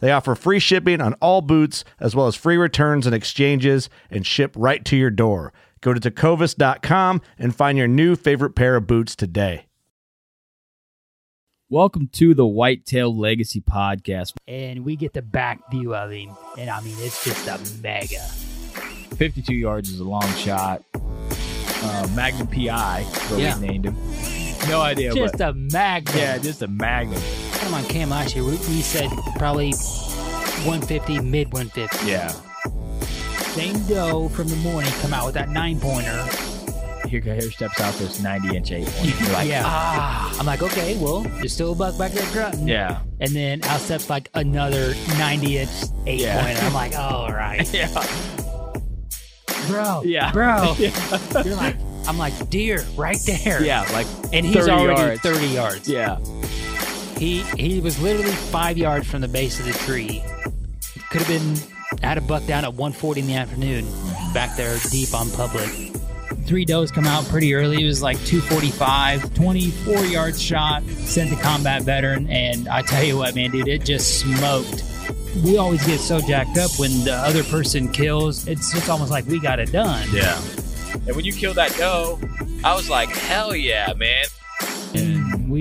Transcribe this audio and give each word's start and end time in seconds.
They 0.00 0.12
offer 0.12 0.34
free 0.34 0.58
shipping 0.60 1.00
on 1.00 1.14
all 1.14 1.40
boots, 1.42 1.84
as 1.98 2.14
well 2.14 2.26
as 2.26 2.36
free 2.36 2.56
returns 2.56 3.06
and 3.06 3.14
exchanges, 3.14 3.90
and 4.10 4.24
ship 4.26 4.52
right 4.56 4.84
to 4.84 4.96
your 4.96 5.10
door. 5.10 5.52
Go 5.80 5.92
to 5.94 6.00
tecovas.com 6.00 7.20
and 7.38 7.54
find 7.54 7.76
your 7.78 7.88
new 7.88 8.14
favorite 8.16 8.54
pair 8.54 8.76
of 8.76 8.86
boots 8.86 9.14
today. 9.16 9.66
Welcome 11.70 12.08
to 12.14 12.32
the 12.32 12.46
Whitetail 12.46 13.14
Legacy 13.16 13.60
Podcast. 13.60 14.32
and 14.46 14.84
we 14.84 14.96
get 14.96 15.12
the 15.12 15.20
back 15.22 15.70
view 15.70 15.94
of 15.94 16.10
him, 16.10 16.30
and 16.56 16.70
I 16.70 16.80
mean 16.80 16.94
it's 16.98 17.22
just 17.24 17.46
a 17.46 17.58
mega. 17.82 18.20
52 19.16 19.54
yards 19.54 19.90
is 19.90 20.00
a 20.00 20.04
long 20.04 20.26
shot. 20.34 20.82
Uh, 21.80 22.08
Magnum 22.16 22.46
PI, 22.46 23.00
is 23.00 23.30
what 23.30 23.40
Yeah. 23.40 23.58
we 23.58 23.66
named 23.68 23.84
him. 23.84 23.96
No 24.68 24.80
idea, 24.80 25.12
Just 25.12 25.36
but 25.38 25.48
a 25.50 25.52
magnum. 25.54 26.16
yeah, 26.16 26.38
just 26.38 26.62
a 26.62 26.68
Magnum. 26.68 27.20
Him 27.60 27.74
on 27.74 27.84
cam 27.84 28.10
last 28.10 28.34
year. 28.34 28.44
We, 28.44 28.52
we 28.52 28.80
said 28.82 29.10
probably 29.36 29.72
150, 29.72 31.20
mid 31.20 31.52
150. 31.52 32.06
Yeah. 32.06 32.28
Same 33.52 33.78
doe 33.86 34.28
from 34.28 34.48
the 34.48 34.56
morning 34.56 34.92
come 35.00 35.12
out 35.12 35.26
with 35.26 35.34
that 35.34 35.48
nine 35.48 35.80
pointer. 35.80 36.26
Here, 37.08 37.20
here 37.22 37.40
steps 37.50 37.80
out 37.80 37.94
this 37.94 38.20
90 38.22 38.56
inch 38.56 38.70
eight. 38.70 38.88
You're 39.02 39.32
like, 39.32 39.48
yeah. 39.48 39.62
ah. 39.64 40.36
I'm 40.38 40.44
like, 40.46 40.62
okay, 40.62 40.96
well, 41.02 41.20
there's 41.20 41.54
still 41.54 41.72
a 41.72 41.74
buck 41.74 41.96
back 41.98 42.12
there 42.12 42.30
grunting. 42.32 42.68
Yeah. 42.68 43.00
And 43.20 43.30
then 43.34 43.64
out 43.64 43.80
steps 43.80 44.10
like 44.10 44.28
another 44.34 44.94
90 45.18 45.58
inch 45.58 45.70
eight 46.06 46.20
Yeah. 46.20 46.42
pointer. 46.44 46.60
I'm 46.66 46.74
like, 46.74 46.94
all 46.96 47.32
right, 47.32 47.66
Yeah. 47.74 47.88
bro, 49.68 50.02
Yeah. 50.04 50.32
bro. 50.32 50.74
Yeah. 50.78 51.42
You're 51.42 51.56
like, 51.56 51.76
I'm 52.06 52.18
like, 52.18 52.50
deer 52.50 52.84
right 52.96 53.18
there. 53.26 53.62
Yeah, 53.62 53.82
like 53.92 54.06
And 54.32 54.44
he's 54.44 54.56
30 54.66 54.70
already 54.70 55.00
yards. 55.00 55.20
30 55.22 55.46
yards. 55.46 55.88
Yeah. 55.88 56.18
He 57.18 57.42
he 57.56 57.80
was 57.80 58.00
literally 58.00 58.30
five 58.30 58.78
yards 58.78 59.08
from 59.10 59.20
the 59.20 59.28
base 59.28 59.58
of 59.58 59.66
the 59.66 59.72
tree. 59.72 60.22
Could 61.10 61.22
have 61.22 61.28
been 61.28 61.56
had 62.02 62.18
a 62.18 62.20
buck 62.20 62.46
down 62.46 62.64
at 62.64 62.72
1:40 62.74 63.18
in 63.18 63.26
the 63.26 63.34
afternoon, 63.34 63.86
back 64.32 64.56
there 64.56 64.78
deep 64.90 65.14
on 65.14 65.30
public. 65.32 65.68
three 66.46 66.64
does 66.64 66.90
come 66.90 67.06
out 67.06 67.24
pretty 67.26 67.54
early. 67.54 67.82
It 67.82 67.86
was 67.86 68.02
like 68.02 68.16
245, 68.24 69.34
24 69.34 70.04
yard 70.06 70.38
shot, 70.38 70.82
sent 70.84 71.28
the 71.30 71.36
combat 71.36 71.82
veteran. 71.82 72.26
And 72.30 72.68
I 72.68 72.82
tell 72.82 73.02
you 73.04 73.18
what, 73.18 73.34
man, 73.34 73.50
dude, 73.50 73.68
it 73.68 73.84
just 73.84 74.20
smoked. 74.20 74.84
We 75.44 75.58
always 75.58 75.84
get 75.86 76.00
so 76.00 76.20
jacked 76.20 76.56
up 76.56 76.70
when 76.78 77.04
the 77.04 77.12
other 77.14 77.44
person 77.44 77.88
kills. 77.92 78.46
It's 78.48 78.72
just 78.72 78.88
almost 78.88 79.10
like 79.10 79.26
we 79.26 79.38
got 79.40 79.58
it 79.58 79.72
done. 79.72 80.08
Yeah. 80.12 80.40
And 81.06 81.14
when 81.14 81.24
you 81.24 81.32
killed 81.34 81.56
that 81.56 81.74
doe, 81.76 82.18
I 82.64 82.74
was 82.74 82.88
like, 82.88 83.10
hell 83.10 83.54
yeah, 83.54 83.92
man. 83.94 84.24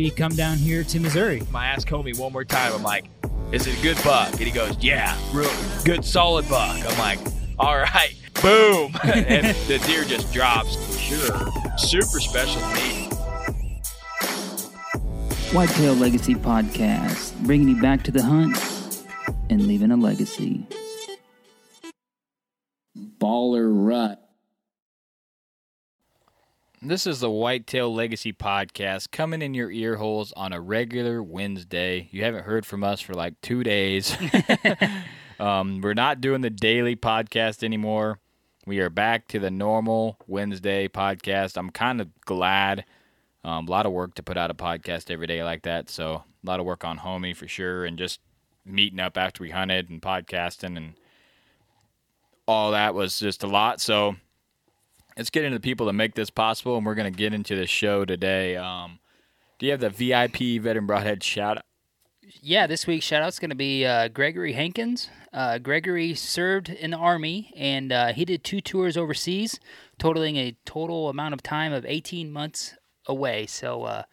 And 0.07 0.13
we 0.13 0.15
come 0.15 0.31
down 0.37 0.57
here 0.57 0.85
to 0.85 0.99
Missouri. 1.01 1.43
My 1.51 1.65
ass 1.65 1.83
homie 1.83 2.17
one 2.17 2.31
more 2.31 2.45
time. 2.45 2.71
I'm 2.71 2.83
like, 2.83 3.09
is 3.51 3.67
it 3.67 3.77
a 3.77 3.81
good 3.81 4.01
buck? 4.05 4.31
And 4.31 4.41
he 4.41 4.51
goes, 4.51 4.77
yeah, 4.79 5.17
real 5.33 5.51
good, 5.83 6.05
solid 6.05 6.47
buck. 6.47 6.77
I'm 6.89 6.97
like, 6.97 7.19
all 7.59 7.77
right, 7.77 8.15
boom. 8.41 8.95
and 9.03 9.47
the 9.67 9.83
deer 9.85 10.05
just 10.05 10.31
drops. 10.31 10.77
Sure. 10.97 11.51
Super 11.77 12.21
special 12.21 12.61
to 12.61 12.75
me. 12.75 13.09
Whitetail 15.51 15.95
Legacy 15.95 16.35
Podcast, 16.35 17.37
bringing 17.45 17.67
you 17.67 17.81
back 17.81 18.03
to 18.03 18.11
the 18.11 18.23
hunt 18.23 18.57
and 19.49 19.67
leaving 19.67 19.91
a 19.91 19.97
legacy. 19.97 20.65
Baller 23.19 23.69
Rut. 23.69 24.26
This 26.81 27.07
is 27.07 27.21
the 27.21 27.31
Whitetail 27.31 27.91
Legacy 27.91 28.31
Podcast 28.31 29.09
coming 29.09 29.41
in 29.41 29.55
your 29.55 29.71
ear 29.71 29.95
holes 29.95 30.31
on 30.33 30.53
a 30.53 30.61
regular 30.61 31.23
Wednesday. 31.23 32.07
You 32.11 32.23
haven't 32.23 32.43
heard 32.43 32.67
from 32.67 32.83
us 32.83 33.01
for 33.01 33.15
like 33.15 33.33
two 33.41 33.63
days. 33.63 34.15
um, 35.39 35.81
we're 35.81 35.95
not 35.95 36.21
doing 36.21 36.41
the 36.41 36.51
daily 36.51 36.95
podcast 36.95 37.63
anymore. 37.63 38.19
We 38.67 38.79
are 38.79 38.91
back 38.91 39.27
to 39.29 39.39
the 39.39 39.49
normal 39.49 40.17
Wednesday 40.27 40.87
podcast. 40.87 41.57
I'm 41.57 41.71
kind 41.71 41.99
of 41.99 42.09
glad. 42.21 42.85
Um, 43.43 43.67
a 43.67 43.71
lot 43.71 43.87
of 43.87 43.91
work 43.91 44.13
to 44.13 44.23
put 44.23 44.37
out 44.37 44.51
a 44.51 44.53
podcast 44.53 45.09
every 45.09 45.25
day 45.25 45.43
like 45.43 45.63
that. 45.63 45.89
So 45.89 46.13
a 46.13 46.23
lot 46.47 46.59
of 46.59 46.67
work 46.67 46.85
on 46.85 46.99
homie 46.99 47.35
for 47.35 47.47
sure, 47.47 47.85
and 47.85 47.97
just 47.97 48.19
meeting 48.63 48.99
up 48.99 49.17
after 49.17 49.41
we 49.41 49.49
hunted 49.49 49.89
and 49.89 49.99
podcasting 49.99 50.77
and 50.77 50.93
all 52.47 52.69
that 52.71 52.93
was 52.93 53.17
just 53.17 53.41
a 53.41 53.47
lot. 53.47 53.81
So 53.81 54.15
let's 55.17 55.29
get 55.29 55.43
into 55.43 55.57
the 55.57 55.61
people 55.61 55.87
that 55.87 55.93
make 55.93 56.15
this 56.15 56.29
possible, 56.29 56.77
and 56.77 56.85
we're 56.85 56.95
going 56.95 57.11
to 57.11 57.17
get 57.17 57.33
into 57.33 57.55
the 57.55 57.65
show 57.65 58.05
today. 58.05 58.55
Um, 58.55 58.99
do 59.57 59.65
you 59.65 59.71
have 59.71 59.81
the 59.81 59.89
VIP 59.89 60.61
Veteran 60.61 60.85
Broadhead 60.85 61.23
shout 61.23 61.57
out? 61.57 61.63
Yeah, 62.41 62.67
this 62.67 62.85
week's 62.85 63.05
shout 63.05 63.23
out's 63.23 63.39
going 63.39 63.49
to 63.49 63.55
be 63.55 63.85
uh, 63.85 64.09
Gregory 64.09 64.53
Hankins. 64.53 65.09
Uh, 65.33 65.57
Gregory 65.57 66.13
served 66.13 66.69
in 66.69 66.91
the 66.91 66.97
Army 66.97 67.53
and 67.55 67.91
uh, 67.91 68.07
he 68.13 68.25
did 68.25 68.43
two 68.43 68.59
tours 68.59 68.97
overseas, 68.97 69.59
totaling 69.97 70.35
a 70.35 70.57
total 70.65 71.09
amount 71.09 71.33
of 71.33 71.41
time 71.41 71.71
of 71.71 71.85
18 71.85 72.29
months 72.31 72.75
away. 73.05 73.45
So, 73.45 73.83
uh, 73.83 74.03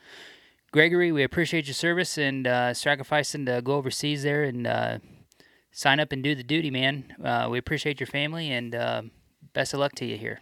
Gregory, 0.71 1.11
we 1.11 1.25
appreciate 1.25 1.67
your 1.67 1.75
service 1.75 2.17
and 2.17 2.47
uh, 2.47 2.73
sacrificing 2.73 3.47
to 3.47 3.61
go 3.63 3.75
overseas 3.75 4.23
there 4.23 4.45
and 4.45 4.67
uh, 4.67 4.99
sign 5.73 5.99
up 5.99 6.13
and 6.13 6.23
do 6.23 6.37
the 6.37 6.45
duty, 6.45 6.71
man. 6.71 7.15
We 7.51 7.59
appreciate 7.59 7.99
your 8.01 8.07
family 8.07 8.51
and 8.51 9.11
best 9.53 9.75
of 9.75 9.81
luck 9.81 9.93
to 9.97 10.05
you 10.05 10.17
here. 10.17 10.41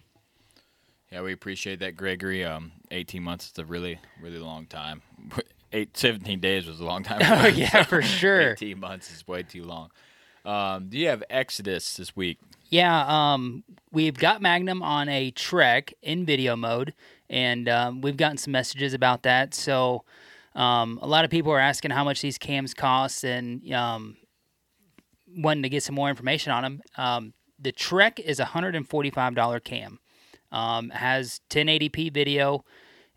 Yeah, 1.13 1.21
we 1.21 1.35
appreciate 1.35 1.81
that, 1.81 1.95
Gregory. 1.95 2.43
Um, 2.43 2.73
18 2.91 3.23
months 3.23 3.53
is 3.53 3.59
a 3.59 3.67
really, 3.67 4.01
really 4.23 4.39
long 4.39 4.65
time. 4.65 5.03
Eight, 5.75 5.95
17 5.95 6.41
days 6.41 6.67
was 6.67 6.81
a 6.81 6.85
long 6.85 7.03
time. 7.03 7.21
Oh, 7.23 7.49
yeah, 7.49 7.83
for 7.85 8.01
sure. 8.01 8.53
18 8.53 8.81
months 8.81 9.13
is 9.13 9.29
way 9.29 9.43
too 9.43 9.63
long. 9.65 9.91
Um, 10.47 10.89
do 10.89 10.97
you 10.97 11.09
have 11.09 11.23
Exodus 11.29 11.97
this 11.99 12.17
week? 12.17 12.39
Yeah, 12.71 13.05
um, 13.07 13.63
we've 13.91 14.15
got 14.15 14.41
Magnum 14.41 14.83
on 14.83 15.11
a 15.11 15.31
trek 15.33 15.93
in 16.01 16.25
video 16.25 16.57
mode, 16.57 16.95
and 17.29 17.69
um, 17.69 18.01
we've 18.01 18.17
gotten 18.17 18.39
some 18.39 18.53
messages 18.53 18.95
about 18.95 19.23
that. 19.25 19.53
So, 19.53 20.05
um, 20.55 20.99
a 21.03 21.07
lot 21.07 21.27
of 21.27 21.31
people 21.31 21.53
are 21.53 21.61
asking 21.61 21.91
how 21.91 22.05
much 22.05 22.23
these 22.23 22.39
cams 22.39 22.73
cost 22.73 23.23
and 23.23 23.71
um, 23.73 24.17
wanting 25.29 25.63
to 25.63 25.69
get 25.69 25.83
some 25.83 25.95
more 25.95 26.09
information 26.09 26.53
on 26.53 26.63
them. 26.63 26.83
Um, 26.97 27.35
the 27.59 27.73
Trek 27.73 28.19
is 28.19 28.41
a 28.41 28.47
hundred 28.47 28.75
and 28.75 28.89
forty-five 28.89 29.35
dollar 29.35 29.61
cam. 29.61 29.99
Um, 30.53 30.91
has 30.91 31.41
1080p 31.51 32.13
video, 32.13 32.65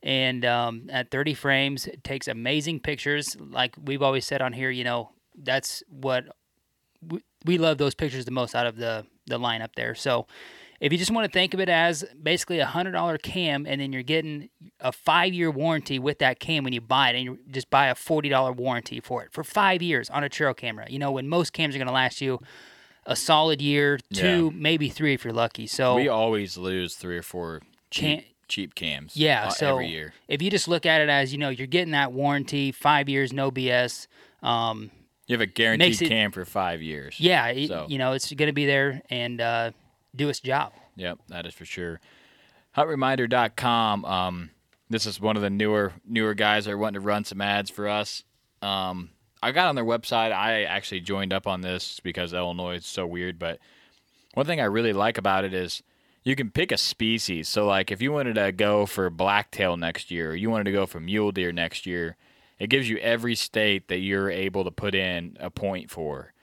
and 0.02 0.46
um, 0.46 0.88
at 0.90 1.12
30 1.12 1.34
frames, 1.34 1.90
takes 2.04 2.28
amazing 2.28 2.80
pictures. 2.80 3.36
Like 3.40 3.76
we've 3.84 4.02
always 4.02 4.26
said 4.26 4.42
on 4.42 4.54
here, 4.54 4.72
you 4.72 4.84
know, 4.84 5.12
that's 5.38 5.84
what 5.90 6.26
we, 7.06 7.22
we 7.46 7.58
love 7.58 7.78
those 7.78 7.96
pictures 7.96 8.26
the 8.26 8.32
most 8.32 8.56
out 8.56 8.68
of 8.68 8.78
the 8.78 9.06
the 9.28 9.40
lineup 9.40 9.76
there. 9.76 9.96
So 9.96 10.28
if 10.80 10.92
you 10.92 10.98
just 10.98 11.12
want 11.12 11.26
to 11.26 11.32
think 11.32 11.54
of 11.54 11.60
it 11.60 11.70
as 11.70 12.04
basically 12.22 12.60
a 12.60 12.66
hundred 12.66 12.92
dollar 12.92 13.18
cam, 13.18 13.66
and 13.66 13.80
then 13.80 13.94
you're 13.94 14.04
getting 14.04 14.50
a 14.80 14.92
five 14.92 15.34
year 15.34 15.50
warranty 15.50 16.00
with 16.00 16.20
that 16.20 16.40
cam 16.40 16.64
when 16.64 16.74
you 16.74 16.82
buy 16.82 17.10
it, 17.10 17.16
and 17.16 17.24
you 17.24 17.40
just 17.50 17.70
buy 17.70 17.88
a 17.88 17.96
forty 17.96 18.30
dollar 18.30 18.52
warranty 18.52 19.00
for 19.00 19.24
it 19.24 19.32
for 19.32 19.44
five 19.44 19.82
years 19.82 20.10
on 20.10 20.24
a 20.24 20.30
trail 20.30 20.54
camera. 20.54 20.86
You 20.90 21.00
know, 21.00 21.12
when 21.12 21.28
most 21.28 21.54
cams 21.54 21.76
are 21.76 21.80
going 21.80 21.88
to 21.88 21.94
last 21.94 22.22
you 22.22 22.40
a 23.06 23.16
solid 23.16 23.62
year, 23.62 24.00
two, 24.13 24.52
maybe 24.52 24.90
three 24.90 25.13
if 25.13 25.24
you're 25.24 25.34
lucky. 25.34 25.68
So 25.68 25.96
We 25.96 26.07
always 26.07 26.57
lose 26.57 26.96
three 26.96 27.18
or 27.18 27.22
four 27.22 27.62
cheap, 27.92 28.25
cheap 28.48 28.74
cams. 28.75 29.16
Yeah, 29.16 29.46
uh, 29.48 29.50
so 29.50 29.68
every 29.74 29.88
year. 29.90 30.13
if 30.28 30.42
you 30.42 30.50
just 30.50 30.68
look 30.68 30.86
at 30.86 31.02
it 31.02 31.10
as 31.10 31.31
you 31.31 31.38
know, 31.38 31.50
you're 31.50 31.68
getting 31.68 31.92
that 31.92 32.12
warranty, 32.12 32.72
five 32.72 33.07
years, 33.10 33.31
no 33.34 33.52
BS. 33.52 34.07
Um, 34.42 34.92
You 35.28 35.34
have 35.34 35.42
a 35.42 35.46
guaranteed 35.46 36.02
it- 36.02 36.07
cam 36.10 36.31
for 36.31 36.46
five 36.46 36.81
years. 36.81 37.19
yeah, 37.19 37.48
it- 37.48 37.68
So- 37.69 37.86
you 37.90 37.98
know, 37.98 38.13
it's 38.13 38.31
going 38.31 38.48
to 38.48 38.54
be 38.54 38.66
there 38.66 39.02
and 39.10 39.40
uh, 39.42 39.72
do 40.16 40.30
its 40.30 40.40
job. 40.40 40.74
Yep, 40.96 41.19
that 41.30 41.46
is 41.46 41.54
for 41.54 41.66
sure. 41.66 42.00
Huntreminder.com. 42.75 44.06
Um, 44.06 44.50
this 44.90 45.06
is 45.06 45.19
one 45.19 45.36
of 45.36 45.42
the 45.42 45.50
newer 45.50 45.94
newer 46.06 46.34
guys 46.34 46.66
that 46.66 46.72
are 46.72 46.78
wanting 46.78 47.01
to 47.01 47.06
run 47.06 47.24
some 47.24 47.42
ads 47.42 47.69
for 47.69 47.88
us. 47.88 48.24
Um, 48.62 49.10
I 49.45 49.51
got 49.51 49.68
on 49.68 49.75
their 49.75 49.86
website. 49.86 50.31
I 50.31 50.63
actually 50.63 51.01
joined 51.01 51.31
up 51.31 51.45
on 51.45 51.62
this 51.62 52.00
because 52.00 52.33
Illinois 52.33 52.77
is 52.77 52.86
so 52.88 53.06
weird. 53.06 53.38
But 53.38 53.59
one 54.33 54.47
thing 54.47 54.59
I 54.59 54.65
really 54.65 54.92
like 54.92 55.19
about 55.19 55.45
it 55.45 55.53
is 55.53 55.83
you 56.24 56.36
can 56.36 56.50
pick 56.50 56.71
a 56.71 56.77
species. 56.77 57.47
So, 57.47 57.68
like, 57.68 57.92
if 57.92 58.01
you 58.01 58.12
wanted 58.12 58.36
to 58.36 58.51
go 58.51 58.88
for 58.88 59.07
blacktail 59.12 59.77
next 59.77 60.09
year, 60.09 60.31
or 60.31 60.36
you 60.36 60.50
wanted 60.50 60.63
to 60.63 60.71
go 60.71 60.88
for 60.88 61.00
mule 61.00 61.31
deer 61.31 61.51
next 61.51 61.86
year, 61.86 62.18
it 62.57 62.71
gives 62.71 62.89
you 62.89 62.97
every 62.97 63.36
state 63.36 63.88
that 63.88 64.00
you're 64.00 64.31
able 64.31 64.63
to 64.63 64.71
put 64.71 64.95
in 64.95 65.38
a 65.39 65.51
point 65.51 65.91
for. 65.91 66.33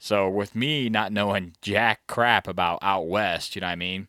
So, 0.00 0.28
with 0.28 0.56
me 0.56 0.88
not 0.88 1.12
knowing 1.12 1.54
jack 1.62 2.08
crap 2.08 2.48
about 2.48 2.80
out 2.82 3.06
west, 3.06 3.54
you 3.54 3.60
know 3.60 3.68
what 3.68 3.72
I 3.72 3.76
mean? 3.76 4.08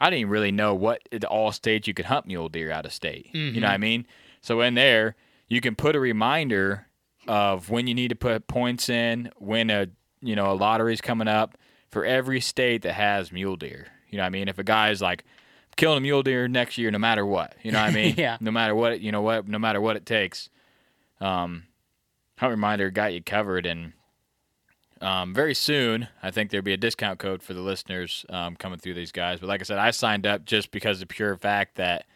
I 0.00 0.10
didn't 0.10 0.28
really 0.28 0.52
know 0.52 0.76
what 0.76 1.02
all 1.24 1.50
states 1.50 1.88
you 1.88 1.94
could 1.94 2.06
hunt 2.06 2.26
mule 2.26 2.48
deer 2.48 2.70
out 2.70 2.86
of 2.86 2.92
state. 2.92 3.30
You 3.32 3.60
know 3.60 3.66
what 3.66 3.72
mm-hmm. 3.72 3.74
I 3.74 3.78
mean? 3.78 4.06
So 4.40 4.60
in 4.60 4.74
there, 4.74 5.16
you 5.48 5.60
can 5.60 5.74
put 5.74 5.96
a 5.96 6.00
reminder 6.00 6.86
of 7.28 7.70
when 7.70 7.86
you 7.86 7.94
need 7.94 8.08
to 8.08 8.16
put 8.16 8.46
points 8.46 8.88
in, 8.88 9.30
when 9.36 9.70
a 9.70 9.88
you 10.20 10.36
know 10.36 10.50
a 10.50 10.54
lottery's 10.54 11.00
coming 11.00 11.28
up 11.28 11.56
for 11.90 12.04
every 12.04 12.40
state 12.40 12.82
that 12.82 12.94
has 12.94 13.32
mule 13.32 13.56
deer. 13.56 13.88
You 14.08 14.18
know 14.18 14.22
what 14.22 14.28
I 14.28 14.30
mean? 14.30 14.48
If 14.48 14.58
a 14.58 14.64
guy's 14.64 15.00
like 15.00 15.24
killing 15.76 15.98
a 15.98 16.00
mule 16.00 16.22
deer 16.22 16.48
next 16.48 16.78
year, 16.78 16.90
no 16.90 16.98
matter 16.98 17.24
what, 17.24 17.54
you 17.62 17.72
know 17.72 17.80
what 17.80 17.90
I 17.90 17.94
mean? 17.94 18.14
Yeah. 18.18 18.36
No 18.40 18.50
matter 18.50 18.74
what, 18.74 19.00
you 19.00 19.12
know 19.12 19.22
what, 19.22 19.48
no 19.48 19.58
matter 19.58 19.80
what 19.80 19.96
it 19.96 20.06
takes. 20.06 20.50
Um, 21.20 21.64
Hunt 22.38 22.50
Reminder 22.50 22.90
got 22.90 23.12
you 23.12 23.22
covered, 23.22 23.66
and 23.66 23.92
um, 25.00 25.34
very 25.34 25.54
soon, 25.54 26.08
I 26.22 26.30
think 26.30 26.50
there'll 26.50 26.64
be 26.64 26.72
a 26.72 26.78
discount 26.78 27.18
code 27.18 27.42
for 27.42 27.54
the 27.54 27.60
listeners 27.60 28.24
um, 28.30 28.56
coming 28.56 28.78
through 28.78 28.94
these 28.94 29.12
guys. 29.12 29.40
But 29.40 29.48
like 29.48 29.60
I 29.60 29.64
said, 29.64 29.78
I 29.78 29.90
signed 29.90 30.26
up 30.26 30.44
just 30.44 30.70
because 30.70 30.96
of 30.96 31.08
the 31.08 31.14
pure 31.14 31.36
fact 31.36 31.76
that 31.76 32.06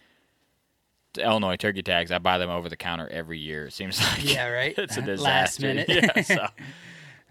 Illinois 1.18 1.56
turkey 1.56 1.82
tags, 1.82 2.10
I 2.10 2.18
buy 2.18 2.38
them 2.38 2.50
over 2.50 2.68
the 2.68 2.76
counter 2.76 3.08
every 3.08 3.38
year. 3.38 3.66
It 3.66 3.72
seems 3.72 4.00
like 4.12 4.32
Yeah, 4.32 4.48
right. 4.48 4.74
it's 4.78 4.96
a 4.96 5.02
disaster. 5.02 5.22
Last 5.24 5.60
minute. 5.60 5.88
yeah. 6.16 6.22
So, 6.22 6.46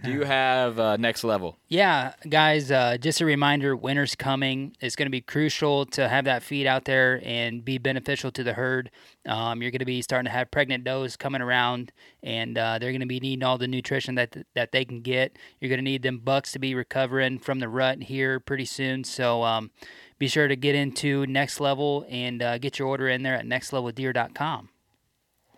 do 0.03 0.11
you 0.11 0.23
have 0.23 0.79
uh, 0.79 0.97
next 0.97 1.23
level? 1.23 1.57
Yeah, 1.69 2.13
guys, 2.27 2.71
uh, 2.71 2.97
just 2.97 3.21
a 3.21 3.25
reminder 3.25 3.73
winter's 3.73 4.15
coming. 4.15 4.75
It's 4.81 4.97
going 4.97 5.05
to 5.05 5.11
be 5.11 5.21
crucial 5.21 5.85
to 5.87 6.09
have 6.09 6.25
that 6.25 6.43
feed 6.43 6.67
out 6.67 6.83
there 6.83 7.21
and 7.23 7.63
be 7.63 7.77
beneficial 7.77 8.29
to 8.31 8.43
the 8.43 8.53
herd. 8.53 8.91
Um, 9.25 9.61
you're 9.61 9.71
going 9.71 9.79
to 9.79 9.85
be 9.85 10.01
starting 10.01 10.25
to 10.25 10.31
have 10.31 10.51
pregnant 10.51 10.83
does 10.83 11.15
coming 11.15 11.41
around, 11.41 11.93
and 12.21 12.57
uh, 12.57 12.79
they're 12.79 12.91
going 12.91 12.99
to 12.99 13.07
be 13.07 13.21
needing 13.21 13.43
all 13.43 13.57
the 13.57 13.67
nutrition 13.67 14.15
that, 14.15 14.35
that 14.55 14.73
they 14.73 14.83
can 14.83 14.99
get. 14.99 15.37
You're 15.61 15.69
going 15.69 15.79
to 15.79 15.83
need 15.83 16.03
them 16.03 16.19
bucks 16.19 16.51
to 16.51 16.59
be 16.59 16.75
recovering 16.75 17.39
from 17.39 17.59
the 17.59 17.69
rut 17.69 18.03
here 18.03 18.41
pretty 18.41 18.65
soon. 18.65 19.05
So 19.05 19.43
um, 19.43 19.71
be 20.19 20.27
sure 20.27 20.47
to 20.47 20.55
get 20.55 20.75
into 20.75 21.25
Next 21.27 21.59
Level 21.59 22.05
and 22.09 22.41
uh, 22.41 22.57
get 22.57 22.79
your 22.79 22.87
order 22.87 23.07
in 23.09 23.23
there 23.23 23.35
at 23.35 23.45
nextleveldeer.com. 23.45 24.69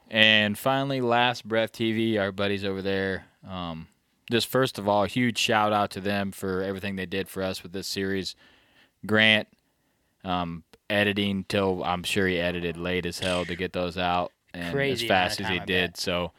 And 0.09 0.57
finally, 0.57 1.01
Last 1.01 1.47
Breath 1.47 1.71
TV, 1.71 2.19
our 2.19 2.31
buddies 2.31 2.63
over 2.63 2.81
there. 2.81 3.25
Um, 3.47 3.87
just 4.31 4.47
first 4.47 4.77
of 4.79 4.87
all, 4.87 5.03
a 5.03 5.07
huge 5.07 5.37
shout 5.37 5.73
out 5.73 5.91
to 5.91 6.01
them 6.01 6.31
for 6.31 6.61
everything 6.61 6.95
they 6.95 7.05
did 7.05 7.27
for 7.27 7.43
us 7.43 7.63
with 7.63 7.73
this 7.73 7.87
series. 7.87 8.35
Grant, 9.05 9.47
um, 10.23 10.63
editing 10.89 11.45
till 11.47 11.83
I'm 11.83 12.03
sure 12.03 12.27
he 12.27 12.39
edited 12.39 12.77
late 12.77 13.05
as 13.05 13.19
hell 13.19 13.45
to 13.45 13.55
get 13.55 13.73
those 13.73 13.97
out 13.97 14.31
and 14.53 14.73
Crazy 14.73 15.05
as 15.05 15.09
fast 15.09 15.41
as 15.41 15.47
he 15.47 15.59
I 15.59 15.65
did. 15.65 15.91
bet. 15.91 15.97
So, 15.97 16.31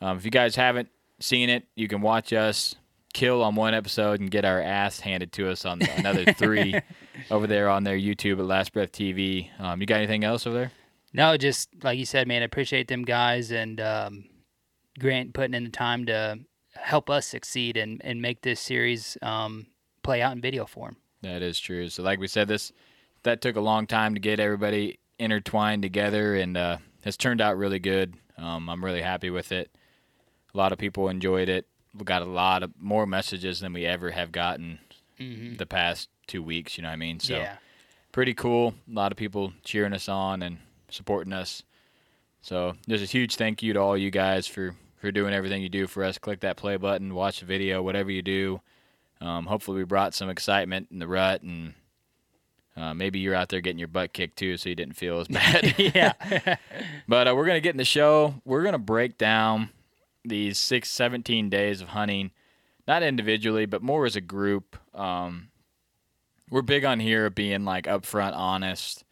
um, 0.00 0.16
if 0.16 0.24
you 0.24 0.30
guys 0.30 0.56
haven't 0.56 0.88
seen 1.20 1.48
it, 1.48 1.64
you 1.76 1.86
can 1.88 2.00
watch 2.00 2.32
us 2.32 2.74
kill 3.12 3.42
on 3.42 3.54
one 3.54 3.74
episode 3.74 4.20
and 4.20 4.30
get 4.30 4.44
our 4.44 4.60
ass 4.60 5.00
handed 5.00 5.32
to 5.32 5.50
us 5.50 5.64
on 5.64 5.82
another 5.82 6.24
three 6.32 6.74
over 7.30 7.46
there 7.46 7.68
on 7.68 7.84
their 7.84 7.96
YouTube 7.96 8.38
at 8.38 8.46
Last 8.46 8.72
Breath 8.72 8.92
TV. 8.92 9.48
Um, 9.60 9.80
you 9.80 9.86
got 9.86 9.98
anything 9.98 10.24
else 10.24 10.46
over 10.46 10.56
there? 10.56 10.72
No, 11.12 11.36
just 11.36 11.68
like 11.82 11.98
you 11.98 12.06
said, 12.06 12.26
man, 12.26 12.42
I 12.42 12.46
appreciate 12.46 12.88
them 12.88 13.02
guys 13.02 13.50
and 13.50 13.80
um, 13.80 14.24
Grant 14.98 15.34
putting 15.34 15.54
in 15.54 15.64
the 15.64 15.70
time 15.70 16.06
to 16.06 16.38
help 16.74 17.10
us 17.10 17.26
succeed 17.26 17.76
and, 17.76 18.00
and 18.04 18.22
make 18.22 18.42
this 18.42 18.60
series 18.60 19.18
um, 19.20 19.66
play 20.02 20.22
out 20.22 20.32
in 20.32 20.40
video 20.40 20.64
form. 20.64 20.96
That 21.22 21.42
is 21.42 21.58
true. 21.58 21.88
So, 21.88 22.02
like 22.02 22.18
we 22.18 22.28
said, 22.28 22.48
this 22.48 22.72
that 23.22 23.40
took 23.40 23.56
a 23.56 23.60
long 23.60 23.86
time 23.86 24.14
to 24.14 24.20
get 24.20 24.40
everybody 24.40 24.98
intertwined 25.18 25.82
together, 25.82 26.34
and 26.34 26.56
uh, 26.56 26.78
it's 27.04 27.16
turned 27.16 27.40
out 27.40 27.56
really 27.56 27.78
good. 27.78 28.14
Um, 28.36 28.68
I'm 28.68 28.84
really 28.84 29.02
happy 29.02 29.30
with 29.30 29.52
it. 29.52 29.70
A 30.52 30.58
lot 30.58 30.72
of 30.72 30.78
people 30.78 31.08
enjoyed 31.08 31.48
it. 31.48 31.66
We 31.96 32.04
got 32.04 32.22
a 32.22 32.26
lot 32.26 32.62
of 32.62 32.72
more 32.78 33.06
messages 33.06 33.60
than 33.60 33.72
we 33.72 33.84
ever 33.86 34.10
have 34.10 34.32
gotten 34.32 34.78
the 35.18 35.66
past 35.66 36.08
two 36.26 36.42
weeks. 36.42 36.76
You 36.76 36.82
know 36.82 36.88
what 36.88 36.94
I 36.94 36.96
mean? 36.96 37.20
So, 37.20 37.34
yeah. 37.36 37.56
pretty 38.10 38.34
cool. 38.34 38.74
A 38.90 38.94
lot 38.94 39.12
of 39.12 39.18
people 39.18 39.52
cheering 39.62 39.92
us 39.92 40.08
on 40.08 40.42
and 40.42 40.58
supporting 40.90 41.32
us. 41.32 41.62
So, 42.40 42.74
there's 42.86 43.02
a 43.02 43.06
huge 43.06 43.36
thank 43.36 43.62
you 43.62 43.72
to 43.74 43.80
all 43.80 43.96
you 43.96 44.10
guys 44.10 44.46
for 44.46 44.74
for 45.00 45.10
doing 45.12 45.34
everything 45.34 45.62
you 45.62 45.68
do 45.68 45.86
for 45.86 46.02
us. 46.04 46.16
Click 46.18 46.40
that 46.40 46.56
play 46.56 46.76
button, 46.76 47.14
watch 47.14 47.40
the 47.40 47.46
video, 47.46 47.82
whatever 47.82 48.10
you 48.10 48.22
do. 48.22 48.60
Um, 49.20 49.46
hopefully, 49.46 49.78
we 49.78 49.84
brought 49.84 50.14
some 50.14 50.30
excitement 50.30 50.88
in 50.90 50.98
the 50.98 51.06
rut, 51.06 51.42
and 51.42 51.74
uh, 52.76 52.94
maybe 52.94 53.18
you're 53.18 53.34
out 53.34 53.48
there 53.50 53.60
getting 53.60 53.78
your 53.78 53.88
butt 53.88 54.12
kicked 54.12 54.36
too, 54.38 54.56
so 54.56 54.68
you 54.68 54.74
didn't 54.74 54.96
feel 54.96 55.20
as 55.20 55.28
bad. 55.28 55.74
yeah. 55.78 56.12
but 57.08 57.28
uh, 57.28 57.34
we're 57.36 57.46
gonna 57.46 57.60
get 57.60 57.74
in 57.74 57.78
the 57.78 57.84
show. 57.84 58.34
We're 58.44 58.62
gonna 58.64 58.78
break 58.78 59.18
down 59.18 59.70
these 60.24 60.58
six, 60.58 60.90
17 60.90 61.48
days 61.48 61.80
of 61.80 61.88
hunting, 61.88 62.30
not 62.86 63.02
individually, 63.02 63.66
but 63.66 63.82
more 63.82 64.06
as 64.06 64.16
a 64.16 64.20
group. 64.20 64.76
Um, 64.94 65.48
we're 66.50 66.62
big 66.62 66.84
on 66.84 67.00
here 67.00 67.30
being 67.30 67.64
like 67.64 67.84
upfront, 67.86 68.34
honest, 68.34 69.04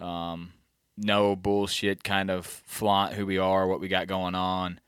um, 0.00 0.52
no 0.96 1.36
bullshit, 1.36 2.02
kind 2.02 2.30
of 2.30 2.46
flaunt 2.46 3.14
who 3.14 3.26
we 3.26 3.38
are, 3.38 3.66
what 3.66 3.80
we 3.80 3.88
got 3.88 4.06
going 4.08 4.34
on, 4.34 4.80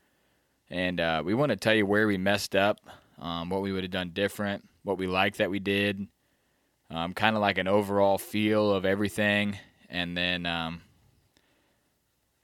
and 0.69 0.99
uh, 0.99 1.21
we 1.23 1.33
want 1.33 1.51
to 1.51 1.55
tell 1.55 1.73
you 1.73 1.85
where 1.85 2.07
we 2.07 2.17
messed 2.17 2.55
up, 2.55 2.79
um, 3.19 3.49
what 3.49 3.61
we 3.61 3.71
would 3.71 3.83
have 3.83 3.91
done 3.91 4.09
different, 4.09 4.67
what 4.83 4.97
we 4.97 5.07
like 5.07 5.37
that 5.37 5.49
we 5.49 5.59
did, 5.59 6.07
um, 6.91 7.13
kind 7.13 7.35
of 7.35 7.41
like 7.41 7.57
an 7.57 7.67
overall 7.67 8.17
feel 8.17 8.71
of 8.71 8.85
everything, 8.85 9.57
and 9.89 10.17
then 10.17 10.45
um, 10.45 10.81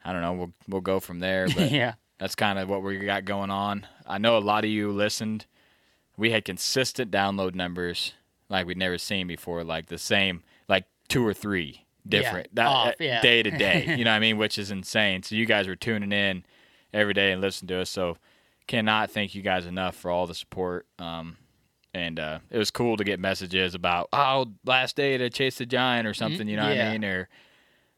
I 0.04 0.14
don't 0.14 0.22
know, 0.22 0.34
we'll 0.34 0.54
we'll 0.68 0.82
go 0.82 1.00
from 1.00 1.20
there. 1.20 1.48
But 1.48 1.72
yeah. 1.72 1.96
That's 2.20 2.36
kind 2.36 2.60
of 2.60 2.70
what 2.70 2.82
we 2.82 2.98
got 3.00 3.26
going 3.26 3.52
on. 3.52 3.88
I 4.06 4.18
know 4.18 4.38
a 4.38 4.40
lot 4.40 4.64
of 4.64 4.70
you 4.70 4.92
listened. 4.92 5.46
We 6.18 6.32
had 6.32 6.46
consistent 6.46 7.12
download 7.12 7.56
numbers 7.56 8.14
like 8.50 8.68
we'd 8.68 8.78
never 8.78 8.98
seen 8.98 9.28
before, 9.28 9.64
like 9.64 9.88
the 9.88 9.98
same, 9.98 10.44
like 10.68 10.86
two 11.08 11.26
or 11.26 11.34
three 11.34 11.86
different 12.08 12.54
that, 12.56 12.68
off, 12.68 12.88
uh, 12.90 12.94
yeah. 13.00 13.22
day 13.22 13.44
to 13.44 13.52
day. 13.58 13.96
You 13.98 14.06
know 14.06 14.12
what 14.12 14.18
I 14.18 14.20
mean? 14.20 14.38
Which 14.38 14.58
is 14.58 14.72
insane. 14.72 15.24
So 15.24 15.36
you 15.36 15.46
guys 15.46 15.68
were 15.68 15.76
tuning 15.76 16.12
in 16.12 16.46
every 16.94 17.14
day 17.14 17.32
and 17.32 17.42
listening 17.42 17.68
to 17.70 17.82
us. 17.82 17.90
So 17.90 18.18
cannot 18.68 19.12
thank 19.12 19.36
you 19.36 19.42
guys 19.42 19.66
enough 19.66 19.96
for 19.96 20.10
all 20.10 20.28
the 20.28 20.36
support. 20.36 20.86
Um, 21.00 21.38
and 21.94 22.20
uh, 22.20 22.40
it 22.50 22.58
was 22.58 22.72
cool 22.72 22.98
to 22.98 23.04
get 23.04 23.20
messages 23.20 23.74
about 23.74 24.10
oh 24.12 24.48
last 24.66 24.98
day 24.98 25.18
to 25.18 25.30
chase 25.30 25.58
the 25.58 25.66
giant 25.66 26.08
or 26.08 26.14
something. 26.14 26.48
You 26.48 26.58
know 26.58 26.68
what. 26.68 26.78
I 26.78 26.92
mean? 26.92 27.06
Or 27.06 27.30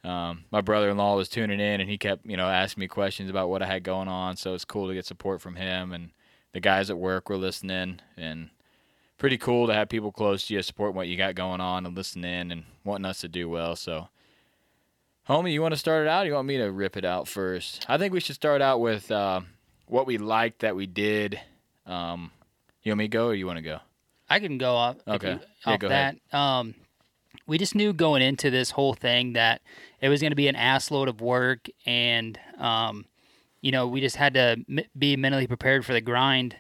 um, 0.04 0.46
my 0.52 0.62
brother-in-law 0.62 1.16
was 1.16 1.30
tuning 1.30 1.60
in 1.60 1.82
and 1.82 1.90
he 1.90 1.98
kept 1.98 2.26
you 2.26 2.38
know 2.38 2.48
asking 2.48 2.82
me 2.82 2.88
questions 2.88 3.30
about 3.30 3.50
what 3.50 3.62
I 3.62 3.66
had 3.68 3.84
going 3.84 4.08
on. 4.08 4.38
So 4.38 4.54
it's 4.54 4.66
cool 4.66 4.88
to 4.88 4.94
get 4.94 5.06
support 5.06 5.42
from 5.42 5.56
him 5.56 5.92
and 5.92 6.12
the 6.54 6.60
guys 6.60 6.90
at 6.90 6.98
work 6.98 7.30
were 7.30 7.38
listening 7.38 8.00
and 8.16 8.50
pretty 9.18 9.38
cool 9.38 9.68
to 9.68 9.74
have 9.74 9.90
people 9.90 10.12
close 10.12 10.48
to 10.48 10.54
you 10.54 10.62
support 10.62 10.94
what 10.94 11.08
you 11.08 11.18
got 11.18 11.36
going 11.36 11.60
on 11.62 11.86
and 11.86 11.96
listening 11.96 12.32
in 12.32 12.52
and 12.52 12.64
wanting 12.84 13.06
us 13.06 13.20
to 13.22 13.28
do 13.28 13.50
well. 13.50 13.76
So, 13.76 14.08
homie, 15.28 15.52
you 15.52 15.62
want 15.62 15.74
to 15.74 15.80
start 15.80 16.06
it 16.06 16.10
out? 16.10 16.24
Or 16.24 16.28
you 16.30 16.34
want 16.36 16.48
me 16.48 16.58
to 16.58 16.72
rip 16.72 16.98
it 16.98 17.06
out 17.06 17.28
first? 17.28 17.86
I 17.90 17.98
think 17.98 18.14
we 18.14 18.20
should 18.20 18.36
start 18.36 18.62
out 18.62 18.80
with 18.80 19.12
uh, 19.12 19.42
what 19.88 20.08
we 20.08 20.18
liked 20.18 20.60
that 20.60 20.76
we 20.76 20.86
did. 20.86 21.40
Um, 21.86 22.32
you 22.84 22.92
want 22.92 23.00
me 23.00 23.06
to 23.06 23.10
go 23.10 23.28
or 23.28 23.34
you 23.36 23.46
want 23.48 23.58
to 23.58 23.64
go? 23.64 23.80
I 24.30 24.40
can 24.40 24.58
go 24.58 24.74
off, 24.76 24.98
Okay. 25.08 25.34
you- 25.34 25.40
Yeah, 25.66 25.74
off 25.74 25.80
go 25.80 25.90
that. 25.90 26.16
ahead. 26.32 26.34
Um, 26.34 26.76
we 27.48 27.58
just 27.58 27.74
knew 27.74 27.94
going 27.94 28.22
into 28.22 28.52
this 28.52 28.72
whole 28.72 28.94
thing 28.94 29.34
that 29.34 29.62
it 30.02 30.10
was 30.10 30.22
going 30.22 30.32
to 30.32 30.36
be 30.36 30.50
an 30.50 30.56
ass 30.56 30.92
load 30.92 31.08
of 31.08 31.22
work, 31.22 31.68
and 31.86 32.40
um, 32.60 33.06
you 33.62 33.72
know 33.72 33.88
we 33.88 34.02
just 34.02 34.18
had 34.18 34.34
to 34.36 34.58
be 34.98 35.16
mentally 35.16 35.48
prepared 35.48 35.86
for 35.86 35.94
the 35.94 36.02
grind. 36.02 36.56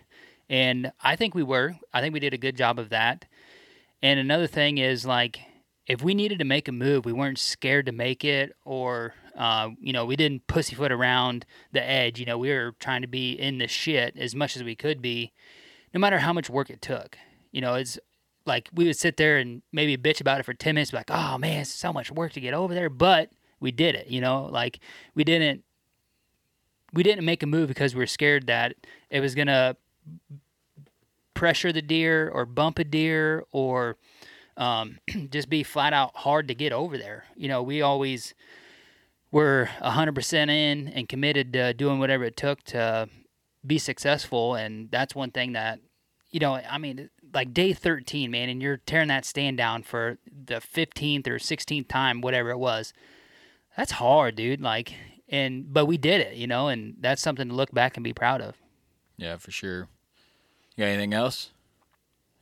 And 0.49 0.91
I 1.01 1.17
think 1.17 1.35
we 1.35 1.43
were. 1.43 1.75
I 1.93 2.01
think 2.01 2.13
we 2.13 2.21
did 2.21 2.33
a 2.33 2.37
good 2.37 2.55
job 2.55 2.79
of 2.79 2.89
that. 2.89 3.25
And 4.01 4.19
another 4.19 4.47
thing 4.47 4.77
is 4.77 5.05
like 5.05 5.39
if 5.87 6.01
we 6.01 6.13
needed 6.13 6.39
to 6.39 6.45
make 6.45 6.67
a 6.67 6.71
move, 6.71 7.05
we 7.05 7.13
weren't 7.13 7.39
scared 7.39 7.85
to 7.85 7.91
make 7.91 8.23
it, 8.23 8.53
or 8.63 9.13
uh, 9.37 9.69
you 9.79 9.93
know, 9.93 10.05
we 10.05 10.15
didn't 10.15 10.47
pussyfoot 10.47 10.91
around 10.91 11.45
the 11.71 11.83
edge. 11.83 12.19
You 12.19 12.25
know, 12.25 12.37
we 12.37 12.49
were 12.49 12.73
trying 12.79 13.01
to 13.01 13.07
be 13.07 13.33
in 13.33 13.57
the 13.57 13.67
shit 13.67 14.17
as 14.17 14.33
much 14.35 14.55
as 14.55 14.63
we 14.63 14.75
could 14.75 15.01
be, 15.01 15.31
no 15.93 15.99
matter 15.99 16.19
how 16.19 16.33
much 16.33 16.49
work 16.49 16.69
it 16.69 16.81
took. 16.81 17.17
You 17.51 17.61
know, 17.61 17.75
it's 17.75 17.99
like 18.47 18.69
we 18.73 18.85
would 18.85 18.97
sit 18.97 19.17
there 19.17 19.37
and 19.37 19.61
maybe 19.71 19.97
bitch 19.97 20.21
about 20.21 20.39
it 20.39 20.43
for 20.43 20.53
ten 20.53 20.75
minutes, 20.75 20.91
be 20.91 20.97
like, 20.97 21.11
"Oh 21.11 21.37
man, 21.37 21.61
it's 21.61 21.69
so 21.73 21.93
much 21.93 22.11
work 22.11 22.33
to 22.33 22.41
get 22.41 22.53
over 22.53 22.73
there," 22.73 22.89
but 22.89 23.31
we 23.59 23.71
did 23.71 23.95
it. 23.95 24.07
You 24.07 24.21
know, 24.21 24.45
like 24.45 24.79
we 25.13 25.23
didn't 25.23 25.63
we 26.93 27.03
didn't 27.03 27.25
make 27.25 27.43
a 27.43 27.47
move 27.47 27.67
because 27.67 27.93
we 27.93 27.99
were 27.99 28.07
scared 28.07 28.47
that 28.47 28.75
it 29.09 29.19
was 29.19 29.35
gonna 29.35 29.75
pressure 31.33 31.71
the 31.71 31.81
deer 31.81 32.29
or 32.29 32.45
bump 32.45 32.79
a 32.79 32.83
deer 32.83 33.45
or 33.51 33.97
um, 34.57 34.97
just 35.29 35.49
be 35.49 35.63
flat 35.63 35.93
out 35.93 36.15
hard 36.15 36.47
to 36.47 36.55
get 36.55 36.73
over 36.73 36.97
there. 36.97 37.25
You 37.35 37.47
know, 37.47 37.61
we 37.61 37.81
always 37.81 38.33
were 39.31 39.69
100% 39.81 40.49
in 40.49 40.87
and 40.87 41.07
committed 41.07 41.53
to 41.53 41.73
doing 41.73 41.99
whatever 41.99 42.23
it 42.23 42.35
took 42.35 42.63
to 42.63 43.07
be 43.65 43.77
successful. 43.77 44.55
And 44.55 44.89
that's 44.89 45.13
one 45.13 45.31
thing 45.31 45.53
that, 45.53 45.79
you 46.31 46.39
know, 46.39 46.55
I 46.55 46.77
mean, 46.77 47.09
like 47.37 47.53
day 47.53 47.71
13, 47.71 48.31
man, 48.31 48.49
and 48.49 48.63
you're 48.63 48.77
tearing 48.77 49.09
that 49.09 49.23
stand 49.23 49.57
down 49.57 49.83
for 49.83 50.17
the 50.25 50.55
15th 50.55 51.27
or 51.27 51.35
16th 51.35 51.87
time, 51.87 52.19
whatever 52.19 52.49
it 52.49 52.57
was. 52.57 52.93
That's 53.77 53.91
hard, 53.91 54.35
dude. 54.35 54.59
Like, 54.59 54.95
and, 55.29 55.71
but 55.71 55.85
we 55.85 55.99
did 55.99 56.19
it, 56.19 56.35
you 56.35 56.47
know, 56.47 56.67
and 56.67 56.95
that's 56.99 57.21
something 57.21 57.47
to 57.47 57.53
look 57.53 57.71
back 57.71 57.95
and 57.95 58.03
be 58.03 58.11
proud 58.11 58.41
of. 58.41 58.55
Yeah, 59.17 59.37
for 59.37 59.51
sure. 59.51 59.87
You 60.75 60.83
got 60.83 60.85
anything 60.85 61.13
else? 61.13 61.51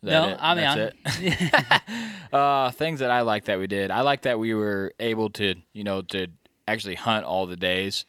No, 0.01 0.29
it? 0.29 0.37
I 0.39 0.55
mean, 0.55 0.63
That's 0.63 0.95
I'm- 1.17 1.81
it? 2.29 2.33
uh, 2.33 2.71
things 2.71 3.01
that 3.01 3.11
I 3.11 3.21
like 3.21 3.45
that 3.45 3.59
we 3.59 3.67
did. 3.67 3.91
I 3.91 3.99
like 3.99 4.21
that 4.21 4.39
we 4.39 4.53
were 4.53 4.93
able 4.97 5.29
to, 5.31 5.55
you 5.73 5.83
know, 5.83 6.03
to 6.03 6.27
actually 6.69 6.95
hunt 6.95 7.25
all 7.25 7.47
the 7.47 7.57
days. 7.57 8.05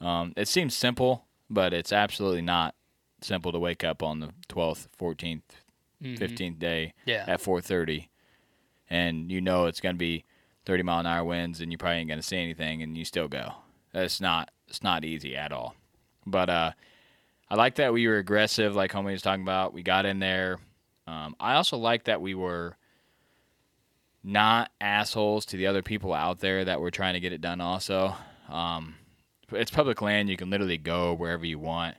Um, 0.00 0.34
it 0.36 0.46
seems 0.46 0.76
simple, 0.76 1.24
but 1.50 1.72
it's 1.72 1.92
absolutely 1.92 2.42
not 2.42 2.76
simple 3.22 3.50
to 3.50 3.58
wake 3.58 3.82
up 3.82 4.04
on 4.04 4.20
the 4.20 4.30
12th, 4.48 4.86
14th, 5.00 5.42
15th 6.02 6.58
day 6.58 6.92
Mm-hmm. 7.00 7.10
Yeah. 7.10 7.24
at 7.26 7.40
4:30, 7.40 8.08
and 8.90 9.30
you 9.32 9.40
know 9.40 9.66
it's 9.66 9.80
going 9.80 9.94
to 9.94 9.98
be 9.98 10.24
30 10.66 10.82
mile 10.82 11.00
an 11.00 11.06
hour 11.06 11.24
winds, 11.24 11.60
and 11.60 11.72
you 11.72 11.78
probably 11.78 11.98
ain't 11.98 12.08
going 12.08 12.20
to 12.20 12.26
see 12.26 12.36
anything, 12.38 12.82
and 12.82 12.96
you 12.96 13.04
still 13.04 13.28
go. 13.28 13.52
That's 13.92 14.20
not 14.20 14.50
it's 14.68 14.82
not 14.82 15.04
easy 15.04 15.34
at 15.36 15.50
all. 15.52 15.74
But 16.26 16.50
uh, 16.50 16.72
I 17.50 17.54
like 17.54 17.76
that 17.76 17.92
we 17.92 18.06
were 18.06 18.18
aggressive, 18.18 18.76
like 18.76 18.92
homie 18.92 19.12
was 19.12 19.22
talking 19.22 19.42
about. 19.42 19.72
We 19.72 19.82
got 19.82 20.04
in 20.06 20.18
there. 20.18 20.58
Um, 21.06 21.34
I 21.40 21.54
also 21.54 21.78
like 21.78 22.04
that 22.04 22.20
we 22.20 22.34
were 22.34 22.76
not 24.22 24.70
assholes 24.80 25.46
to 25.46 25.56
the 25.56 25.66
other 25.66 25.82
people 25.82 26.12
out 26.12 26.40
there 26.40 26.64
that 26.64 26.80
were 26.80 26.90
trying 26.90 27.14
to 27.14 27.20
get 27.20 27.32
it 27.32 27.40
done. 27.40 27.60
Also, 27.60 28.14
um, 28.48 28.94
it's 29.52 29.70
public 29.70 30.02
land; 30.02 30.28
you 30.28 30.36
can 30.36 30.50
literally 30.50 30.76
go 30.78 31.14
wherever 31.14 31.46
you 31.46 31.58
want. 31.58 31.96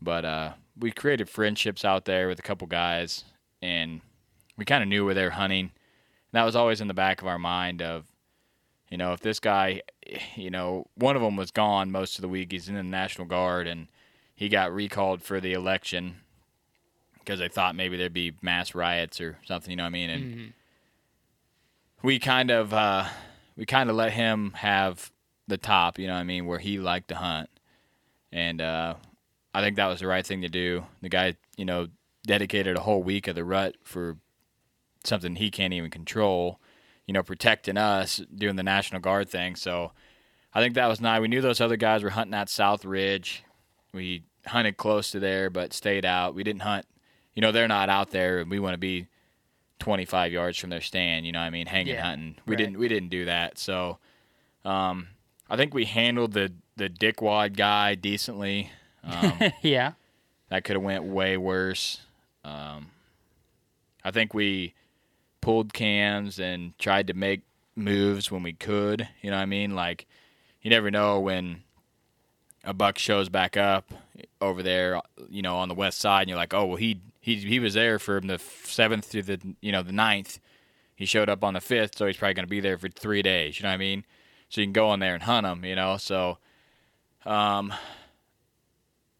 But 0.00 0.24
uh, 0.24 0.52
we 0.78 0.90
created 0.90 1.28
friendships 1.28 1.84
out 1.84 2.04
there 2.04 2.28
with 2.28 2.38
a 2.38 2.42
couple 2.42 2.66
guys, 2.66 3.24
and 3.60 4.00
we 4.56 4.64
kind 4.64 4.82
of 4.82 4.88
knew 4.88 5.04
where 5.04 5.14
they 5.14 5.24
were 5.24 5.30
hunting. 5.30 5.60
And 5.70 6.32
that 6.32 6.44
was 6.44 6.56
always 6.56 6.80
in 6.80 6.88
the 6.88 6.94
back 6.94 7.20
of 7.20 7.26
our 7.26 7.38
mind 7.38 7.82
of, 7.82 8.06
you 8.90 8.96
know, 8.96 9.12
if 9.12 9.20
this 9.20 9.40
guy, 9.40 9.82
you 10.34 10.50
know, 10.50 10.86
one 10.94 11.16
of 11.16 11.22
them 11.22 11.36
was 11.36 11.50
gone 11.50 11.90
most 11.90 12.16
of 12.16 12.22
the 12.22 12.28
week. 12.28 12.52
He's 12.52 12.68
in 12.68 12.74
the 12.74 12.82
National 12.82 13.26
Guard, 13.26 13.66
and 13.66 13.88
he 14.34 14.48
got 14.48 14.72
recalled 14.72 15.22
for 15.22 15.40
the 15.40 15.52
election 15.52 16.16
because 17.18 17.40
they 17.40 17.48
thought 17.48 17.74
maybe 17.74 17.96
there'd 17.96 18.12
be 18.12 18.34
mass 18.40 18.74
riots 18.74 19.20
or 19.20 19.38
something. 19.44 19.70
You 19.70 19.76
know 19.76 19.82
what 19.82 19.88
I 19.88 19.90
mean? 19.90 20.10
And 20.10 20.52
we 22.02 22.18
kind 22.18 22.50
of 22.50 22.72
uh, 22.72 23.06
we 23.56 23.66
kind 23.66 23.90
of 23.90 23.96
let 23.96 24.12
him 24.12 24.52
have 24.56 25.10
the 25.46 25.58
top. 25.58 25.98
You 25.98 26.06
know 26.06 26.14
what 26.14 26.20
I 26.20 26.24
mean? 26.24 26.46
Where 26.46 26.58
he 26.58 26.78
liked 26.78 27.08
to 27.08 27.16
hunt, 27.16 27.50
and 28.32 28.60
uh, 28.60 28.94
I 29.54 29.62
think 29.62 29.76
that 29.76 29.86
was 29.86 30.00
the 30.00 30.06
right 30.06 30.26
thing 30.26 30.42
to 30.42 30.48
do. 30.48 30.84
The 31.02 31.08
guy, 31.08 31.36
you 31.56 31.64
know, 31.64 31.88
dedicated 32.26 32.76
a 32.76 32.80
whole 32.80 33.02
week 33.02 33.28
of 33.28 33.34
the 33.34 33.44
rut 33.44 33.76
for 33.82 34.16
something 35.04 35.36
he 35.36 35.50
can't 35.50 35.72
even 35.72 35.90
control. 35.90 36.60
You 37.06 37.14
know, 37.14 37.22
protecting 37.22 37.78
us, 37.78 38.20
doing 38.34 38.56
the 38.56 38.62
National 38.62 39.00
Guard 39.00 39.30
thing. 39.30 39.56
So 39.56 39.92
I 40.52 40.60
think 40.60 40.74
that 40.74 40.88
was 40.88 41.00
nice. 41.00 41.20
We 41.20 41.28
knew 41.28 41.40
those 41.40 41.60
other 41.60 41.76
guys 41.76 42.02
were 42.02 42.10
hunting 42.10 42.34
at 42.34 42.50
South 42.50 42.84
Ridge. 42.84 43.44
We 43.94 44.24
hunted 44.46 44.76
close 44.76 45.10
to 45.12 45.20
there, 45.20 45.48
but 45.48 45.72
stayed 45.72 46.04
out. 46.04 46.34
We 46.34 46.44
didn't 46.44 46.62
hunt. 46.62 46.84
You 47.34 47.40
know, 47.40 47.52
they're 47.52 47.68
not 47.68 47.88
out 47.88 48.10
there, 48.10 48.40
and 48.40 48.50
we 48.50 48.58
want 48.58 48.74
to 48.74 48.78
be 48.78 49.06
25 49.78 50.32
yards 50.32 50.58
from 50.58 50.70
their 50.70 50.80
stand. 50.80 51.24
You 51.24 51.32
know, 51.32 51.38
what 51.38 51.46
I 51.46 51.50
mean, 51.50 51.66
hanging 51.66 51.94
Yeah, 51.94 52.02
hunting. 52.04 52.36
We 52.46 52.54
right. 52.54 52.58
didn't. 52.58 52.78
We 52.78 52.88
didn't 52.88 53.08
do 53.08 53.24
that. 53.26 53.58
So, 53.58 53.98
um, 54.64 55.08
I 55.48 55.56
think 55.56 55.72
we 55.72 55.86
handled 55.86 56.32
the 56.32 56.52
the 56.76 56.88
dickwad 56.90 57.56
guy 57.56 57.94
decently. 57.94 58.70
Um, 59.04 59.52
yeah. 59.62 59.92
that 60.48 60.64
could 60.64 60.76
have 60.76 60.82
went 60.82 61.04
way 61.04 61.36
worse. 61.36 62.00
Um, 62.44 62.90
I 64.04 64.10
think 64.10 64.34
we 64.34 64.74
pulled 65.40 65.72
cams 65.72 66.38
and 66.38 66.76
tried 66.78 67.06
to 67.08 67.14
make 67.14 67.42
moves 67.76 68.30
when 68.30 68.42
we 68.42 68.52
could. 68.52 69.08
You 69.22 69.30
know 69.30 69.36
what 69.36 69.42
I 69.42 69.46
mean? 69.46 69.74
Like 69.74 70.06
you 70.62 70.70
never 70.70 70.90
know 70.90 71.20
when 71.20 71.62
a 72.64 72.74
buck 72.74 72.98
shows 72.98 73.28
back 73.28 73.56
up 73.56 73.92
over 74.40 74.62
there, 74.62 75.00
you 75.30 75.42
know, 75.42 75.56
on 75.56 75.68
the 75.68 75.74
west 75.74 76.00
side, 76.00 76.22
and 76.22 76.28
you're 76.28 76.38
like, 76.38 76.54
oh 76.54 76.66
well, 76.66 76.76
he 76.76 77.00
he 77.20 77.36
he 77.36 77.60
was 77.60 77.74
there 77.74 77.98
from 77.98 78.26
the 78.26 78.38
seventh 78.64 79.10
to 79.10 79.22
the 79.22 79.40
you 79.60 79.72
know 79.72 79.82
the 79.82 79.92
ninth. 79.92 80.38
He 80.94 81.06
showed 81.06 81.28
up 81.28 81.44
on 81.44 81.54
the 81.54 81.60
fifth, 81.60 81.96
so 81.96 82.06
he's 82.06 82.16
probably 82.16 82.34
going 82.34 82.46
to 82.46 82.50
be 82.50 82.60
there 82.60 82.76
for 82.76 82.88
three 82.88 83.22
days. 83.22 83.58
You 83.58 83.62
know 83.62 83.68
what 83.68 83.74
I 83.74 83.78
mean? 83.78 84.04
So 84.48 84.60
you 84.60 84.66
can 84.66 84.72
go 84.72 84.92
in 84.92 85.00
there 85.00 85.14
and 85.14 85.22
hunt 85.22 85.46
him. 85.46 85.64
You 85.64 85.76
know, 85.76 85.96
so 85.96 86.38
um, 87.24 87.72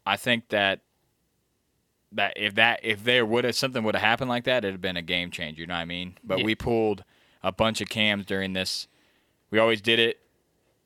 I 0.09 0.17
think 0.17 0.49
that 0.49 0.81
that 2.11 2.33
if 2.35 2.55
that 2.55 2.79
if 2.83 3.03
there 3.03 3.25
would 3.25 3.43
have 3.43 3.55
something 3.55 3.83
would 3.83 3.95
have 3.95 4.01
happened 4.03 4.29
like 4.29 4.45
that, 4.45 4.63
it'd 4.63 4.73
have 4.73 4.81
been 4.81 4.97
a 4.97 5.01
game 5.01 5.29
changer. 5.31 5.61
You 5.61 5.67
know 5.67 5.75
what 5.75 5.81
I 5.81 5.85
mean? 5.85 6.17
But 6.23 6.39
Yeah. 6.39 6.45
we 6.45 6.55
pulled 6.55 7.03
a 7.43 7.51
bunch 7.51 7.81
of 7.81 7.89
cams 7.89 8.25
during 8.25 8.53
this. 8.53 8.87
We 9.51 9.59
always 9.59 9.81
did 9.81 9.99
it 9.99 10.19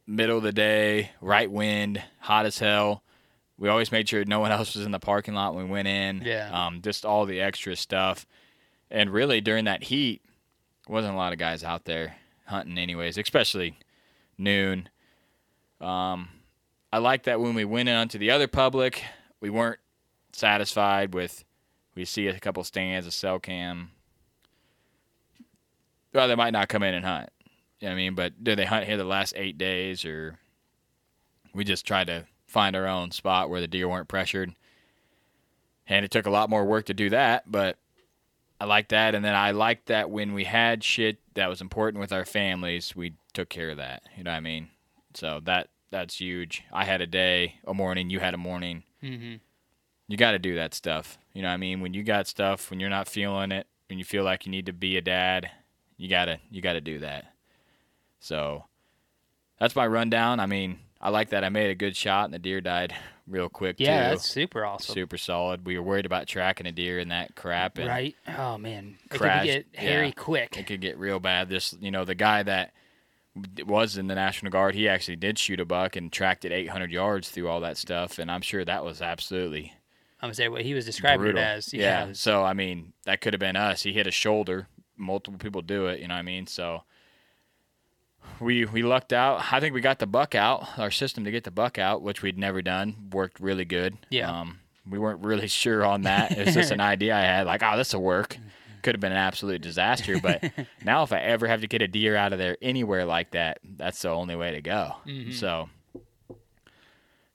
middle 0.05 0.37
of 0.37 0.43
the 0.43 0.51
day, 0.51 1.11
right 1.21 1.49
wind, 1.49 2.03
hot 2.19 2.45
as 2.45 2.59
hell. 2.59 3.03
We 3.57 3.69
always 3.69 3.91
made 3.91 4.09
sure 4.09 4.25
no 4.25 4.41
one 4.41 4.51
else 4.57 4.75
was 4.75 4.85
in 4.85 4.91
the 4.91 4.99
parking 4.99 5.33
lot 5.33 5.55
when 5.55 5.65
we 5.65 5.71
went 5.71 5.87
in. 5.87 6.21
Yeah. 6.25 6.49
Um, 6.51 6.81
just 6.81 7.05
all 7.05 7.25
the 7.25 7.39
extra 7.39 7.75
stuff. 7.77 8.25
And 8.91 9.09
really 9.11 9.39
during 9.39 9.63
that 9.65 9.83
heat, 9.83 10.21
wasn't 10.89 11.13
a 11.13 11.17
lot 11.17 11.31
of 11.31 11.39
guys 11.39 11.63
out 11.63 11.85
there 11.85 12.17
hunting 12.47 12.77
anyways, 12.77 13.17
especially 13.17 13.77
noon. 14.37 14.89
Um, 15.79 16.27
I 16.93 16.99
like 16.99 17.23
that 17.23 17.41
when 17.41 17.55
we 17.55 17.65
went 17.65 17.89
on 17.89 18.07
to 18.09 18.19
the 18.19 18.29
other 18.29 18.47
public, 18.47 19.03
we 19.39 19.49
weren't 19.49 19.79
satisfied 20.31 21.15
with 21.15 21.43
we 21.95 22.05
see 22.05 22.27
a 22.27 22.39
couple 22.39 22.63
stands, 22.63 23.07
a 23.07 23.11
cell 23.11 23.39
cam. 23.39 23.89
Well, 26.13 26.27
they 26.27 26.35
might 26.35 26.53
not 26.53 26.69
come 26.69 26.83
in 26.83 26.93
and 26.93 27.03
hunt. 27.03 27.31
You 27.79 27.87
know 27.87 27.93
what 27.93 27.95
I 27.95 27.97
mean? 27.97 28.13
But 28.13 28.43
did 28.43 28.59
they 28.59 28.65
hunt 28.65 28.85
here 28.85 28.97
the 28.97 29.05
last 29.05 29.33
eight 29.35 29.57
days 29.57 30.05
or 30.05 30.37
we 31.51 31.63
just 31.63 31.87
tried 31.87 32.05
to 32.05 32.27
find 32.45 32.75
our 32.75 32.85
own 32.85 33.09
spot 33.09 33.49
where 33.49 33.59
the 33.59 33.67
deer 33.67 33.89
weren't 33.89 34.07
pressured. 34.07 34.53
And 35.87 36.05
it 36.05 36.11
took 36.11 36.27
a 36.27 36.31
lot 36.31 36.51
more 36.51 36.63
work 36.63 36.85
to 36.85 36.93
do 36.93 37.09
that, 37.09 37.51
but 37.51 37.79
I 38.61 38.65
like 38.65 38.89
that. 38.89 39.15
And 39.15 39.25
then 39.25 39.33
I 39.33 39.49
like 39.49 39.85
that 39.85 40.11
when 40.11 40.33
we 40.33 40.43
had 40.43 40.83
shit 40.83 41.17
that 41.33 41.49
was 41.49 41.59
important 41.59 42.01
with 42.01 42.13
our 42.13 42.23
families, 42.23 42.95
we 42.95 43.13
took 43.33 43.49
care 43.49 43.71
of 43.71 43.77
that. 43.77 44.03
You 44.15 44.23
know 44.23 44.29
what 44.29 44.37
I 44.37 44.41
mean? 44.41 44.69
So 45.15 45.39
that 45.45 45.69
that's 45.93 46.19
huge. 46.19 46.63
I 46.73 46.85
had 46.85 47.01
a 47.01 47.07
day, 47.07 47.59
a 47.65 47.73
morning, 47.73 48.09
you 48.09 48.19
had 48.19 48.33
a 48.33 48.37
morning. 48.37 48.83
Mm-hmm. 49.03 49.35
You 50.07 50.17
got 50.17 50.31
to 50.31 50.39
do 50.39 50.55
that 50.55 50.73
stuff. 50.73 51.17
You 51.33 51.43
know 51.43 51.49
what 51.49 51.53
I 51.53 51.57
mean? 51.57 51.81
When 51.81 51.93
you 51.93 52.03
got 52.03 52.27
stuff, 52.27 52.69
when 52.69 52.79
you're 52.79 52.89
not 52.89 53.07
feeling 53.07 53.51
it, 53.51 53.67
when 53.89 53.99
you 53.99 54.05
feel 54.05 54.23
like 54.23 54.45
you 54.45 54.51
need 54.51 54.65
to 54.65 54.73
be 54.73 54.97
a 54.97 55.01
dad, 55.01 55.51
you 55.97 56.09
gotta 56.09 56.39
you 56.49 56.61
gotta 56.61 56.81
do 56.81 56.99
that. 56.99 57.25
So 58.19 58.65
that's 59.59 59.75
my 59.75 59.85
rundown. 59.85 60.39
I 60.39 60.45
mean, 60.47 60.79
I 60.99 61.09
like 61.09 61.29
that 61.29 61.43
I 61.43 61.49
made 61.49 61.69
a 61.69 61.75
good 61.75 61.95
shot 61.95 62.25
and 62.25 62.33
the 62.33 62.39
deer 62.39 62.59
died 62.59 62.95
real 63.27 63.49
quick 63.49 63.75
Yeah, 63.77 64.05
too. 64.05 64.09
that's 64.15 64.29
super 64.29 64.65
awesome. 64.65 64.93
super 64.93 65.17
solid. 65.17 65.65
We 65.65 65.77
were 65.77 65.83
worried 65.83 66.05
about 66.07 66.27
tracking 66.27 66.65
a 66.65 66.71
deer 66.71 66.97
in 66.99 67.09
that 67.09 67.35
crap, 67.35 67.77
and 67.77 67.87
Right? 67.87 68.15
Oh 68.37 68.57
man, 68.57 68.97
it 69.11 69.19
could 69.19 69.43
get 69.43 69.67
hairy 69.75 70.07
yeah. 70.07 70.13
quick. 70.13 70.57
it 70.57 70.65
could 70.65 70.81
get 70.81 70.97
real 70.97 71.19
bad. 71.19 71.49
This, 71.49 71.75
you 71.79 71.91
know, 71.91 72.03
the 72.03 72.15
guy 72.15 72.41
that 72.43 72.73
was 73.65 73.97
in 73.97 74.07
the 74.07 74.15
National 74.15 74.51
Guard, 74.51 74.75
he 74.75 74.87
actually 74.87 75.15
did 75.15 75.39
shoot 75.39 75.59
a 75.59 75.65
buck 75.65 75.95
and 75.95 76.11
tracked 76.11 76.45
it 76.45 76.51
800 76.51 76.91
yards 76.91 77.29
through 77.29 77.47
all 77.49 77.59
that 77.61 77.77
stuff, 77.77 78.19
and 78.19 78.29
I'm 78.29 78.41
sure 78.41 78.63
that 78.63 78.83
was 78.83 79.01
absolutely 79.01 79.73
I'm 80.21 80.27
gonna 80.27 80.35
say 80.35 80.47
what 80.49 80.61
he 80.61 80.73
was 80.73 80.85
describing 80.85 81.19
brutal. 81.21 81.41
it 81.41 81.45
as. 81.45 81.73
yeah. 81.73 82.05
was- 82.07 82.19
So 82.19 82.43
I 82.43 82.53
mean, 82.53 82.93
that 83.05 83.21
could 83.21 83.33
have 83.33 83.39
been 83.39 83.55
us. 83.55 83.83
He 83.83 83.91
hit 83.93 84.07
a 84.07 84.11
shoulder. 84.11 84.67
Multiple 84.95 85.39
people 85.39 85.61
do 85.61 85.87
it. 85.87 85.99
You 85.99 86.07
know 86.07 86.13
what 86.13 86.19
I 86.19 86.23
mean? 86.23 86.45
So 86.47 86.83
we 88.39 88.65
we 88.65 88.83
lucked 88.83 89.11
out. 89.13 89.43
I 89.51 89.59
think 89.59 89.73
we 89.73 89.81
got 89.81 89.99
the 89.99 90.07
buck 90.07 90.35
out. 90.35 90.77
Our 90.79 90.91
system 90.91 91.25
to 91.25 91.31
get 91.31 91.43
the 91.43 91.51
buck 91.51 91.77
out, 91.77 92.01
which 92.01 92.21
we'd 92.21 92.37
never 92.37 92.61
done, 92.61 93.09
worked 93.11 93.39
really 93.39 93.65
good. 93.65 93.97
Yeah. 94.09 94.31
Um, 94.31 94.59
we 94.89 94.97
weren't 94.99 95.23
really 95.25 95.47
sure 95.63 95.83
on 95.85 96.03
that. 96.03 96.31
It 96.31 96.45
was 96.45 96.53
just 96.55 96.71
an 96.71 96.79
idea 96.93 97.15
I 97.15 97.21
had, 97.21 97.45
like, 97.47 97.63
oh, 97.63 97.75
this 97.77 97.93
will 97.93 98.03
work. 98.03 98.37
Could 98.83 98.95
have 98.95 99.01
been 99.01 99.11
an 99.11 99.17
absolute 99.17 99.61
disaster. 99.61 100.19
But 100.21 100.43
now, 100.83 101.03
if 101.03 101.11
I 101.11 101.19
ever 101.19 101.47
have 101.47 101.61
to 101.61 101.67
get 101.67 101.81
a 101.81 101.87
deer 101.87 102.15
out 102.15 102.33
of 102.33 102.39
there 102.39 102.57
anywhere 102.61 103.05
like 103.05 103.31
that, 103.31 103.59
that's 103.63 104.01
the 104.01 104.09
only 104.09 104.35
way 104.35 104.51
to 104.51 104.61
go. 104.61 104.95
So, 105.31 105.69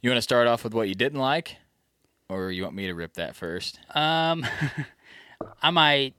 you 0.01 0.11
want 0.11 0.19
to 0.19 0.23
start 0.23 0.47
off 0.47 0.65
with 0.65 0.75
what 0.75 0.89
you 0.89 0.95
didn't 0.95 1.19
like, 1.19 1.57
or 2.29 2.51
you 2.51 2.63
want 2.63 2.75
me 2.75 2.87
to 2.87 2.95
rip 2.95 3.15
that 3.15 3.35
first? 3.35 3.81
Um, 3.95 4.47
I 5.63 5.71
might 5.71 6.15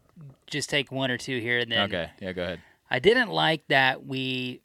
just 0.47 0.69
take 0.69 0.91
one 0.91 1.11
or 1.11 1.17
two 1.17 1.39
here 1.39 1.59
and 1.59 1.71
then. 1.71 1.81
Okay, 1.81 2.09
yeah, 2.19 2.33
go 2.33 2.43
ahead. 2.43 2.61
I 2.91 2.99
didn't 2.99 3.29
like 3.29 3.67
that 3.67 4.05
we 4.05 4.61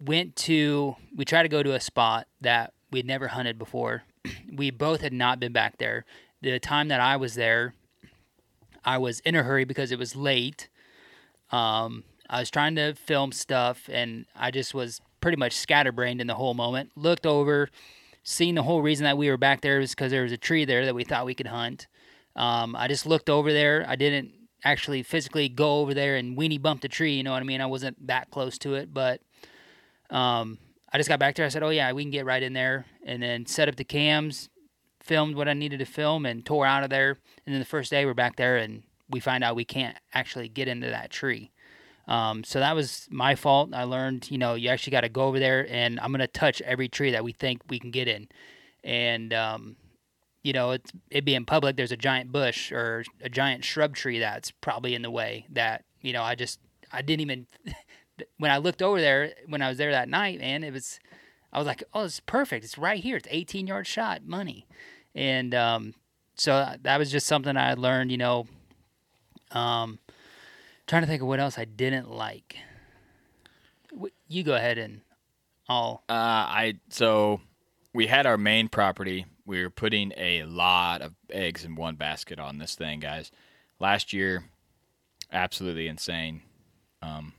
went 0.00 0.34
to 0.34 0.96
we 1.14 1.24
tried 1.24 1.44
to 1.44 1.48
go 1.48 1.62
to 1.62 1.74
a 1.74 1.80
spot 1.80 2.26
that 2.40 2.72
we'd 2.90 3.06
never 3.06 3.28
hunted 3.28 3.58
before. 3.58 4.02
we 4.52 4.70
both 4.70 5.00
had 5.00 5.12
not 5.12 5.40
been 5.40 5.52
back 5.52 5.78
there. 5.78 6.04
The 6.40 6.58
time 6.58 6.88
that 6.88 7.00
I 7.00 7.16
was 7.16 7.34
there, 7.34 7.74
I 8.84 8.98
was 8.98 9.20
in 9.20 9.34
a 9.34 9.42
hurry 9.42 9.64
because 9.64 9.92
it 9.92 9.98
was 9.98 10.16
late. 10.16 10.68
Um, 11.50 12.04
I 12.28 12.40
was 12.40 12.50
trying 12.50 12.76
to 12.76 12.94
film 12.94 13.32
stuff 13.32 13.88
and 13.92 14.26
I 14.34 14.50
just 14.50 14.74
was 14.74 15.00
pretty 15.20 15.36
much 15.36 15.52
scatterbrained 15.52 16.20
in 16.20 16.26
the 16.26 16.34
whole 16.34 16.54
moment. 16.54 16.90
Looked 16.96 17.26
over, 17.26 17.68
seen 18.22 18.54
the 18.54 18.62
whole 18.62 18.82
reason 18.82 19.04
that 19.04 19.18
we 19.18 19.28
were 19.28 19.36
back 19.36 19.60
there 19.60 19.78
was 19.78 19.90
because 19.90 20.10
there 20.10 20.22
was 20.22 20.32
a 20.32 20.36
tree 20.36 20.64
there 20.64 20.84
that 20.86 20.94
we 20.94 21.04
thought 21.04 21.26
we 21.26 21.34
could 21.34 21.46
hunt. 21.46 21.86
Um, 22.34 22.74
I 22.74 22.88
just 22.88 23.06
looked 23.06 23.28
over 23.28 23.52
there. 23.52 23.84
I 23.86 23.96
didn't 23.96 24.32
actually 24.64 25.02
physically 25.02 25.48
go 25.48 25.80
over 25.80 25.94
there 25.94 26.16
and 26.16 26.36
weenie 26.36 26.60
bump 26.60 26.80
the 26.80 26.88
tree. 26.88 27.14
You 27.14 27.22
know 27.22 27.32
what 27.32 27.42
I 27.42 27.44
mean? 27.44 27.60
I 27.60 27.66
wasn't 27.66 28.06
that 28.06 28.30
close 28.30 28.58
to 28.58 28.74
it, 28.74 28.92
but 28.92 29.20
um, 30.10 30.58
I 30.92 30.98
just 30.98 31.08
got 31.08 31.18
back 31.18 31.34
there. 31.34 31.46
I 31.46 31.48
said, 31.48 31.62
"Oh 31.62 31.70
yeah, 31.70 31.92
we 31.92 32.02
can 32.02 32.10
get 32.10 32.24
right 32.24 32.42
in 32.42 32.52
there," 32.52 32.86
and 33.04 33.22
then 33.22 33.46
set 33.46 33.68
up 33.68 33.76
the 33.76 33.84
cams, 33.84 34.48
filmed 35.02 35.34
what 35.34 35.48
I 35.48 35.54
needed 35.54 35.78
to 35.78 35.84
film, 35.84 36.26
and 36.26 36.44
tore 36.44 36.66
out 36.66 36.84
of 36.84 36.90
there. 36.90 37.18
And 37.46 37.54
then 37.54 37.58
the 37.58 37.66
first 37.66 37.90
day 37.90 38.04
we're 38.06 38.14
back 38.14 38.36
there, 38.36 38.56
and 38.56 38.82
we 39.08 39.20
find 39.20 39.44
out 39.44 39.56
we 39.56 39.64
can't 39.64 39.96
actually 40.12 40.48
get 40.48 40.68
into 40.68 40.88
that 40.88 41.10
tree. 41.10 41.50
Um, 42.08 42.42
so 42.44 42.58
that 42.58 42.74
was 42.74 43.06
my 43.10 43.34
fault. 43.34 43.70
I 43.72 43.84
learned, 43.84 44.30
you 44.30 44.38
know, 44.38 44.54
you 44.54 44.68
actually 44.68 44.90
got 44.90 45.02
to 45.02 45.08
go 45.08 45.22
over 45.22 45.38
there, 45.38 45.66
and 45.70 46.00
I'm 46.00 46.10
gonna 46.10 46.26
touch 46.26 46.60
every 46.62 46.88
tree 46.88 47.12
that 47.12 47.24
we 47.24 47.32
think 47.32 47.62
we 47.68 47.78
can 47.78 47.90
get 47.90 48.08
in, 48.08 48.28
and 48.82 49.32
um, 49.32 49.76
you 50.42 50.52
know, 50.52 50.72
it's 50.72 50.90
it 51.10 51.24
being 51.24 51.44
public. 51.44 51.76
There's 51.76 51.92
a 51.92 51.96
giant 51.96 52.32
bush 52.32 52.72
or 52.72 53.04
a 53.20 53.28
giant 53.28 53.64
shrub 53.64 53.94
tree 53.94 54.18
that's 54.18 54.50
probably 54.50 54.94
in 54.94 55.02
the 55.02 55.10
way. 55.10 55.46
That 55.50 55.84
you 56.00 56.12
know, 56.12 56.22
I 56.22 56.34
just 56.34 56.58
I 56.92 57.02
didn't 57.02 57.20
even 57.20 57.46
when 58.38 58.50
I 58.50 58.58
looked 58.58 58.82
over 58.82 59.00
there 59.00 59.32
when 59.46 59.62
I 59.62 59.68
was 59.68 59.78
there 59.78 59.92
that 59.92 60.08
night, 60.08 60.40
man, 60.40 60.64
it 60.64 60.72
was 60.72 60.98
I 61.52 61.58
was 61.58 61.66
like, 61.66 61.84
oh, 61.92 62.04
it's 62.04 62.20
perfect. 62.20 62.64
It's 62.64 62.78
right 62.78 63.02
here. 63.02 63.16
It's 63.16 63.28
18 63.30 63.66
yard 63.66 63.86
shot, 63.86 64.24
money, 64.24 64.66
and 65.14 65.54
um, 65.54 65.94
so 66.34 66.74
that 66.82 66.98
was 66.98 67.10
just 67.10 67.26
something 67.26 67.56
I 67.56 67.74
learned. 67.74 68.10
You 68.10 68.18
know, 68.18 68.46
um, 69.50 69.98
trying 70.86 71.02
to 71.02 71.08
think 71.08 71.22
of 71.22 71.28
what 71.28 71.40
else 71.40 71.58
I 71.58 71.64
didn't 71.64 72.10
like. 72.10 72.56
You 74.28 74.42
go 74.42 74.54
ahead 74.54 74.78
and 74.78 75.02
I'll. 75.68 76.02
Uh, 76.08 76.12
I 76.12 76.74
so 76.88 77.40
we 77.92 78.06
had 78.06 78.26
our 78.26 78.38
main 78.38 78.68
property. 78.68 79.26
We 79.44 79.62
were 79.62 79.70
putting 79.70 80.12
a 80.16 80.44
lot 80.44 81.02
of 81.02 81.14
eggs 81.30 81.64
in 81.64 81.74
one 81.74 81.96
basket 81.96 82.38
on 82.38 82.58
this 82.58 82.74
thing, 82.74 83.00
guys. 83.00 83.30
Last 83.80 84.12
year, 84.12 84.44
absolutely 85.32 85.88
insane. 85.88 86.42
Um, 87.02 87.32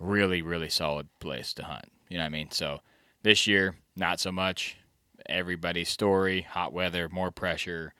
really, 0.00 0.42
really 0.42 0.70
solid 0.70 1.08
place 1.20 1.52
to 1.54 1.64
hunt. 1.64 1.92
You 2.08 2.16
know 2.16 2.24
what 2.24 2.28
I 2.28 2.30
mean? 2.30 2.50
So 2.50 2.80
this 3.22 3.46
year, 3.46 3.76
not 3.94 4.20
so 4.20 4.32
much. 4.32 4.76
Everybody's 5.28 5.88
story, 5.88 6.42
hot 6.42 6.72
weather, 6.72 7.08
more 7.08 7.30
pressure, 7.30 7.94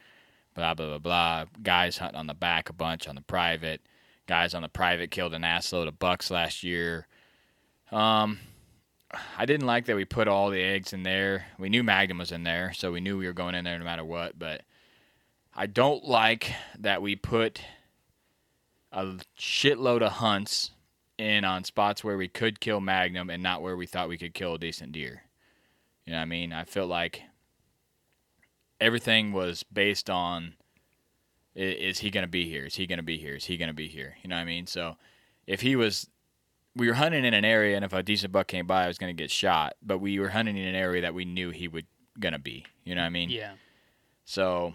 blah 0.54 0.74
blah 0.74 0.86
blah 0.86 0.98
blah. 0.98 1.44
Guys 1.62 1.98
hunting 1.98 2.18
on 2.18 2.26
the 2.26 2.34
back 2.34 2.68
a 2.68 2.72
bunch 2.72 3.08
on 3.08 3.14
the 3.14 3.22
private. 3.22 3.80
Guys 4.26 4.54
on 4.54 4.62
the 4.62 4.68
private 4.68 5.10
killed 5.10 5.34
an 5.34 5.42
assload 5.42 5.88
of 5.88 5.98
bucks 5.98 6.30
last 6.30 6.64
year. 6.64 7.06
Um, 7.92 8.40
I 9.38 9.46
didn't 9.46 9.66
like 9.66 9.86
that 9.86 9.96
we 9.96 10.04
put 10.04 10.28
all 10.28 10.50
the 10.50 10.62
eggs 10.62 10.92
in 10.92 11.02
there. 11.02 11.46
We 11.58 11.68
knew 11.68 11.82
Magnum 11.84 12.18
was 12.18 12.32
in 12.32 12.42
there, 12.42 12.72
so 12.72 12.90
we 12.90 13.00
knew 13.00 13.16
we 13.16 13.26
were 13.26 13.32
going 13.32 13.54
in 13.54 13.64
there 13.64 13.78
no 13.78 13.84
matter 13.84 14.04
what. 14.04 14.38
But 14.38 14.62
I 15.54 15.66
don't 15.66 16.04
like 16.04 16.52
that 16.78 17.02
we 17.02 17.16
put 17.16 17.60
a 18.92 19.16
shitload 19.38 20.02
of 20.02 20.12
hunts 20.12 20.72
in 21.18 21.44
on 21.44 21.64
spots 21.64 22.02
where 22.02 22.16
we 22.16 22.28
could 22.28 22.60
kill 22.60 22.80
Magnum 22.80 23.30
and 23.30 23.42
not 23.42 23.62
where 23.62 23.76
we 23.76 23.86
thought 23.86 24.08
we 24.08 24.18
could 24.18 24.34
kill 24.34 24.54
a 24.54 24.58
decent 24.58 24.92
deer. 24.92 25.22
You 26.06 26.12
know 26.12 26.18
what 26.18 26.22
I 26.22 26.26
mean? 26.26 26.52
I 26.52 26.64
felt 26.64 26.88
like 26.88 27.22
everything 28.80 29.32
was 29.32 29.62
based 29.64 30.08
on 30.08 30.54
is 31.54 32.00
he 32.00 32.10
going 32.10 32.24
to 32.24 32.30
be 32.30 32.48
here? 32.48 32.66
Is 32.66 32.74
he 32.74 32.86
going 32.86 32.98
to 32.98 33.02
be 33.02 33.16
here? 33.16 33.34
Is 33.34 33.46
he 33.46 33.56
going 33.56 33.68
to 33.68 33.74
be 33.74 33.88
here? 33.88 34.16
You 34.22 34.28
know 34.28 34.36
what 34.36 34.42
I 34.42 34.44
mean? 34.44 34.66
So 34.66 34.96
if 35.46 35.62
he 35.62 35.74
was 35.74 36.08
we 36.74 36.88
were 36.88 36.94
hunting 36.94 37.24
in 37.24 37.32
an 37.32 37.44
area, 37.44 37.74
and 37.74 37.84
if 37.84 37.94
a 37.94 38.02
decent 38.02 38.32
buck 38.32 38.46
came 38.48 38.66
by, 38.66 38.84
I 38.84 38.88
was 38.88 38.98
going 38.98 39.14
to 39.14 39.22
get 39.22 39.30
shot. 39.30 39.74
But 39.82 39.98
we 39.98 40.18
were 40.18 40.28
hunting 40.28 40.58
in 40.58 40.68
an 40.68 40.74
area 40.74 41.00
that 41.00 41.14
we 41.14 41.24
knew 41.24 41.50
he 41.50 41.68
would 41.68 41.86
gonna 42.18 42.38
be. 42.38 42.64
You 42.84 42.94
know 42.94 43.02
what 43.02 43.06
I 43.06 43.10
mean? 43.10 43.30
Yeah. 43.30 43.52
So 44.24 44.74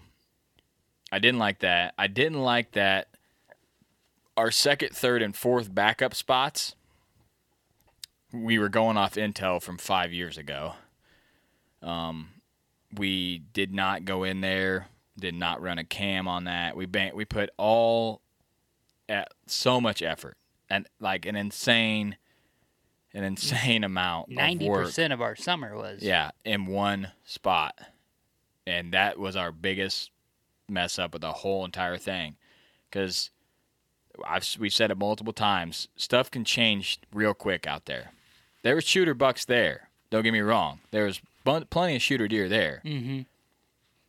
I 1.10 1.18
didn't 1.18 1.38
like 1.38 1.60
that. 1.60 1.94
I 1.98 2.06
didn't 2.06 2.40
like 2.40 2.72
that 2.72 3.08
our 4.36 4.50
second, 4.50 4.90
third, 4.90 5.22
and 5.22 5.36
fourth 5.36 5.74
backup 5.74 6.14
spots. 6.14 6.74
We 8.32 8.58
were 8.58 8.70
going 8.70 8.96
off 8.96 9.14
intel 9.14 9.60
from 9.60 9.76
five 9.76 10.12
years 10.12 10.38
ago. 10.38 10.74
Um, 11.82 12.28
we 12.96 13.38
did 13.52 13.72
not 13.74 14.04
go 14.04 14.24
in 14.24 14.40
there. 14.40 14.86
Did 15.18 15.34
not 15.34 15.60
run 15.60 15.78
a 15.78 15.84
cam 15.84 16.26
on 16.28 16.44
that. 16.44 16.76
We 16.76 16.86
ban- 16.86 17.14
we 17.14 17.24
put 17.24 17.50
all 17.56 18.20
at 19.08 19.28
so 19.46 19.80
much 19.80 20.00
effort 20.02 20.36
and 20.70 20.86
like 21.00 21.26
an 21.26 21.36
insane, 21.36 22.16
an 23.12 23.24
insane 23.24 23.84
amount 23.84 24.30
Ninety 24.30 24.68
work. 24.68 24.86
percent 24.86 25.12
of 25.12 25.20
our 25.20 25.36
summer 25.36 25.76
was. 25.76 26.02
Yeah, 26.02 26.30
in 26.44 26.66
one 26.66 27.12
spot. 27.24 27.78
And 28.66 28.92
that 28.92 29.18
was 29.18 29.36
our 29.36 29.52
biggest 29.52 30.10
mess 30.68 30.98
up 30.98 31.12
with 31.12 31.22
the 31.22 31.32
whole 31.32 31.64
entire 31.64 31.98
thing. 31.98 32.36
Because 32.88 33.30
I've 34.26 34.46
we've 34.58 34.72
said 34.72 34.90
it 34.90 34.96
multiple 34.98 35.32
times, 35.32 35.88
stuff 35.96 36.30
can 36.30 36.44
change 36.44 37.00
real 37.12 37.34
quick 37.34 37.66
out 37.66 37.84
there. 37.86 38.12
There 38.62 38.76
was 38.76 38.84
shooter 38.84 39.14
bucks 39.14 39.44
there. 39.44 39.88
Don't 40.10 40.22
get 40.22 40.32
me 40.32 40.40
wrong. 40.40 40.80
There 40.90 41.04
was 41.04 41.20
bun- 41.44 41.66
plenty 41.70 41.96
of 41.96 42.02
shooter 42.02 42.28
deer 42.28 42.48
there. 42.48 42.82
Mm-hmm. 42.84 43.22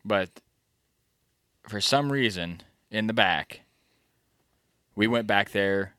But 0.06 0.30
for 1.68 1.80
some 1.80 2.12
reason, 2.12 2.62
in 2.92 3.08
the 3.08 3.14
back, 3.14 3.62
we 4.96 5.08
went 5.08 5.28
back 5.28 5.52
there, 5.52 5.94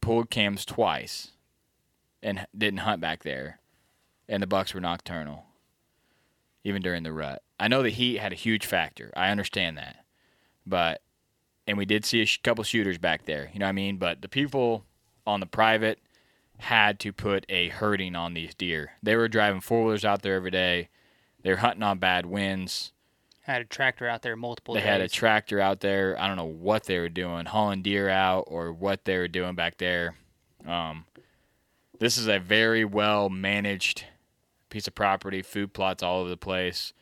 pulled 0.00 0.30
cams 0.30 0.64
twice, 0.64 1.32
and 2.22 2.46
didn't 2.56 2.80
hunt 2.80 3.00
back 3.00 3.22
there. 3.22 3.58
And 4.28 4.42
the 4.42 4.46
bucks 4.46 4.72
were 4.74 4.80
nocturnal, 4.80 5.44
even 6.64 6.82
during 6.82 7.02
the 7.02 7.12
rut. 7.12 7.42
I 7.58 7.68
know 7.68 7.82
the 7.82 7.90
heat 7.90 8.18
had 8.18 8.32
a 8.32 8.36
huge 8.36 8.64
factor. 8.64 9.12
I 9.16 9.30
understand 9.30 9.76
that, 9.76 10.04
but 10.64 11.02
and 11.66 11.76
we 11.76 11.84
did 11.84 12.04
see 12.04 12.22
a 12.22 12.26
sh- 12.26 12.40
couple 12.42 12.64
shooters 12.64 12.98
back 12.98 13.26
there. 13.26 13.50
You 13.52 13.58
know 13.58 13.66
what 13.66 13.70
I 13.70 13.72
mean? 13.72 13.96
But 13.96 14.22
the 14.22 14.28
people 14.28 14.84
on 15.26 15.40
the 15.40 15.46
private 15.46 15.98
had 16.60 16.98
to 17.00 17.12
put 17.12 17.44
a 17.48 17.68
herding 17.68 18.14
on 18.14 18.34
these 18.34 18.54
deer. 18.54 18.92
They 19.02 19.16
were 19.16 19.28
driving 19.28 19.60
four 19.60 19.84
wheelers 19.84 20.04
out 20.04 20.22
there 20.22 20.34
every 20.36 20.50
day. 20.50 20.88
They 21.42 21.50
were 21.50 21.56
hunting 21.56 21.82
on 21.82 21.98
bad 21.98 22.26
winds. 22.26 22.92
Had 23.42 23.62
a 23.62 23.64
tractor 23.64 24.06
out 24.06 24.22
there 24.22 24.36
multiple 24.36 24.74
They 24.74 24.80
days. 24.80 24.88
had 24.88 25.00
a 25.00 25.08
tractor 25.08 25.58
out 25.60 25.80
there. 25.80 26.16
I 26.20 26.28
don't 26.28 26.36
know 26.36 26.44
what 26.44 26.84
they 26.84 26.98
were 26.98 27.08
doing, 27.08 27.46
hauling 27.46 27.82
deer 27.82 28.08
out 28.08 28.44
or 28.46 28.72
what 28.72 29.04
they 29.04 29.16
were 29.16 29.28
doing 29.28 29.54
back 29.54 29.78
there. 29.78 30.14
Um, 30.66 31.06
this 31.98 32.18
is 32.18 32.26
a 32.28 32.38
very 32.38 32.84
well 32.84 33.28
managed 33.30 34.04
piece 34.68 34.86
of 34.86 34.94
property. 34.94 35.42
Food 35.42 35.72
plots 35.72 36.02
all 36.02 36.20
over 36.20 36.28
the 36.28 36.36
place. 36.36 36.92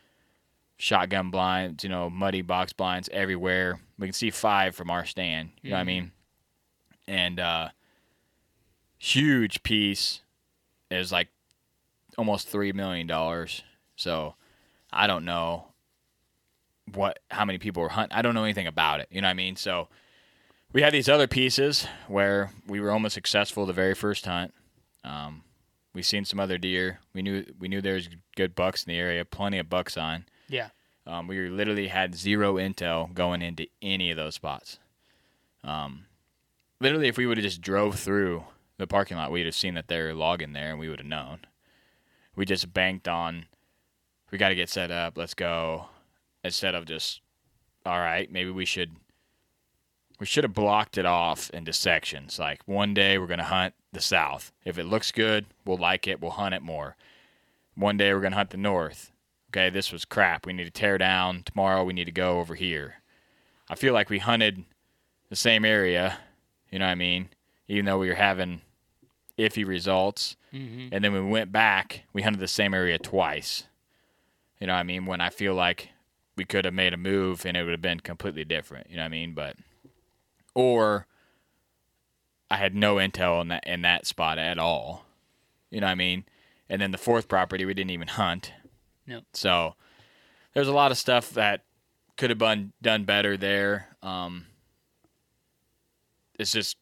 Shotgun 0.79 1.31
blinds, 1.31 1.83
you 1.83 1.91
know, 1.91 2.09
muddy 2.09 2.41
box 2.43 2.73
blinds 2.73 3.09
everywhere. 3.13 3.81
We 3.99 4.07
can 4.07 4.15
see 4.15 4.31
five 4.31 4.77
from 4.77 4.91
our 4.91 5.05
stand. 5.05 5.51
You 5.61 5.71
know 5.71 5.77
what 5.77 5.81
I 5.81 5.85
mean? 5.85 6.13
And 7.09 7.41
uh, 7.41 7.69
huge 8.99 9.63
piece 9.63 10.21
is 10.91 11.13
like 11.13 11.29
almost 12.17 12.49
three 12.49 12.73
million 12.73 13.07
dollars. 13.07 13.63
So 13.97 14.35
I 14.93 15.07
don't 15.07 15.25
know 15.25 15.67
what 16.95 17.19
how 17.31 17.45
many 17.45 17.59
people 17.59 17.83
were 17.83 17.89
hunting. 17.89 18.17
I 18.17 18.23
don't 18.23 18.35
know 18.35 18.45
anything 18.45 18.67
about 18.67 19.01
it. 19.01 19.09
You 19.11 19.21
know 19.21 19.29
what 19.29 19.33
I 19.33 19.35
mean? 19.35 19.57
So 19.57 19.89
we 20.73 20.83
had 20.83 20.93
these 20.93 21.09
other 21.09 21.27
pieces 21.27 21.87
where 22.09 22.53
we 22.67 22.81
were 22.81 22.91
almost 22.91 23.15
successful 23.15 23.67
the 23.67 23.73
very 23.73 23.95
first 23.95 24.27
hunt. 24.27 24.53
Um, 25.05 25.43
we 25.95 26.03
seen 26.03 26.25
some 26.25 26.41
other 26.41 26.59
deer. 26.59 27.01
We 27.15 27.23
knew 27.23 27.45
we 27.59 27.69
knew 27.69 27.81
there 27.81 27.95
was 27.95 28.09
good 28.37 28.55
bucks 28.55 28.85
in 28.85 28.93
the 28.93 28.99
area, 28.99 29.25
plenty 29.25 29.59
of 29.59 29.71
bucks 29.71 29.97
on. 29.97 30.27
Yeah. 30.49 30.69
Um, 31.07 31.27
we 31.27 31.49
literally 31.49 31.89
had 31.89 32.15
zero 32.15 32.57
intel 32.57 33.13
going 33.15 33.41
into 33.41 33.67
any 33.81 34.11
of 34.11 34.19
those 34.19 34.35
spots. 34.35 34.79
Um, 35.65 36.05
literally, 36.81 37.09
if 37.09 37.17
we 37.17 37.27
would 37.27 37.39
have 37.39 37.45
just 37.45 37.63
drove 37.63 37.99
through 37.99 38.45
the 38.79 38.87
parking 38.87 39.17
lot, 39.17 39.31
we'd 39.31 39.47
have 39.47 39.55
seen 39.55 39.75
that 39.75 39.89
they're 39.89 40.15
logging 40.15 40.53
there, 40.53 40.71
and 40.71 40.79
we 40.79 40.89
would 40.89 41.01
have 41.01 41.07
known. 41.07 41.41
We 42.35 42.45
just 42.45 42.73
banked 42.73 43.09
on, 43.09 43.47
we 44.31 44.39
got 44.39 44.51
to 44.51 44.55
get 44.55 44.69
set 44.69 44.91
up. 44.91 45.19
Let's 45.19 45.35
go. 45.35 45.87
Instead 46.45 46.75
of 46.75 46.87
just, 46.87 47.21
all 47.85 47.99
right, 47.99 48.31
maybe 48.31 48.51
we 48.51 48.65
should 48.65 48.93
we 50.19 50.27
should 50.27 50.45
have 50.45 50.55
blocked 50.55 50.99
it 50.99 51.07
off 51.07 51.51
into 51.51 51.73
sections. 51.73 52.39
Like 52.39 52.61
one 52.67 52.95
day 52.95 53.19
we're 53.19 53.27
going 53.27 53.39
to 53.39 53.45
hunt 53.45 53.75
the 53.93 54.01
south. 54.01 54.53
If 54.65 54.79
it 54.79 54.85
looks 54.85 55.13
good, 55.13 55.47
we'll 55.65 55.77
like 55.77 56.09
it. 56.09 56.21
We'll 56.21 56.33
hunt 56.33 56.55
it 56.55 56.63
more. 56.63 56.97
One 57.75 57.97
day 57.97 58.13
we're 58.13 58.21
going 58.21 58.33
to 58.33 58.39
hunt 58.39 58.51
the 58.51 58.57
north. 58.57 59.13
Okay, 59.51 59.71
this 59.71 59.93
was 59.93 60.05
crap. 60.05 60.45
We 60.45 60.53
need 60.53 60.65
to 60.65 60.71
tear 60.71 60.99
down. 60.99 61.43
Tomorrow 61.45 61.85
we 61.85 61.93
need 61.93 62.07
to 62.07 62.13
go 62.13 62.41
over 62.41 62.55
here. 62.55 62.97
I 63.71 63.77
feel 63.77 63.95
like 63.95 64.11
we 64.11 64.19
hunted 64.19 64.65
the 65.29 65.37
same 65.37 65.65
area, 65.65 66.19
you 66.71 66.79
know 66.79 66.87
what 66.87 66.93
I 66.93 66.97
mean? 66.97 67.29
Even 67.69 67.85
though 67.85 67.99
we 67.99 68.09
were 68.09 68.15
having 68.15 68.63
iffy 69.39 69.67
results. 69.67 70.37
Mm-hmm. 70.53 70.89
And 70.93 71.05
then 71.05 71.13
we 71.13 71.21
went 71.21 71.53
back, 71.53 72.05
we 72.13 72.23
hunted 72.23 72.41
the 72.41 72.49
same 72.49 72.75
area 72.75 72.99
twice. 72.99 73.65
You 74.61 74.67
know 74.67 74.75
what 74.75 74.81
I 74.81 74.85
mean? 74.85 75.07
When 75.07 75.21
I 75.21 75.31
feel 75.31 75.55
like 75.55 75.91
we 76.37 76.45
could 76.45 76.65
have 76.65 76.75
made 76.75 76.93
a 76.93 76.97
move 76.97 77.47
and 77.47 77.57
it 77.57 77.63
would 77.63 77.73
have 77.73 77.83
been 77.83 78.01
completely 78.01 78.45
different, 78.45 78.91
you 78.91 78.97
know 78.97 79.03
what 79.03 79.07
I 79.07 79.11
mean? 79.11 79.35
But 79.35 79.57
or 80.55 81.07
I 82.51 82.57
had 82.57 82.75
no 82.75 82.97
intel 82.97 83.41
in 83.41 83.49
that 83.49 83.67
in 83.67 83.83
that 83.83 84.07
spot 84.07 84.39
at 84.39 84.59
all. 84.59 85.07
You 85.71 85.81
know 85.81 85.87
what 85.87 85.93
I 85.93 85.97
mean? 85.97 86.25
And 86.69 86.83
then 86.83 86.91
the 86.91 86.99
fourth 86.99 87.29
property 87.29 87.65
we 87.65 87.75
didn't 87.75 87.91
even 87.91 88.09
hunt. 88.09 88.53
Nope. 89.07 89.25
So 89.33 89.75
there's 90.55 90.69
a 90.69 90.73
lot 90.73 90.91
of 90.91 90.99
stuff 90.99 91.31
that 91.31 91.65
could 92.17 92.31
have 92.31 92.39
been 92.39 92.73
done 92.83 93.05
better 93.05 93.37
there. 93.37 93.97
Um, 94.03 94.47
it's 96.39 96.53
just 96.53 96.77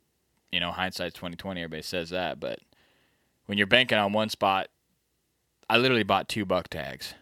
you 0.50 0.60
know 0.60 0.72
hindsight's 0.72 1.14
twenty 1.14 1.36
twenty. 1.36 1.62
Everybody 1.62 1.82
says 1.82 2.10
that, 2.10 2.40
but 2.40 2.60
when 3.46 3.58
you're 3.58 3.66
banking 3.66 3.98
on 3.98 4.12
one 4.12 4.28
spot, 4.28 4.68
I 5.68 5.78
literally 5.78 6.02
bought 6.02 6.28
two 6.28 6.44
buck 6.44 6.68
tags 6.68 7.14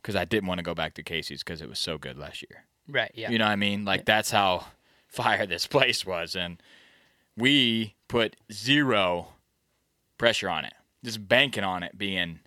because 0.00 0.16
I 0.16 0.24
didn't 0.24 0.48
want 0.48 0.58
to 0.58 0.62
go 0.62 0.74
back 0.74 0.94
to 0.94 1.02
Casey's 1.02 1.42
because 1.42 1.60
it 1.60 1.68
was 1.68 1.78
so 1.78 1.98
good 1.98 2.18
last 2.18 2.42
year. 2.48 2.64
Right. 2.88 3.10
Yeah. 3.14 3.30
You 3.30 3.38
know 3.38 3.44
what 3.44 3.52
I 3.52 3.56
mean? 3.56 3.84
Like 3.84 4.04
that's 4.04 4.30
how 4.30 4.66
fire 5.08 5.46
this 5.46 5.66
place 5.66 6.06
was, 6.06 6.36
and 6.36 6.62
we 7.36 7.94
put 8.08 8.36
zero 8.52 9.28
pressure 10.18 10.48
on 10.48 10.64
it, 10.64 10.74
just 11.04 11.26
banking 11.28 11.64
on 11.64 11.82
it 11.82 11.96
being 11.96 12.40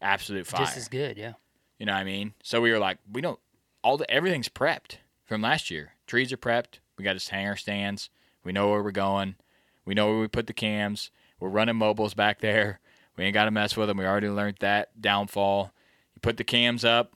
absolute 0.00 0.46
fire. 0.46 0.64
Just 0.64 0.76
as 0.76 0.88
good. 0.88 1.16
Yeah. 1.16 1.34
You 1.78 1.86
know 1.86 1.92
what 1.92 2.00
I 2.00 2.04
mean? 2.04 2.34
So 2.42 2.60
we 2.60 2.70
were 2.72 2.78
like, 2.78 2.98
we 3.10 3.20
don't 3.20 3.38
all 3.82 3.96
the 3.96 4.10
everything's 4.10 4.48
prepped 4.48 4.96
from 5.24 5.42
last 5.42 5.70
year. 5.70 5.92
Trees 6.06 6.32
are 6.32 6.36
prepped. 6.36 6.78
We 6.98 7.04
got 7.04 7.18
to 7.18 7.30
hang 7.30 7.46
our 7.46 7.56
stands. 7.56 8.10
We 8.44 8.52
know 8.52 8.68
where 8.68 8.82
we're 8.82 8.90
going. 8.90 9.36
We 9.84 9.94
know 9.94 10.08
where 10.08 10.20
we 10.20 10.28
put 10.28 10.46
the 10.46 10.52
cams. 10.52 11.10
We're 11.38 11.48
running 11.48 11.76
mobiles 11.76 12.14
back 12.14 12.40
there. 12.40 12.80
We 13.16 13.24
ain't 13.24 13.34
got 13.34 13.46
to 13.46 13.50
mess 13.50 13.76
with 13.76 13.88
them. 13.88 13.98
We 13.98 14.06
already 14.06 14.28
learned 14.28 14.58
that 14.60 15.00
downfall. 15.00 15.72
You 16.14 16.20
put 16.20 16.36
the 16.36 16.44
cams 16.44 16.84
up. 16.84 17.14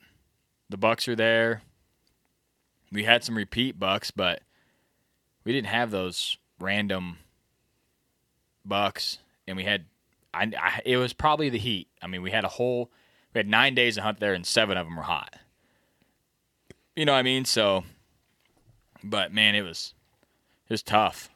The 0.70 0.76
bucks 0.76 1.06
are 1.08 1.16
there. 1.16 1.62
We 2.90 3.04
had 3.04 3.24
some 3.24 3.36
repeat 3.36 3.78
bucks, 3.78 4.10
but 4.10 4.42
we 5.44 5.52
didn't 5.52 5.68
have 5.68 5.90
those 5.90 6.38
random 6.60 7.18
bucks. 8.64 9.18
And 9.46 9.56
we 9.56 9.64
had, 9.64 9.84
I, 10.32 10.50
I 10.58 10.80
it 10.84 10.96
was 10.96 11.12
probably 11.12 11.50
the 11.50 11.58
heat. 11.58 11.88
I 12.02 12.06
mean, 12.06 12.22
we 12.22 12.30
had 12.30 12.44
a 12.44 12.48
whole 12.48 12.90
we 13.34 13.40
had 13.40 13.48
nine 13.48 13.74
days 13.74 13.96
to 13.96 14.02
hunt 14.02 14.20
there, 14.20 14.32
and 14.32 14.46
seven 14.46 14.76
of 14.76 14.86
them 14.86 14.96
were 14.96 15.02
hot. 15.02 15.34
You 16.94 17.04
know 17.04 17.12
what 17.12 17.18
I 17.18 17.22
mean? 17.22 17.44
So, 17.44 17.84
but 19.02 19.32
man, 19.32 19.56
it 19.56 19.62
was 19.62 19.92
it 20.68 20.72
was 20.72 20.82
tough. 20.82 21.30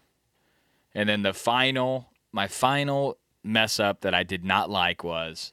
And 0.95 1.09
then 1.09 1.23
the 1.23 1.35
final, 1.35 2.11
my 2.33 2.49
final 2.49 3.19
mess 3.43 3.79
up 3.79 4.01
that 4.01 4.15
I 4.15 4.23
did 4.23 4.45
not 4.45 4.71
like 4.71 5.05
was 5.05 5.53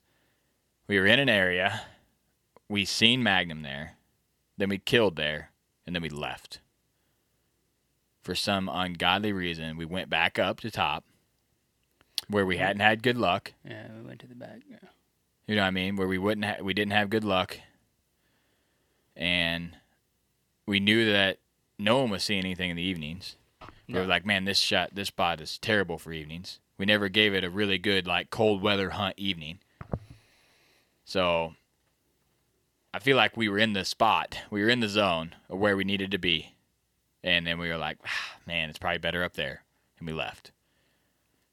we 0.87 0.99
were 0.99 1.05
in 1.05 1.19
an 1.19 1.29
area, 1.29 1.81
we 2.69 2.85
seen 2.85 3.23
Magnum 3.23 3.61
there, 3.61 3.97
then 4.57 4.69
we 4.69 4.77
killed 4.77 5.15
there, 5.15 5.51
and 5.85 5.95
then 5.95 6.01
we 6.01 6.09
left. 6.09 6.59
For 8.23 8.33
some 8.35 8.69
ungodly 8.69 9.33
reason, 9.33 9.77
we 9.77 9.85
went 9.85 10.09
back 10.09 10.39
up 10.39 10.59
to 10.61 10.71
top 10.71 11.03
where 12.27 12.45
we 12.45 12.57
hadn't 12.57 12.79
had 12.79 13.03
good 13.03 13.17
luck. 13.17 13.53
Yeah. 13.63 13.87
We 13.99 14.07
went 14.07 14.19
to 14.21 14.27
the 14.27 14.35
back. 14.35 14.61
Yeah. 14.69 14.77
You 15.47 15.55
know 15.55 15.61
what 15.61 15.67
I 15.67 15.71
mean? 15.71 15.95
Where 15.95 16.07
we 16.07 16.17
wouldn't 16.17 16.45
ha- 16.45 16.63
we 16.63 16.73
didn't 16.73 16.93
have 16.93 17.11
good 17.11 17.23
luck, 17.23 17.59
and 19.15 19.77
we 20.65 20.79
knew 20.79 21.11
that 21.11 21.37
no 21.77 21.99
one 21.99 22.09
was 22.09 22.23
seeing 22.23 22.43
anything 22.43 22.71
in 22.71 22.77
the 22.77 22.83
evenings. 22.83 23.35
We 23.87 23.95
were 23.95 24.05
like, 24.05 24.25
man, 24.25 24.45
this 24.45 24.57
shot, 24.57 24.95
this 24.95 25.09
spot 25.09 25.39
is 25.41 25.57
terrible 25.57 25.97
for 25.97 26.11
evenings. 26.11 26.59
We 26.77 26.85
never 26.85 27.07
gave 27.07 27.33
it 27.33 27.43
a 27.43 27.49
really 27.49 27.77
good 27.77 28.07
like 28.07 28.29
cold 28.29 28.61
weather 28.61 28.91
hunt 28.91 29.13
evening. 29.17 29.59
So 31.05 31.53
I 32.93 32.99
feel 32.99 33.17
like 33.17 33.37
we 33.37 33.49
were 33.49 33.59
in 33.59 33.73
the 33.73 33.85
spot, 33.85 34.39
we 34.49 34.61
were 34.63 34.69
in 34.69 34.79
the 34.79 34.87
zone 34.89 35.35
of 35.49 35.59
where 35.59 35.77
we 35.77 35.83
needed 35.83 36.11
to 36.11 36.17
be, 36.17 36.53
and 37.23 37.45
then 37.45 37.59
we 37.59 37.69
were 37.69 37.77
like, 37.77 37.97
ah, 38.05 38.37
man, 38.47 38.69
it's 38.69 38.79
probably 38.79 38.97
better 38.99 39.23
up 39.23 39.33
there, 39.33 39.63
and 39.99 40.07
we 40.07 40.13
left. 40.13 40.51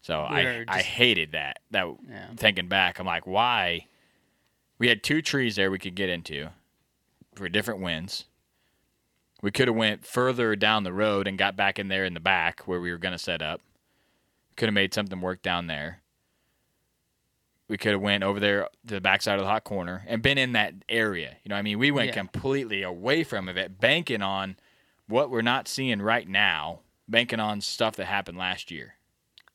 So 0.00 0.20
We 0.30 0.36
I 0.40 0.44
were 0.44 0.64
I 0.68 0.82
hated 0.82 1.32
that. 1.32 1.58
That 1.70 1.86
Yeah. 2.08 2.28
thinking 2.36 2.68
back, 2.68 2.98
I'm 2.98 3.06
like, 3.06 3.26
why? 3.26 3.86
We 4.78 4.88
had 4.88 5.02
two 5.02 5.22
trees 5.22 5.56
there 5.56 5.70
we 5.70 5.78
could 5.78 5.94
get 5.94 6.08
into 6.08 6.48
for 7.34 7.48
different 7.48 7.80
winds. 7.80 8.24
We 9.42 9.50
could 9.50 9.66
have 9.68 9.76
went 9.76 10.06
further 10.06 10.54
down 10.56 10.84
the 10.84 10.92
road 10.92 11.26
and 11.26 11.36
got 11.36 11.56
back 11.56 11.78
in 11.78 11.88
there 11.88 12.04
in 12.04 12.14
the 12.14 12.20
back 12.20 12.60
where 12.60 12.80
we 12.80 12.90
were 12.92 12.98
going 12.98 13.12
to 13.12 13.18
set 13.18 13.42
up. 13.42 13.60
Could 14.56 14.68
have 14.68 14.74
made 14.74 14.94
something 14.94 15.20
work 15.20 15.42
down 15.42 15.66
there. 15.66 16.00
We 17.68 17.76
could 17.76 17.92
have 17.92 18.00
went 18.00 18.22
over 18.22 18.38
there 18.38 18.68
to 18.86 18.94
the 18.94 19.00
backside 19.00 19.38
of 19.38 19.44
the 19.44 19.50
hot 19.50 19.64
corner 19.64 20.04
and 20.06 20.22
been 20.22 20.38
in 20.38 20.52
that 20.52 20.74
area. 20.88 21.36
You 21.42 21.48
know, 21.48 21.54
what 21.56 21.60
I 21.60 21.62
mean, 21.62 21.78
we 21.78 21.90
went 21.90 22.08
Yeah. 22.08 22.14
completely 22.14 22.82
away 22.82 23.24
from 23.24 23.48
it, 23.48 23.80
banking 23.80 24.22
on 24.22 24.56
what 25.06 25.30
we're 25.30 25.42
not 25.42 25.66
seeing 25.68 26.00
right 26.02 26.28
now, 26.28 26.80
banking 27.08 27.40
on 27.40 27.60
stuff 27.60 27.96
that 27.96 28.04
happened 28.06 28.38
last 28.38 28.70
year. 28.70 28.96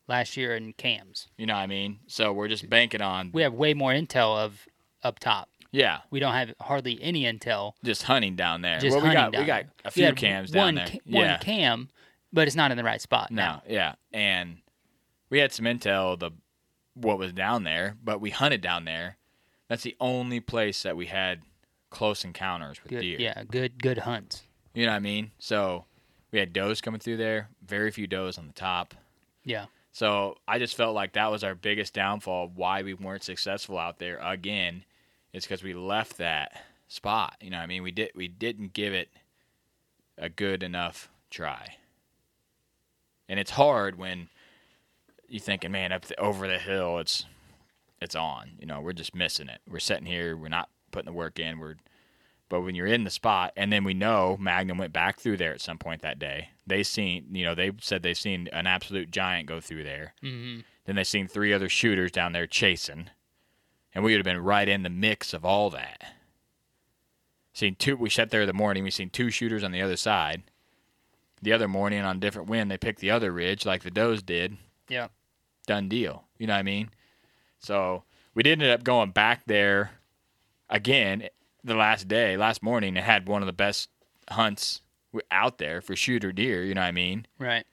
Last 0.08 0.36
year 0.36 0.56
in 0.56 0.74
cams, 0.74 1.28
You 1.38 1.46
know 1.46 1.54
what 1.54 1.62
I 1.62 1.68
mean? 1.68 2.00
So 2.08 2.34
we're 2.34 2.48
just 2.48 2.70
banking 2.70 3.02
on, 3.02 3.32
we 3.34 3.42
have 3.44 3.54
way 3.54 3.74
more 3.74 3.92
intel 3.92 4.38
of 4.38 4.68
up 5.04 5.20
top. 5.20 5.50
Yeah, 5.78 6.00
We 6.10 6.20
don't 6.20 6.34
have 6.34 6.54
hardly 6.60 7.02
any 7.02 7.24
intel. 7.24 7.74
just 7.84 8.04
hunting 8.04 8.36
down 8.36 8.62
there. 8.62 8.80
Just 8.80 8.96
well, 8.96 9.04
we 9.06 9.10
hunting 9.16 9.24
got 9.24 9.32
down 9.34 9.42
we 9.42 9.48
got 9.48 9.66
a 9.86 9.92
few 9.92 10.06
had 10.06 10.16
cams 10.18 10.52
one 10.54 10.76
down 10.76 10.76
there. 10.76 10.88
ca- 10.88 11.00
yeah, 11.06 11.32
One 11.34 11.40
cam, 11.40 11.90
but 12.34 12.48
it's 12.48 12.56
not 12.56 12.72
in 12.72 12.78
the 12.78 12.84
right 12.84 13.02
spot. 13.02 13.32
no, 13.32 13.42
now. 13.42 13.64
yeah, 13.68 13.96
and 14.14 14.58
we 15.30 15.40
had 15.40 15.52
some 15.52 15.66
intel 15.66 16.18
the 16.20 16.32
what 16.94 17.18
was 17.20 17.32
down 17.32 17.64
there, 17.64 17.96
but 18.04 18.20
we 18.20 18.30
hunted 18.32 18.62
down 18.62 18.86
there. 18.86 19.18
That's 19.68 19.84
the 19.84 19.96
only 20.00 20.40
place 20.40 20.82
that 20.84 20.96
we 20.98 21.06
had 21.08 21.42
close 21.90 22.24
encounters 22.26 22.82
with 22.82 22.90
Good, 22.92 23.02
deer. 23.02 23.18
yeah, 23.20 23.44
good, 23.44 23.82
good 23.82 24.00
hunts. 24.00 24.44
You 24.74 24.86
know 24.86 24.92
what 24.94 24.98
I 24.98 25.00
mean? 25.00 25.32
So 25.40 25.86
we 26.32 26.40
had 26.40 26.54
does 26.54 26.82
coming 26.82 27.00
through 27.00 27.18
there. 27.18 27.50
Very 27.66 27.92
few 27.92 28.08
does 28.08 28.38
on 28.38 28.48
the 28.48 28.54
top. 28.54 28.94
Yeah, 29.44 29.66
So 29.92 30.38
I 30.48 30.58
just 30.60 30.76
felt 30.76 30.94
like 30.96 31.14
that 31.14 31.32
was 31.32 31.44
our 31.44 31.54
biggest 31.56 31.94
downfall. 31.94 32.52
Why 32.56 32.82
we 32.82 32.94
weren't 32.94 33.24
successful 33.24 33.78
out 33.78 34.00
there 34.00 34.18
again, 34.18 34.84
is 35.38 35.46
because 35.46 35.64
we 35.64 35.74
left 35.74 36.18
that 36.18 36.64
spot. 36.88 37.36
You 37.42 37.50
know, 37.50 37.58
what 37.58 37.64
I 37.64 37.68
mean, 37.68 37.84
we 37.84 37.92
did 37.92 38.12
we 38.16 38.28
didn't 38.28 38.74
give 38.74 38.94
it 38.94 39.10
a 40.18 40.30
good 40.30 40.64
enough 40.64 41.10
try. 41.30 41.76
And 43.30 43.40
it's 43.40 43.52
hard 43.52 43.98
when 43.98 44.30
you're 45.28 45.42
thinking, 45.42 45.72
man, 45.72 45.92
up 45.92 46.06
the, 46.06 46.20
over 46.20 46.48
the 46.48 46.58
hill, 46.58 47.00
it's 47.00 47.26
it's 48.02 48.16
on. 48.16 48.52
You 48.60 48.66
know, 48.66 48.82
we're 48.82 48.94
just 48.94 49.16
missing 49.16 49.50
it. 49.50 49.62
We're 49.70 49.80
sitting 49.80 50.06
here, 50.06 50.36
we're 50.36 50.50
not 50.50 50.70
putting 50.92 51.06
the 51.12 51.18
work 51.18 51.40
in. 51.40 51.60
We're 51.60 51.76
but 52.50 52.62
when 52.62 52.76
you're 52.76 52.88
in 52.88 53.04
the 53.04 53.10
spot, 53.10 53.52
and 53.58 53.74
then 53.74 53.84
we 53.84 53.94
know 53.94 54.38
Magnum 54.40 54.78
went 54.78 54.94
back 54.94 55.20
through 55.20 55.36
there 55.36 55.54
at 55.54 55.60
some 55.60 55.78
point 55.78 56.02
that 56.02 56.18
day. 56.18 56.52
They 56.66 56.82
seen, 56.82 57.26
you 57.34 57.44
know, 57.44 57.54
they 57.54 57.72
said 57.82 58.04
they 58.04 58.14
seen 58.14 58.48
an 58.54 58.68
absolute 58.68 59.12
giant 59.12 59.48
go 59.48 59.60
through 59.60 59.84
there. 59.84 60.14
hmm 60.22 60.60
Then 60.86 60.96
they 60.96 61.04
seen 61.04 61.28
three 61.28 61.52
other 61.52 61.68
shooters 61.68 62.12
down 62.12 62.32
there 62.32 62.48
chasing, 62.48 63.10
and 63.98 64.06
we 64.06 64.12
would 64.12 64.20
have 64.20 64.26
been 64.26 64.44
right 64.44 64.70
in 64.70 64.84
the 64.84 64.92
mix 64.92 65.34
of 65.34 65.44
all 65.44 65.72
that. 65.72 66.04
Seen 67.52 67.74
two. 67.74 67.98
We 67.98 68.12
sat 68.12 68.30
there 68.30 68.46
the 68.46 68.54
morning. 68.54 68.84
We 68.84 68.92
seen 68.92 69.10
two 69.10 69.32
shooters 69.32 69.64
on 69.64 69.72
the 69.72 69.82
other 69.82 69.98
side. 69.98 70.44
The 71.42 71.52
other 71.52 71.68
morning 71.68 72.02
on 72.02 72.18
a 72.18 72.20
different 72.20 72.48
wind, 72.48 72.70
they 72.70 72.78
picked 72.78 73.00
the 73.00 73.10
other 73.10 73.32
ridge 73.32 73.66
like 73.66 73.82
the 73.82 73.90
does 73.90 74.22
did. 74.22 74.58
yeah. 74.88 75.08
Done 75.66 75.90
deal. 75.90 76.26
You 76.38 76.46
know 76.46 76.54
what 76.54 76.60
I 76.60 76.64
mean? 76.64 76.92
So 77.58 78.04
we 78.36 78.44
did 78.44 78.62
end 78.62 78.72
up 78.72 78.84
going 78.84 79.10
back 79.10 79.42
there 79.48 79.94
again 80.70 81.28
the 81.64 81.74
last 81.74 82.08
day, 82.08 82.38
last 82.38 82.62
morning, 82.62 82.98
and 82.98 83.04
had 83.04 83.28
one 83.28 83.42
of 83.42 83.48
the 83.48 83.52
best 83.52 83.90
hunts 84.30 84.82
out 85.32 85.58
there 85.58 85.82
for 85.82 85.96
shooter 85.96 86.32
deer. 86.32 86.64
You 86.64 86.76
know 86.76 86.82
what 86.82 86.88
I 86.88 86.92
mean? 86.92 87.26
Right. 87.40 87.66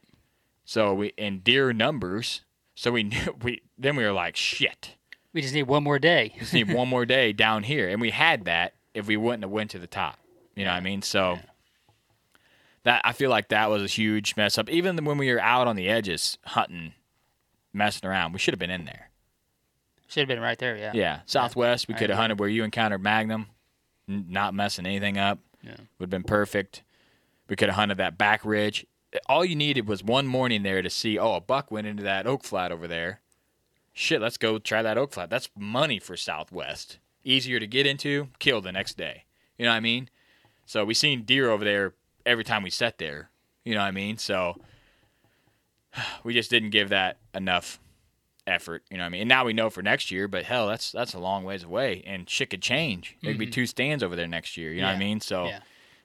So 0.65 0.95
we 0.95 1.09
in 1.19 1.41
deer 1.41 1.75
numbers. 1.75 2.41
So 2.75 2.93
we 2.93 3.03
knew 3.03 3.37
we 3.43 3.61
then 3.77 3.95
we 3.95 4.05
were 4.05 4.13
like 4.13 4.37
shit. 4.37 4.97
We 5.35 5.43
just 5.43 5.53
need 5.53 5.65
one 5.65 5.83
more 5.83 5.99
day. 5.99 6.33
Just 6.39 6.55
need 6.55 6.73
one 6.73 6.89
more 6.89 7.05
day 7.05 7.33
down 7.35 7.65
here, 7.65 7.89
and 7.91 8.01
we 8.01 8.11
had 8.11 8.45
that 8.47 8.75
if 8.95 9.07
we 9.07 9.17
wouldn't 9.19 9.43
have 9.43 9.51
went 9.51 9.71
to 9.73 9.79
the 9.79 9.87
top. 9.87 10.19
You 10.55 10.65
know 10.65 10.71
what 10.71 10.77
I 10.79 10.81
mean? 10.81 11.03
So 11.03 11.39
that 12.85 13.01
I 13.05 13.13
feel 13.13 13.31
like 13.31 13.49
that 13.49 13.69
was 13.71 13.83
a 13.83 13.87
huge 13.87 14.37
mess 14.37 14.59
up. 14.59 14.69
Even 14.71 15.05
when 15.05 15.19
we 15.19 15.33
were 15.33 15.41
out 15.41 15.67
on 15.67 15.77
the 15.77 15.89
edges 15.89 16.39
hunting, 16.45 16.93
messing 17.73 18.09
around, 18.09 18.33
we 18.33 18.39
should 18.39 18.55
have 18.55 18.59
been 18.59 18.71
in 18.71 18.85
there. 18.85 19.11
Should 20.07 20.21
have 20.21 20.29
been 20.29 20.41
right 20.41 20.59
there. 20.59 20.77
Yeah. 20.77 20.93
Yeah, 20.95 21.21
Southwest, 21.27 21.89
we 21.89 21.95
I 21.95 21.99
could 21.99 22.11
have 22.11 22.17
agree. 22.19 22.23
hunted 22.23 22.41
where 22.41 22.49
you 22.49 22.63
encountered 22.63 23.03
Magnum, 23.03 23.47
n- 24.09 24.27
not 24.29 24.55
messing 24.55 24.87
anything 24.87 25.19
up. 25.19 25.39
Yeah. 25.63 25.77
Would 25.99 26.05
have 26.05 26.11
been 26.11 26.23
perfect. 26.25 26.83
We 27.49 27.57
could 27.57 27.69
have 27.69 27.77
hunted 27.77 27.97
that 27.99 28.17
back 28.19 28.45
ridge. 28.45 28.87
all 29.29 29.45
you 29.45 29.57
needed 29.57 29.89
was 29.89 30.05
one 30.05 30.27
morning 30.27 30.63
there 30.63 30.83
to 30.83 30.91
see, 30.91 31.19
oh, 31.19 31.35
a 31.35 31.41
buck 31.41 31.71
went 31.71 31.87
into 31.87 32.03
that 32.05 32.27
oak 32.27 32.45
flat 32.45 32.71
over 32.71 32.87
there. 32.87 33.21
Shit, 33.95 34.21
let's 34.21 34.37
go 34.37 34.59
try 34.59 34.83
that 34.83 34.99
oak 34.99 35.13
flat. 35.13 35.31
That's 35.31 35.49
money 35.57 35.99
for 35.99 36.17
Southwest. 36.17 36.99
Easier 37.25 37.59
to 37.61 37.67
get 37.67 37.87
into, 37.87 38.29
kill 38.39 38.61
the 38.61 38.73
next 38.73 38.97
day. 38.99 39.25
You 39.57 39.65
know 39.65 39.71
what 39.71 39.77
I 39.77 39.81
mean? 39.81 40.11
So 40.67 40.85
we 40.85 40.95
seen 40.95 41.23
deer 41.23 41.49
over 41.49 41.65
there 41.65 41.95
every 42.27 42.45
time 42.45 42.63
we 42.63 42.71
set 42.71 42.99
there. 42.99 43.31
You 43.65 43.75
know 43.75 43.81
what 43.81 43.87
I 43.87 43.93
mean? 43.93 44.19
So 44.19 44.57
we 46.25 46.35
just 46.35 46.51
didn't 46.51 46.71
give 46.71 46.89
that 46.91 47.19
enough 47.35 47.79
effort. 48.47 48.83
You 48.91 48.97
know 48.99 49.05
what 49.05 49.07
I 49.07 49.11
mean? 49.11 49.21
And 49.23 49.29
now 49.29 49.45
we 49.45 49.53
know 49.53 49.71
for 49.71 49.81
next 49.83 50.11
year, 50.11 50.29
but 50.29 50.45
hell, 50.45 50.67
that's 50.67 50.93
that's 50.93 51.15
a 51.15 51.19
long 51.19 51.45
ways 51.45 51.63
away, 51.63 52.03
and 52.07 52.29
shit 52.29 52.51
could 52.51 52.63
change. 52.63 53.17
There 53.23 53.33
could 53.33 53.39
be 53.39 53.47
two 53.47 53.67
stands 53.67 54.03
over 54.03 54.17
there 54.17 54.27
next 54.27 54.57
year. 54.57 54.73
You 54.73 54.81
know 54.81 54.89
what 54.89 54.91
I 54.91 54.95
Mm-hmm. 54.95 55.01
Mean? 55.01 55.21
So 55.21 55.47
Yeah. 55.47 55.61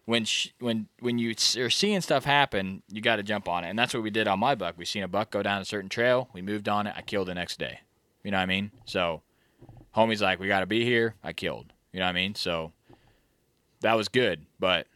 When 0.10 0.26
sh- 0.26 0.50
when 0.58 0.88
when 1.02 1.19
you 1.19 1.36
are 1.58 1.69
seeing 1.69 2.02
stuff 2.02 2.26
happen, 2.26 2.82
you 2.91 3.00
got 3.00 3.17
to 3.17 3.24
jump 3.24 3.48
on 3.48 3.63
it, 3.63 3.69
and 3.69 3.78
that's 3.78 3.93
what 3.93 4.02
we 4.02 4.10
did 4.10 4.28
on 4.28 4.39
my 4.39 4.56
buck. 4.56 4.74
We 4.76 4.84
seen 4.84 5.04
a 5.04 5.08
buck 5.08 5.30
go 5.30 5.43
down 5.43 5.62
a 5.62 5.65
certain 5.65 5.88
trail, 5.88 6.30
we 6.34 6.41
moved 6.41 6.67
on 6.67 6.88
it. 6.88 6.95
I 6.98 7.04
killed 7.04 7.28
the 7.28 7.36
next 7.36 7.60
day. 7.60 7.82
You 8.24 8.32
know 8.32 8.38
what 8.38 8.43
I 8.43 8.48
mean? 8.48 8.72
So, 8.86 9.22
homie's 9.95 10.19
like, 10.19 10.39
we 10.39 10.48
got 10.48 10.62
to 10.62 10.65
be 10.65 10.84
here. 10.84 11.13
I 11.24 11.32
killed. 11.32 11.74
You 11.93 12.00
know 12.00 12.08
what 12.08 12.10
I 12.10 12.13
mean? 12.13 12.34
So 12.34 12.72
that 13.82 13.93
was 13.93 14.10
good, 14.10 14.48
but 14.60 14.88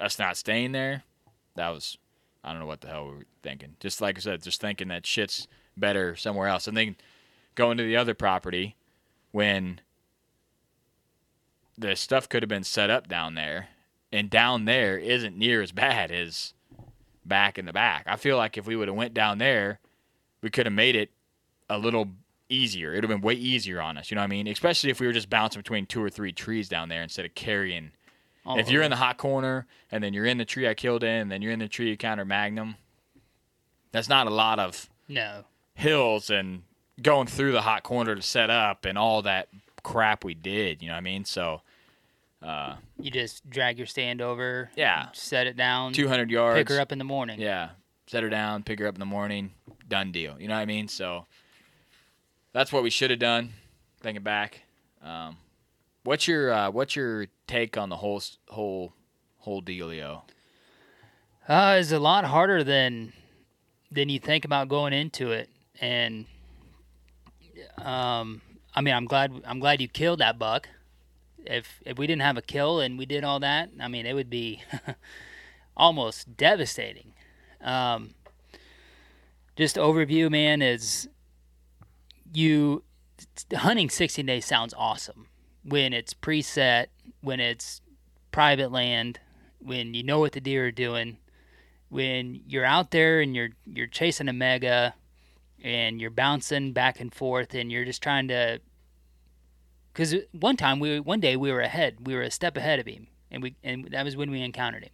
us 0.00 0.18
not 0.18 0.38
staying 0.38 0.72
there, 0.72 1.02
that 1.56 1.68
was 1.68 1.98
I 2.42 2.50
don't 2.50 2.60
know 2.60 2.66
what 2.66 2.80
the 2.80 2.88
hell 2.88 3.04
we 3.04 3.16
were 3.16 3.26
thinking. 3.42 3.76
Just 3.80 4.00
like 4.00 4.16
I 4.16 4.20
said, 4.22 4.42
just 4.42 4.62
thinking 4.62 4.88
that 4.88 5.04
shit's 5.04 5.46
better 5.76 6.16
somewhere 6.16 6.48
else, 6.48 6.66
and 6.66 6.74
then 6.74 6.96
going 7.54 7.76
to 7.76 7.84
the 7.84 7.98
other 7.98 8.14
property 8.14 8.76
when 9.30 9.82
the 11.76 11.94
stuff 11.96 12.30
could 12.30 12.42
have 12.42 12.48
been 12.48 12.64
set 12.64 12.88
up 12.88 13.08
down 13.08 13.34
there, 13.34 13.68
and 14.14 14.30
down 14.30 14.64
there 14.64 14.96
isn't 14.96 15.36
near 15.36 15.60
as 15.60 15.72
bad 15.72 16.10
as 16.10 16.54
back 17.24 17.58
in 17.58 17.66
the 17.66 17.72
back. 17.72 18.04
I 18.06 18.16
feel 18.16 18.36
like 18.36 18.56
if 18.56 18.66
we 18.66 18.76
would 18.76 18.88
have 18.88 18.96
went 18.96 19.12
down 19.14 19.38
there, 19.38 19.80
we 20.40 20.50
could 20.50 20.66
have 20.66 20.72
made 20.72 20.94
it 20.94 21.10
a 21.68 21.78
little 21.78 22.08
easier. 22.48 22.92
It 22.92 22.96
would 22.96 23.04
have 23.04 23.10
been 23.10 23.22
way 23.22 23.34
easier 23.34 23.80
on 23.80 23.98
us. 23.98 24.10
You 24.10 24.14
know 24.14 24.20
what 24.20 24.26
I 24.26 24.28
mean? 24.28 24.46
Especially 24.46 24.90
if 24.90 25.00
we 25.00 25.06
were 25.06 25.12
just 25.12 25.28
bouncing 25.28 25.60
between 25.60 25.86
two 25.86 26.02
or 26.02 26.10
three 26.10 26.32
trees 26.32 26.68
down 26.68 26.88
there 26.88 27.02
instead 27.02 27.24
of 27.24 27.34
carrying. 27.34 27.90
If 28.46 28.68
you're 28.68 28.82
in 28.82 28.90
the 28.90 28.96
hot 28.96 29.16
corner 29.16 29.66
and 29.90 30.04
then 30.04 30.12
you're 30.12 30.26
in 30.26 30.36
the 30.36 30.44
tree 30.44 30.68
I 30.68 30.74
killed 30.74 31.02
in, 31.02 31.08
and 31.08 31.32
then 31.32 31.40
you're 31.40 31.52
in 31.52 31.58
the 31.58 31.68
tree 31.68 31.88
you 31.88 31.96
counter 31.96 32.26
Magnum, 32.26 32.76
that's 33.90 34.08
not 34.08 34.26
a 34.26 34.30
lot 34.30 34.58
of 34.58 34.90
no, 35.08 35.44
hills 35.74 36.28
and 36.28 36.62
going 37.00 37.26
through 37.26 37.52
the 37.52 37.62
hot 37.62 37.82
corner 37.82 38.14
to 38.14 38.20
set 38.20 38.50
up 38.50 38.84
and 38.84 38.98
all 38.98 39.22
that 39.22 39.48
crap 39.82 40.24
we 40.24 40.34
did. 40.34 40.82
You 40.82 40.88
know 40.88 40.94
what 40.94 40.98
I 40.98 41.02
mean? 41.02 41.24
So, 41.24 41.62
uh, 42.44 42.76
you 43.00 43.10
just 43.10 43.48
drag 43.48 43.78
your 43.78 43.86
stand 43.86 44.20
over, 44.20 44.70
Yeah. 44.76 45.08
set 45.12 45.46
it 45.46 45.56
down, 45.56 45.92
200 45.92 46.30
yards. 46.30 46.58
pick 46.58 46.68
her 46.68 46.80
up 46.80 46.92
in 46.92 46.98
the 46.98 47.04
morning. 47.04 47.40
Yeah. 47.40 47.70
Set 48.06 48.22
her 48.22 48.28
down, 48.28 48.62
pick 48.62 48.78
her 48.80 48.86
up 48.86 48.94
in 48.94 49.00
the 49.00 49.06
morning, 49.06 49.52
done 49.88 50.12
deal. 50.12 50.38
You 50.38 50.48
know 50.48 50.54
what 50.54 50.60
I 50.60 50.66
mean? 50.66 50.88
So 50.88 51.26
that's 52.52 52.70
what 52.72 52.82
we 52.82 52.90
should 52.90 53.10
have 53.10 53.18
done. 53.18 53.54
Thinking 54.02 54.22
back, 54.22 54.60
um, 55.02 55.38
what's 56.02 56.28
your 56.28 56.52
uh, 56.52 56.70
what's 56.70 56.94
your 56.94 57.26
take 57.46 57.78
on 57.78 57.88
the 57.88 57.96
whole 57.96 58.22
whole 58.50 58.92
whole 59.38 59.62
dealio? 59.62 60.22
Uh, 61.48 61.76
it's 61.80 61.92
a 61.92 61.98
lot 61.98 62.24
harder 62.26 62.62
than 62.62 63.14
than 63.90 64.10
you 64.10 64.18
think 64.18 64.44
about 64.44 64.68
going 64.68 64.92
into 64.92 65.32
it, 65.32 65.48
and 65.80 66.26
um, 67.78 68.42
I 68.74 68.80
mean, 68.82 68.92
I'm 68.94 69.06
glad 69.06 69.32
I'm 69.46 69.60
glad 69.60 69.80
you 69.80 69.88
killed 69.88 70.20
that 70.20 70.38
buck. 70.38 70.68
If 71.44 71.80
if 71.84 71.98
we 71.98 72.06
didn't 72.06 72.22
have 72.22 72.36
a 72.36 72.42
kill 72.42 72.80
and 72.80 72.98
we 72.98 73.06
did 73.06 73.24
all 73.24 73.40
that, 73.40 73.70
I 73.80 73.88
mean, 73.88 74.06
it 74.06 74.14
would 74.14 74.30
be 74.30 74.62
almost 75.76 76.36
devastating. 76.36 77.12
Um, 77.60 78.10
just 79.56 79.76
overview, 79.76 80.30
man, 80.30 80.62
is 80.62 81.08
you 82.32 82.82
hunting 83.54 83.88
16 83.88 84.26
days 84.26 84.44
sounds 84.44 84.74
awesome 84.76 85.28
when 85.64 85.92
it's 85.92 86.12
preset, 86.12 86.86
when 87.20 87.40
it's 87.40 87.80
private 88.32 88.70
land, 88.70 89.20
when 89.60 89.94
you 89.94 90.02
know 90.02 90.18
what 90.18 90.32
the 90.32 90.40
deer 90.40 90.66
are 90.66 90.72
doing, 90.72 91.18
when 91.88 92.40
you're 92.46 92.64
out 92.64 92.90
there 92.90 93.20
and 93.20 93.34
you're 93.34 93.50
you're 93.64 93.86
chasing 93.86 94.28
a 94.28 94.32
mega 94.32 94.94
and 95.62 96.00
you're 96.00 96.10
bouncing 96.10 96.72
back 96.72 97.00
and 97.00 97.14
forth 97.14 97.54
and 97.54 97.72
you're 97.72 97.84
just 97.84 98.02
trying 98.02 98.28
to 98.28 98.60
because 99.94 100.14
one 100.32 100.56
time 100.56 100.80
we 100.80 100.98
one 100.98 101.20
day 101.20 101.36
we 101.36 101.52
were 101.52 101.60
ahead 101.60 101.98
we 102.04 102.14
were 102.14 102.22
a 102.22 102.30
step 102.30 102.56
ahead 102.56 102.80
of 102.80 102.86
him 102.86 103.06
and 103.30 103.42
we 103.42 103.54
and 103.62 103.88
that 103.92 104.04
was 104.04 104.16
when 104.16 104.30
we 104.30 104.42
encountered 104.42 104.82
him. 104.82 104.92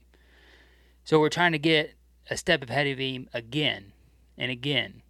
So 1.05 1.19
we're 1.19 1.31
trying 1.31 1.53
to 1.53 1.59
get 1.59 1.95
a 2.29 2.37
step 2.37 2.63
ahead 2.69 2.87
of 2.87 2.99
him 2.99 3.29
again 3.33 3.93
and 4.37 4.51
again 4.51 5.03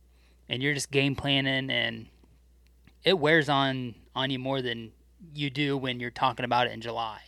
and 0.48 0.62
you're 0.62 0.74
just 0.74 0.90
game 0.90 1.16
planning 1.16 1.70
and 1.70 2.06
it 3.02 3.18
wears 3.18 3.48
on 3.48 3.96
on 4.14 4.30
you 4.30 4.38
more 4.38 4.62
than 4.62 4.92
you 5.34 5.50
do 5.50 5.76
when 5.76 5.98
you're 6.00 6.10
talking 6.10 6.44
about 6.44 6.68
it 6.68 6.72
in 6.72 6.80
July. 6.80 7.20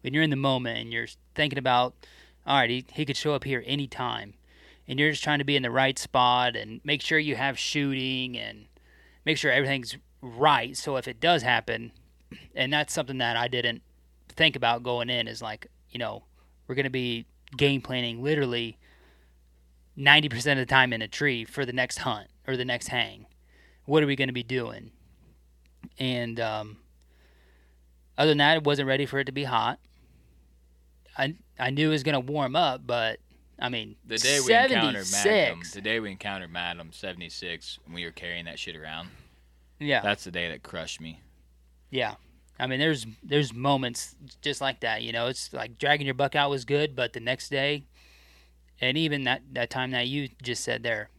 When 0.00 0.14
you're 0.14 0.22
in 0.22 0.30
the 0.30 0.36
moment 0.36 0.78
and 0.78 0.92
you're 0.92 1.08
thinking 1.34 1.58
about 1.58 1.94
all 2.46 2.56
right 2.56 2.70
he, 2.70 2.86
he 2.92 3.04
could 3.04 3.16
show 3.16 3.34
up 3.34 3.44
here 3.44 3.62
anytime 3.66 4.34
and 4.88 4.98
you're 4.98 5.10
just 5.10 5.22
trying 5.22 5.40
to 5.40 5.44
be 5.44 5.56
in 5.56 5.62
the 5.62 5.70
right 5.70 5.98
spot 5.98 6.56
and 6.56 6.80
make 6.82 7.02
sure 7.02 7.18
you 7.18 7.36
have 7.36 7.58
shooting 7.58 8.38
and 8.38 8.66
make 9.26 9.36
sure 9.36 9.52
everything's 9.52 9.96
right. 10.22 10.76
So 10.78 10.96
if 10.96 11.06
it 11.06 11.20
does 11.20 11.42
happen 11.42 11.92
and 12.54 12.72
that's 12.72 12.92
something 12.92 13.18
that 13.18 13.36
I 13.36 13.48
didn't 13.48 13.82
think 14.28 14.56
about 14.56 14.82
going 14.82 15.08
in 15.10 15.28
is 15.28 15.40
like 15.40 15.66
you 15.90 15.98
know 15.98 16.24
we're 16.66 16.74
going 16.74 16.84
to 16.84 16.90
be 16.90 17.26
game 17.56 17.80
planning 17.80 18.22
literally 18.22 18.76
90% 19.96 20.52
of 20.52 20.58
the 20.58 20.66
time 20.66 20.92
in 20.92 21.00
a 21.00 21.08
tree 21.08 21.44
for 21.44 21.64
the 21.64 21.72
next 21.72 21.98
hunt 21.98 22.28
or 22.46 22.56
the 22.56 22.64
next 22.64 22.88
hang. 22.88 23.26
What 23.84 24.02
are 24.02 24.06
we 24.06 24.16
going 24.16 24.28
to 24.28 24.34
be 24.34 24.42
doing? 24.42 24.90
And 25.98 26.38
um, 26.40 26.78
other 28.18 28.30
than 28.30 28.38
that 28.38 28.54
I 28.56 28.58
wasn't 28.58 28.88
ready 28.88 29.06
for 29.06 29.18
it 29.18 29.24
to 29.24 29.32
be 29.32 29.44
hot. 29.44 29.78
I, 31.16 31.36
I 31.58 31.70
knew 31.70 31.88
it 31.88 31.92
was 31.92 32.02
going 32.02 32.14
to 32.14 32.32
warm 32.32 32.56
up 32.56 32.86
but 32.86 33.20
I 33.58 33.70
mean, 33.70 33.96
The 34.04 34.18
day 34.18 34.40
we 34.40 34.52
encountered 34.52 35.06
Madam, 35.12 35.62
the 35.72 35.80
day 35.80 35.98
we 35.98 36.10
encountered 36.10 36.50
Magnum 36.50 36.90
76, 36.92 37.78
and 37.86 37.94
we 37.94 38.04
were 38.04 38.10
carrying 38.10 38.44
that 38.44 38.58
shit 38.58 38.76
around, 38.76 39.08
Yeah, 39.78 40.02
that's 40.02 40.24
the 40.24 40.30
day 40.30 40.50
that 40.50 40.62
crushed 40.62 41.00
me. 41.00 41.20
Yeah. 41.90 42.14
I 42.58 42.66
mean, 42.66 42.80
there's 42.80 43.06
there's 43.22 43.52
moments 43.52 44.16
just 44.40 44.60
like 44.60 44.80
that. 44.80 45.02
You 45.02 45.12
know, 45.12 45.26
it's 45.26 45.52
like 45.52 45.78
dragging 45.78 46.06
your 46.06 46.14
buck 46.14 46.34
out 46.34 46.50
was 46.50 46.64
good, 46.64 46.96
but 46.96 47.12
the 47.12 47.20
next 47.20 47.50
day, 47.50 47.84
and 48.80 48.96
even 48.96 49.24
that 49.24 49.42
that 49.52 49.70
time 49.70 49.90
that 49.90 50.08
you 50.08 50.28
just 50.42 50.64
said 50.64 50.82
there, 50.82 51.10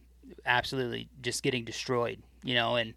absolutely 0.44 1.08
just 1.22 1.42
getting 1.42 1.64
destroyed. 1.64 2.22
You 2.42 2.54
know, 2.54 2.76
and 2.76 2.94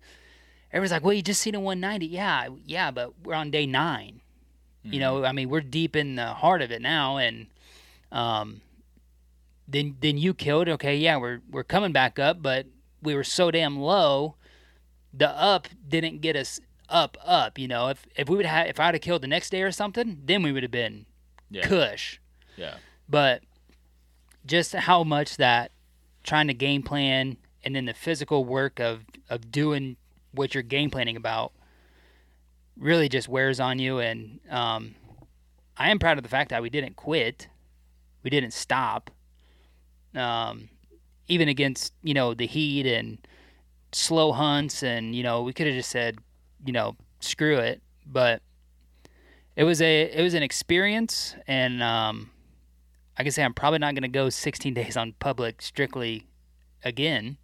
everyone's 0.72 0.92
like, 0.92 1.04
"Well, 1.04 1.14
you 1.14 1.22
just 1.22 1.42
seen 1.42 1.56
a 1.56 1.60
190." 1.60 2.08
Yeah, 2.08 2.50
yeah, 2.66 2.90
but 2.92 3.14
we're 3.24 3.36
on 3.36 3.52
day 3.52 3.66
9 3.66 4.22
You 4.84 5.00
know, 5.00 5.24
I 5.24 5.32
mean, 5.32 5.50
we're 5.50 5.62
deep 5.62 5.96
in 5.96 6.16
the 6.16 6.28
heart 6.28 6.64
of 6.64 6.72
it 6.72 6.82
now, 6.82 7.18
and 7.18 7.46
um, 8.12 8.62
then 9.68 9.98
then 10.02 10.18
you 10.18 10.34
killed. 10.34 10.68
Okay, 10.68 10.98
yeah, 10.98 11.18
we're 11.18 11.42
we're 11.52 11.64
coming 11.64 11.92
back 11.92 12.18
up, 12.18 12.42
but 12.42 12.66
we 13.04 13.14
were 13.14 13.24
so 13.24 13.52
damn 13.52 13.80
low. 13.80 14.36
The 15.14 15.30
up 15.30 15.68
didn't 15.88 16.22
get 16.22 16.36
us 16.36 16.60
up 16.91 17.17
up. 17.25 17.58
You 17.58 17.67
know, 17.67 17.88
if 17.88 18.06
if 18.15 18.30
we 18.30 18.38
would 18.38 18.45
have 18.45 18.67
if 18.67 18.80
I'd 18.80 18.93
have 18.93 19.01
killed 19.01 19.23
the 19.23 19.27
next 19.27 19.49
day 19.49 19.63
or 19.63 19.71
something, 19.71 20.21
then 20.25 20.43
we 20.43 20.51
would 20.51 20.63
have 20.63 20.71
been 20.71 21.06
Yeah. 21.49 21.67
cush. 21.67 22.19
Yeah. 22.58 22.75
But 23.10 23.41
just 24.45 24.73
how 24.73 25.04
much 25.04 25.38
that 25.38 25.71
trying 26.23 26.47
to 26.47 26.54
game 26.54 26.84
plan 26.84 27.38
and 27.63 27.75
then 27.75 27.86
the 27.86 27.93
physical 27.93 28.45
work 28.45 28.80
of 28.80 29.06
of 29.30 29.51
doing 29.51 29.97
what 30.34 30.54
you're 30.54 30.63
game 30.63 30.89
planning 30.89 31.15
about 31.17 31.51
really 32.77 33.10
just 33.10 33.27
wears 33.27 33.60
on 33.60 33.80
you 33.80 33.99
and 33.99 34.39
um, 34.49 34.95
I 35.77 35.89
am 35.89 35.99
proud 35.99 36.17
of 36.17 36.23
the 36.23 36.30
fact 36.30 36.49
that 36.49 36.62
we 36.62 36.69
didn't 36.69 36.95
quit. 36.95 37.47
We 38.23 38.30
didn't 38.30 38.54
stop. 38.54 39.10
Um, 40.15 40.69
even 41.27 41.47
against, 41.47 41.93
you 42.04 42.13
know, 42.13 42.34
the 42.34 42.45
heat 42.47 42.86
and 42.86 43.17
slow 43.91 44.32
hunts 44.32 44.84
and, 44.84 45.15
you 45.15 45.23
know, 45.23 45.41
we 45.41 45.54
could 45.54 45.65
have 45.67 45.75
just 45.75 45.89
said, 45.89 46.19
you 46.65 46.74
know, 46.74 46.95
screw 47.19 47.58
it. 47.58 47.82
But 48.06 48.41
it 49.56 49.63
was 49.63 49.82
a 49.82 50.04
it 50.04 50.21
was 50.21 50.34
an 50.34 50.43
experience 50.43 51.36
and 51.47 51.84
um 51.84 52.32
I 53.17 53.24
can 53.24 53.32
say 53.32 53.43
I'm 53.43 53.54
probably 53.54 53.80
not 53.80 53.93
going 53.93 54.04
to 54.04 54.08
go 54.08 54.30
16 54.30 54.74
days 54.76 54.97
on 54.97 55.13
public 55.19 55.62
strictly 55.62 56.26
again. 56.84 57.38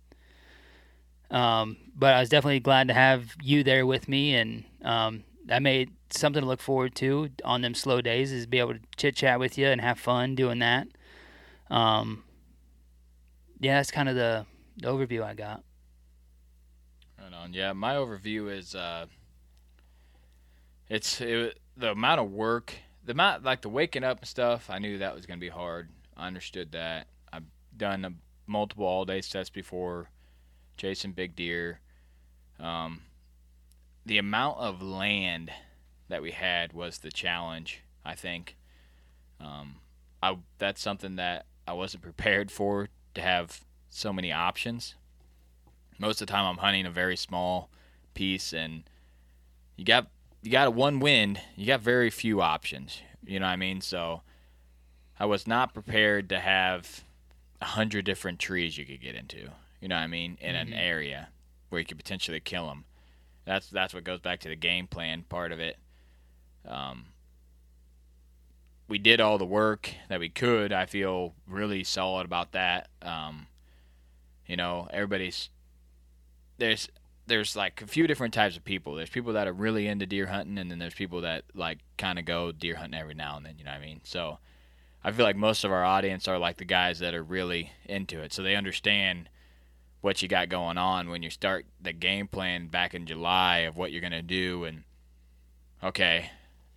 Um, 1.29 1.77
but 1.95 2.13
I 2.13 2.19
was 2.19 2.29
definitely 2.29 2.61
glad 2.61 2.87
to 2.87 2.93
have 2.93 3.35
you 3.43 3.63
there 3.63 3.85
with 3.85 4.07
me, 4.07 4.33
and 4.33 4.63
um, 4.81 5.23
that 5.45 5.61
made 5.61 5.91
something 6.09 6.41
to 6.41 6.47
look 6.47 6.61
forward 6.61 6.95
to 6.95 7.29
on 7.43 7.61
them 7.61 7.73
slow 7.73 7.99
days 7.99 8.31
is 8.31 8.45
be 8.45 8.59
able 8.59 8.75
to 8.75 8.79
chit 8.95 9.15
chat 9.15 9.39
with 9.39 9.57
you 9.57 9.67
and 9.67 9.81
have 9.81 9.99
fun 9.99 10.35
doing 10.35 10.59
that. 10.59 10.87
Um, 11.69 12.23
yeah, 13.59 13.75
that's 13.75 13.91
kind 13.91 14.07
of 14.07 14.15
the, 14.15 14.45
the 14.77 14.87
overview 14.87 15.21
I 15.21 15.33
got. 15.33 15.63
On. 17.33 17.53
Yeah, 17.53 17.73
my 17.73 17.95
overview 17.95 18.51
is 18.51 18.75
uh, 18.75 19.05
it's 20.89 21.21
it, 21.21 21.59
the 21.75 21.91
amount 21.91 22.21
of 22.21 22.31
work, 22.31 22.73
the 23.03 23.11
amount 23.11 23.43
like 23.43 23.61
the 23.61 23.69
waking 23.69 24.03
up 24.03 24.19
and 24.19 24.27
stuff. 24.27 24.69
I 24.69 24.79
knew 24.79 24.97
that 24.97 25.15
was 25.15 25.25
gonna 25.25 25.39
be 25.39 25.49
hard. 25.49 25.89
I 26.15 26.27
understood 26.27 26.71
that. 26.71 27.07
I've 27.31 27.45
done 27.75 28.05
a, 28.05 28.13
multiple 28.45 28.85
all 28.85 29.05
day 29.05 29.21
sets 29.21 29.49
before, 29.49 30.09
chasing 30.77 31.11
big 31.11 31.35
deer. 31.35 31.79
Um, 32.59 33.01
the 34.05 34.17
amount 34.17 34.57
of 34.59 34.81
land 34.81 35.51
that 36.07 36.21
we 36.21 36.31
had 36.31 36.73
was 36.73 36.99
the 36.99 37.11
challenge. 37.11 37.81
I 38.05 38.15
think. 38.15 38.55
Um, 39.39 39.75
I 40.23 40.37
that's 40.57 40.81
something 40.81 41.17
that 41.17 41.45
I 41.67 41.73
wasn't 41.73 42.03
prepared 42.09 42.51
for 42.51 42.89
to 43.13 43.21
have 43.21 43.61
so 43.89 44.13
many 44.13 44.31
options. 44.31 44.95
Most 45.99 46.21
of 46.21 46.27
the 46.27 46.31
time, 46.31 46.45
I'm 46.45 46.57
hunting 46.57 46.85
a 46.85 46.91
very 46.91 47.17
small 47.17 47.69
piece, 48.13 48.53
and 48.53 48.83
you 49.75 49.85
got 49.85 50.07
you 50.41 50.51
got 50.51 50.67
a 50.67 50.71
one 50.71 50.99
wind. 50.99 51.41
You 51.55 51.65
got 51.65 51.81
very 51.81 52.09
few 52.09 52.41
options. 52.41 53.01
You 53.25 53.39
know 53.39 53.45
what 53.45 53.53
I 53.53 53.57
mean? 53.57 53.81
So 53.81 54.21
I 55.19 55.25
was 55.25 55.47
not 55.47 55.73
prepared 55.73 56.29
to 56.29 56.39
have 56.39 57.03
a 57.61 57.65
hundred 57.65 58.05
different 58.05 58.39
trees 58.39 58.77
you 58.77 58.85
could 58.85 59.01
get 59.01 59.15
into. 59.15 59.49
You 59.81 59.87
know 59.87 59.95
what 59.95 60.01
I 60.01 60.07
mean? 60.07 60.37
In 60.39 60.55
an 60.55 60.73
area 60.73 61.29
where 61.69 61.79
you 61.79 61.85
could 61.85 61.97
potentially 61.97 62.39
kill 62.39 62.67
them. 62.67 62.85
That's 63.45 63.69
that's 63.69 63.93
what 63.93 64.03
goes 64.03 64.19
back 64.19 64.39
to 64.41 64.49
the 64.49 64.55
game 64.55 64.87
plan 64.87 65.23
part 65.27 65.51
of 65.51 65.59
it. 65.59 65.77
Um, 66.67 67.05
we 68.87 68.97
did 68.97 69.19
all 69.19 69.37
the 69.37 69.45
work 69.45 69.89
that 70.09 70.19
we 70.19 70.29
could. 70.29 70.71
I 70.71 70.85
feel 70.85 71.33
really 71.47 71.83
solid 71.83 72.25
about 72.25 72.53
that. 72.53 72.89
Um, 73.01 73.47
you 74.45 74.55
know, 74.55 74.87
everybody's 74.91 75.49
there's 76.57 76.89
there's 77.27 77.55
like 77.55 77.81
a 77.81 77.87
few 77.87 78.07
different 78.07 78.33
types 78.33 78.55
of 78.55 78.63
people. 78.63 78.95
There's 78.95 79.09
people 79.09 79.33
that 79.33 79.47
are 79.47 79.53
really 79.53 79.87
into 79.87 80.05
deer 80.05 80.27
hunting, 80.27 80.57
and 80.57 80.71
then 80.71 80.79
there's 80.79 80.93
people 80.93 81.21
that 81.21 81.43
like 81.53 81.79
kind 81.97 82.17
of 82.17 82.25
go 82.25 82.51
deer 82.51 82.75
hunting 82.75 82.99
every 82.99 83.13
now 83.13 83.37
and 83.37 83.45
then. 83.45 83.55
You 83.57 83.65
know 83.65 83.71
what 83.71 83.81
I 83.81 83.85
mean? 83.85 84.01
So 84.03 84.39
I 85.03 85.11
feel 85.11 85.25
like 85.25 85.35
most 85.35 85.63
of 85.63 85.71
our 85.71 85.83
audience 85.83 86.27
are 86.27 86.39
like 86.39 86.57
the 86.57 86.65
guys 86.65 86.99
that 86.99 87.13
are 87.13 87.23
really 87.23 87.71
into 87.85 88.21
it, 88.21 88.33
so 88.33 88.41
they 88.43 88.55
understand 88.55 89.29
what 90.01 90.21
you 90.21 90.27
got 90.27 90.49
going 90.49 90.77
on 90.77 91.09
when 91.09 91.23
you 91.23 91.29
start 91.29 91.65
the 91.81 91.91
game 91.93 92.27
plan 92.27 92.67
back 92.67 92.93
in 92.93 93.05
July 93.05 93.59
of 93.59 93.75
what 93.75 93.91
you're 93.91 94.01
gonna 94.01 94.21
do. 94.21 94.63
And 94.63 94.83
okay, 95.83 96.31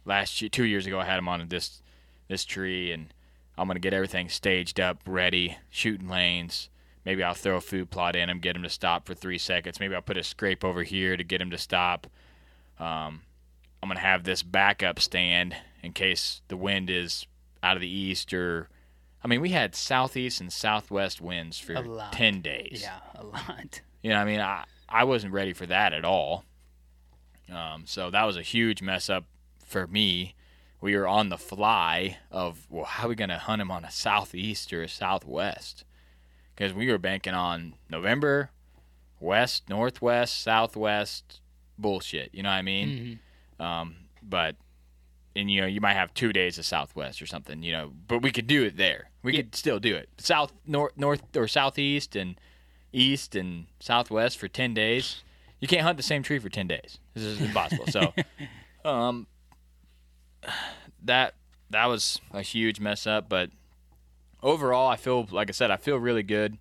last 0.04 0.42
year, 0.42 0.48
two 0.48 0.64
years 0.64 0.86
ago, 0.86 0.98
I 0.98 1.04
had 1.04 1.16
them 1.16 1.28
on 1.28 1.46
this 1.48 1.80
this 2.28 2.44
tree, 2.44 2.92
and 2.92 3.14
I'm 3.56 3.68
gonna 3.68 3.78
get 3.78 3.94
everything 3.94 4.28
staged 4.28 4.80
up, 4.80 4.98
ready, 5.06 5.58
shooting 5.70 6.08
lanes. 6.08 6.70
Maybe 7.04 7.22
I'll 7.22 7.34
throw 7.34 7.56
a 7.56 7.60
food 7.60 7.90
plot 7.90 8.14
in 8.16 8.28
him, 8.28 8.40
get 8.40 8.54
him 8.56 8.62
to 8.62 8.68
stop 8.68 9.06
for 9.06 9.14
three 9.14 9.38
seconds. 9.38 9.80
Maybe 9.80 9.94
I'll 9.94 10.02
put 10.02 10.18
a 10.18 10.22
scrape 10.22 10.64
over 10.64 10.82
here 10.82 11.16
to 11.16 11.24
get 11.24 11.40
him 11.40 11.50
to 11.50 11.58
stop. 11.58 12.06
Um, 12.78 13.22
I'm 13.82 13.88
gonna 13.88 14.00
have 14.00 14.24
this 14.24 14.42
backup 14.42 15.00
stand 15.00 15.56
in 15.82 15.92
case 15.92 16.42
the 16.48 16.56
wind 16.56 16.90
is 16.90 17.26
out 17.62 17.76
of 17.76 17.80
the 17.80 17.88
east 17.90 18.32
or. 18.34 18.68
I 19.22 19.28
mean, 19.28 19.42
we 19.42 19.50
had 19.50 19.74
southeast 19.74 20.40
and 20.40 20.50
southwest 20.50 21.20
winds 21.20 21.58
for 21.58 21.74
A 21.74 21.80
lot. 21.82 22.12
ten 22.12 22.40
days. 22.40 22.80
Yeah, 22.82 23.00
a 23.14 23.24
lot. 23.24 23.82
You 24.02 24.10
know, 24.10 24.16
I 24.16 24.24
mean, 24.24 24.40
I 24.40 24.64
I 24.88 25.04
wasn't 25.04 25.32
ready 25.34 25.52
for 25.52 25.66
that 25.66 25.92
at 25.92 26.04
all. 26.06 26.44
Um, 27.52 27.82
so 27.86 28.10
that 28.10 28.24
was 28.24 28.36
a 28.36 28.42
huge 28.42 28.80
mess 28.82 29.10
up 29.10 29.24
for 29.64 29.86
me. 29.86 30.34
We 30.80 30.96
were 30.96 31.06
on 31.08 31.28
the 31.28 31.36
fly 31.36 32.16
of 32.30 32.66
well, 32.70 32.84
how 32.86 33.06
are 33.06 33.08
we 33.10 33.14
gonna 33.14 33.38
hunt 33.38 33.60
him 33.60 33.70
on 33.70 33.84
a 33.84 33.90
southeast 33.90 34.72
or 34.72 34.82
a 34.82 34.88
southwest? 34.88 35.84
Because 36.60 36.74
we 36.74 36.90
were 36.92 36.98
banking 36.98 37.32
on 37.32 37.72
November, 37.88 38.50
west, 39.18 39.70
northwest, 39.70 40.42
southwest, 40.42 41.40
bullshit. 41.78 42.34
You 42.34 42.42
know 42.42 42.50
what 42.50 42.56
I 42.56 42.62
mean? 42.62 43.18
Um, 43.58 43.96
but 44.22 44.56
and 45.34 45.50
you 45.50 45.62
know 45.62 45.66
you 45.66 45.80
might 45.80 45.94
have 45.94 46.12
two 46.12 46.34
days 46.34 46.58
of 46.58 46.66
southwest 46.66 47.22
or 47.22 47.26
something. 47.26 47.62
You 47.62 47.72
know, 47.72 47.92
but 48.06 48.20
we 48.20 48.30
could 48.30 48.46
do 48.46 48.62
it 48.62 48.76
there. 48.76 49.08
We 49.22 49.32
could 49.34 49.54
still 49.54 49.78
do 49.80 49.96
it. 49.96 50.10
South, 50.18 50.52
north, 50.66 50.92
north 50.98 51.22
or 51.34 51.48
southeast 51.48 52.14
and 52.14 52.38
east 52.92 53.34
and 53.34 53.66
southwest 53.78 54.36
for 54.36 54.48
10 54.48 54.74
days 54.74 55.22
you 55.60 55.68
can't 55.68 55.82
hunt 55.82 55.96
the 55.96 56.02
same 56.02 56.22
tree 56.22 56.38
for 56.38 56.48
10 56.48 56.66
days 56.66 56.98
this 57.14 57.22
is 57.22 57.40
impossible 57.40 57.86
so 57.86 58.12
um 58.84 59.26
that 61.02 61.34
that 61.70 61.86
was 61.86 62.20
a 62.32 62.42
huge 62.42 62.80
mess 62.80 63.06
up 63.06 63.28
but 63.28 63.50
overall 64.42 64.88
i 64.88 64.96
feel 64.96 65.26
like 65.30 65.48
i 65.48 65.52
said 65.52 65.70
i 65.70 65.76
feel 65.76 65.96
really 65.96 66.22
good 66.22 66.58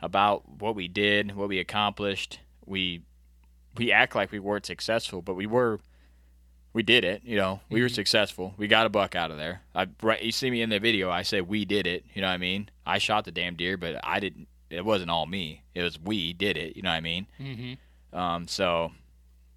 about 0.00 0.48
what 0.60 0.74
we 0.74 0.88
did 0.88 1.34
what 1.34 1.48
we 1.48 1.58
accomplished. 1.58 2.40
We 2.64 3.02
we 3.76 3.92
act 3.92 4.14
like 4.14 4.32
we 4.32 4.38
weren't 4.38 4.66
successful 4.66 5.22
but 5.22 5.34
we 5.34 5.46
were 5.46 5.80
we 6.72 6.82
did 6.82 7.04
it 7.04 7.22
you 7.24 7.36
know. 7.36 7.60
We 7.70 7.80
were 7.80 7.88
successful. 7.88 8.52
We 8.58 8.68
got 8.68 8.86
a 8.86 8.90
buck 8.90 9.14
out 9.14 9.30
of 9.30 9.38
there. 9.38 9.62
I 9.74 9.86
right 10.02 10.22
you 10.22 10.32
see 10.32 10.50
me 10.50 10.62
in 10.62 10.68
the 10.70 10.78
video 10.78 11.10
i 11.10 11.22
say 11.22 11.40
we 11.40 11.64
did 11.64 11.86
it 11.86 12.04
you 12.12 12.20
know 12.20 12.28
what 12.28 12.34
i 12.34 12.38
mean? 12.38 12.68
I 12.84 12.98
shot 12.98 13.24
the 13.24 13.30
damn 13.32 13.56
deer 13.56 13.76
but 13.76 13.98
i 14.04 14.20
didn't 14.20 14.48
it 14.68 14.84
wasn't 14.84 15.10
all 15.10 15.26
me. 15.26 15.62
It 15.74 15.82
was 15.82 15.98
we 15.98 16.32
did 16.32 16.56
it 16.56 16.76
you 16.76 16.82
know 16.82 16.90
what 16.90 16.96
i 16.96 17.00
mean? 17.00 17.26
Mm-hmm. 17.40 18.18
um, 18.18 18.48
so 18.48 18.92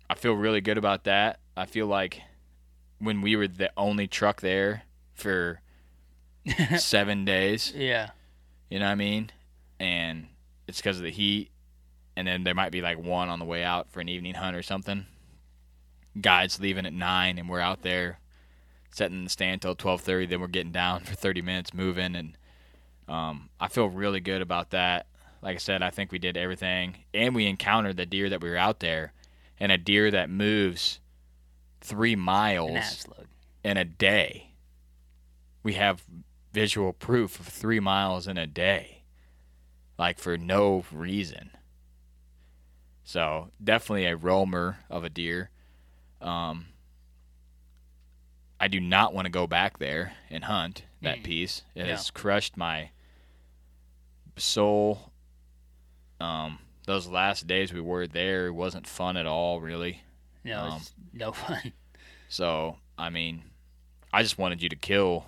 I 0.09 0.15
feel 0.15 0.33
really 0.33 0.61
good 0.61 0.77
about 0.77 1.03
that. 1.03 1.39
I 1.55 1.65
feel 1.65 1.85
like 1.85 2.21
when 2.99 3.21
we 3.21 3.35
were 3.35 3.47
the 3.47 3.71
only 3.77 4.07
truck 4.07 4.41
there 4.41 4.83
for 5.13 5.61
seven 6.77 7.25
days, 7.25 7.71
Yeah. 7.75 8.09
you 8.69 8.79
know 8.79 8.85
what 8.85 8.91
I 8.91 8.95
mean? 8.95 9.31
And 9.79 10.27
it's 10.67 10.79
because 10.79 10.97
of 10.97 11.03
the 11.03 11.11
heat. 11.11 11.51
And 12.15 12.27
then 12.27 12.43
there 12.43 12.55
might 12.55 12.71
be 12.71 12.81
like 12.81 12.97
one 12.99 13.29
on 13.29 13.39
the 13.39 13.45
way 13.45 13.63
out 13.63 13.89
for 13.91 14.01
an 14.01 14.09
evening 14.09 14.33
hunt 14.35 14.55
or 14.55 14.61
something. 14.63 15.05
Guides 16.19 16.59
leaving 16.59 16.85
at 16.85 16.91
nine, 16.93 17.37
and 17.37 17.47
we're 17.47 17.59
out 17.61 17.81
there 17.81 18.19
setting 18.91 19.23
the 19.23 19.29
stand 19.29 19.61
till 19.61 19.75
twelve 19.75 20.01
thirty. 20.01 20.25
Then 20.25 20.41
we're 20.41 20.47
getting 20.47 20.71
down 20.73 21.01
for 21.01 21.13
thirty 21.15 21.41
minutes, 21.41 21.73
moving, 21.73 22.15
and 22.15 22.37
um, 23.07 23.49
I 23.59 23.67
feel 23.69 23.87
really 23.87 24.19
good 24.19 24.41
about 24.41 24.71
that. 24.71 25.05
Like 25.41 25.55
I 25.55 25.59
said, 25.59 25.81
I 25.81 25.91
think 25.91 26.11
we 26.11 26.19
did 26.19 26.35
everything, 26.35 26.97
and 27.13 27.33
we 27.35 27.45
encountered 27.45 27.95
the 27.95 28.05
deer 28.05 28.27
that 28.29 28.41
we 28.41 28.49
were 28.49 28.57
out 28.57 28.79
there, 28.81 29.13
and 29.59 29.71
a 29.71 29.77
deer 29.77 30.11
that 30.11 30.29
moves 30.29 30.99
three 31.79 32.15
miles 32.17 32.71
An 32.71 32.77
ass 32.77 33.07
look. 33.07 33.27
in 33.63 33.77
a 33.77 33.85
day. 33.85 34.51
We 35.63 35.73
have 35.73 36.01
visual 36.51 36.93
proof 36.93 37.39
of 37.39 37.47
three 37.47 37.79
miles 37.79 38.27
in 38.27 38.37
a 38.37 38.47
day, 38.47 39.03
like 39.97 40.19
for 40.19 40.37
no 40.37 40.83
reason. 40.91 41.51
So 43.03 43.49
definitely 43.63 44.05
a 44.05 44.15
roamer 44.15 44.79
of 44.89 45.03
a 45.03 45.09
deer. 45.09 45.49
Um, 46.21 46.67
I 48.59 48.67
do 48.67 48.79
not 48.79 49.13
want 49.13 49.25
to 49.25 49.29
go 49.31 49.47
back 49.47 49.79
there 49.79 50.13
and 50.29 50.43
hunt 50.43 50.83
that 51.01 51.19
Mm. 51.19 51.23
piece. 51.23 51.63
It 51.75 51.85
Yeah. 51.85 51.95
has 51.95 52.11
crushed 52.11 52.57
my 52.57 52.91
soul. 54.37 55.11
Um, 56.19 56.59
those 56.85 57.07
last 57.07 57.47
days 57.47 57.71
we 57.73 57.81
were 57.81 58.07
there 58.07 58.51
wasn't 58.51 58.87
fun 58.87 59.15
at 59.17 59.25
all, 59.25 59.61
really. 59.61 60.03
No, 60.43 60.59
Um, 60.65 60.81
no 61.13 61.31
fun. 61.33 61.73
So, 62.27 62.77
I 62.97 63.09
mean, 63.09 63.43
I 64.11 64.21
just 64.23 64.37
wanted 64.37 64.61
you 64.61 64.69
to 64.69 64.75
kill, 64.75 65.25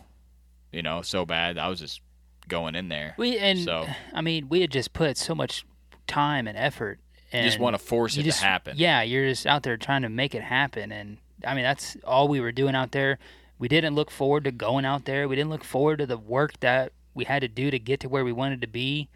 you 0.72 0.82
know, 0.82 1.02
so 1.02 1.26
bad. 1.26 1.58
I 1.58 1.68
was 1.68 1.80
just 1.80 2.02
going 2.48 2.76
in 2.76 2.90
there. 2.90 3.16
We 3.18 3.38
and 3.38 3.60
so 3.60 3.88
I 4.14 4.22
mean, 4.22 4.50
we 4.50 4.62
had 4.62 4.72
just 4.72 4.94
put 4.94 5.18
so 5.18 5.34
much 5.36 5.66
time 6.08 6.48
and 6.48 6.58
effort. 6.58 7.00
And 7.34 7.46
you 7.46 7.50
just 7.50 7.60
want 7.62 7.76
to 7.76 7.80
force 7.80 8.18
it 8.18 8.24
just- 8.24 8.40
to 8.40 8.46
happen. 8.46 8.74
Yeah, 8.78 9.02
you're 9.04 9.30
just 9.30 9.48
out 9.48 9.64
there 9.64 9.78
trying 9.78 10.02
to 10.02 10.10
make 10.10 10.36
it 10.36 10.42
happen, 10.44 10.92
and 10.92 11.18
I 11.46 11.54
mean 11.54 11.64
that's 11.64 11.96
all 12.04 12.28
we 12.28 12.42
were 12.42 12.52
doing 12.52 12.76
out 12.76 12.92
there. 12.92 13.20
We 13.58 13.68
didn't 13.68 13.96
look 13.96 14.12
forward 14.12 14.44
to 14.46 14.52
going 14.52 14.86
out 14.86 15.06
there. 15.06 15.28
We 15.30 15.36
didn't 15.36 15.52
look 15.52 15.64
forward 15.64 16.00
to 16.00 16.06
the 16.06 16.18
work 16.18 16.60
that 16.62 16.92
we 17.14 17.24
had 17.26 17.42
to 17.42 17.48
do 17.48 17.70
to 17.72 17.78
get 17.80 18.00
to 18.02 18.10
where 18.10 18.26
we 18.26 18.32
wanted 18.34 18.60
to 18.62 18.68
be, 18.68 19.08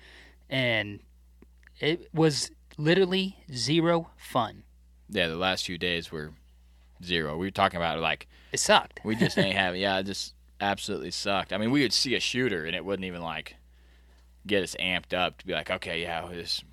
and 0.50 1.00
it 1.80 2.08
was 2.14 2.52
literally 2.78 3.38
zero 3.52 4.12
fun. 4.18 4.64
Yeah, 5.10 5.28
the 5.28 5.36
last 5.36 5.66
few 5.66 5.78
days 5.78 6.12
were 6.12 6.32
zero. 7.04 7.36
We 7.38 7.48
were 7.48 7.52
talking 7.52 7.78
about 7.78 8.00
like 8.00 8.28
It 8.54 8.60
sucked. 8.60 9.02
we 9.04 9.16
just 9.16 9.38
ain't 9.38 9.56
having. 9.58 9.82
Yeah, 9.82 10.02
just 10.04 10.35
absolutely 10.60 11.12
sucked. 11.12 11.54
I 11.54 11.58
mean, 11.58 11.72
we 11.72 11.82
would 11.82 11.94
see 11.94 12.16
a 12.16 12.20
shooter 12.20 12.66
and 12.66 12.76
it 12.76 12.86
wouldn't 12.86 13.06
even 13.06 13.22
like 13.22 13.56
get 14.48 14.64
us 14.64 14.76
amped 14.80 15.14
up 15.14 15.38
to 15.40 15.46
be 15.46 15.54
like, 15.54 15.72
okay, 15.72 16.02
yeah, 16.02 16.28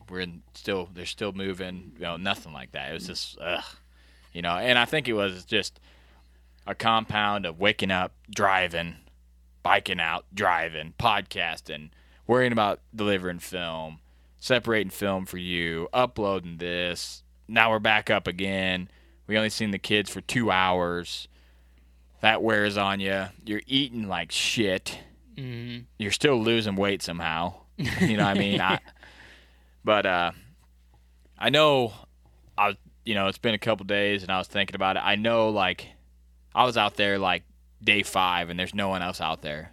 we're 0.09 0.21
in, 0.21 0.43
still 0.55 0.89
they're 0.93 1.07
still 1.07 1.33
moving. 1.33 1.93
You 1.97 2.03
know, 2.03 2.17
nothing 2.17 2.53
like 2.53 2.73
that. 2.73 2.91
It 2.91 2.95
was 2.95 3.07
just 3.07 3.39
ugh, 3.41 3.65
you 4.33 4.43
know. 4.43 4.57
And 4.57 4.79
I 4.79 4.85
think 4.85 5.09
it 5.09 5.15
was 5.15 5.45
just 5.45 5.81
a 6.67 6.75
compound 6.75 7.47
of 7.47 7.59
waking 7.59 7.91
up, 7.91 8.13
driving, 8.31 8.97
biking 9.63 10.01
out, 10.01 10.27
driving, 10.35 10.95
podcasting, 10.99 11.91
worrying 12.27 12.53
about 12.53 12.81
delivering 12.95 13.41
film, 13.41 14.01
separating 14.39 14.91
film 14.91 15.27
for 15.27 15.39
you, 15.39 15.89
uploading 15.93 16.59
this. 16.59 17.23
Now 17.49 17.71
we're 17.71 17.79
back 17.79 18.11
up 18.11 18.27
again. 18.27 18.89
We 19.27 19.37
only 19.37 19.51
seen 19.51 19.71
the 19.71 19.79
kids 19.79 20.11
for 20.11 20.21
two 20.21 20.51
hours. 20.51 21.29
That 22.23 22.43
wears 22.43 22.77
on 22.77 23.01
you. 23.01 23.27
You're 23.45 23.63
eating 23.67 24.09
like 24.09 24.33
shit. 24.33 24.99
hmm 25.37 25.81
You're 25.99 26.11
still 26.13 26.41
losing 26.43 26.77
weight 26.77 27.03
somehow. 27.03 27.55
You 27.77 28.17
know 28.17 28.25
what 28.25 28.37
I 28.37 28.39
mean? 28.39 28.61
I, 28.61 28.79
but 29.85 30.07
uh, 30.07 30.33
I 31.39 31.51
know 31.51 31.93
I 32.57 32.77
you 33.05 33.15
know, 33.15 33.27
it's 33.27 33.39
been 33.39 33.55
a 33.55 33.59
couple 33.59 33.85
days 33.85 34.23
and 34.23 34.31
I 34.31 34.39
was 34.39 34.47
thinking 34.47 34.77
about 34.77 34.97
it. 34.97 35.01
I 35.05 35.17
know 35.17 35.49
like 35.51 35.89
I 36.55 36.65
was 36.65 36.77
out 36.77 36.95
there 36.95 37.19
like 37.19 37.43
day 37.83 38.03
five 38.03 38.49
and 38.49 38.59
there's 38.59 38.75
no 38.75 38.89
one 38.89 39.03
else 39.03 39.21
out 39.21 39.43
there. 39.43 39.73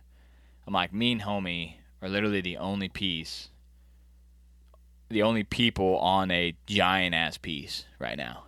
I'm 0.66 0.74
like, 0.74 0.92
me 0.94 1.12
and 1.14 1.22
homie 1.22 1.76
are 2.02 2.10
literally 2.10 2.42
the 2.42 2.58
only 2.58 2.90
piece, 2.90 3.50
the 5.10 5.22
only 5.24 5.44
people 5.44 5.98
on 5.98 6.32
a 6.32 6.56
giant 6.66 7.14
ass 7.14 7.38
piece 7.38 7.86
right 8.00 8.18
now. 8.18 8.46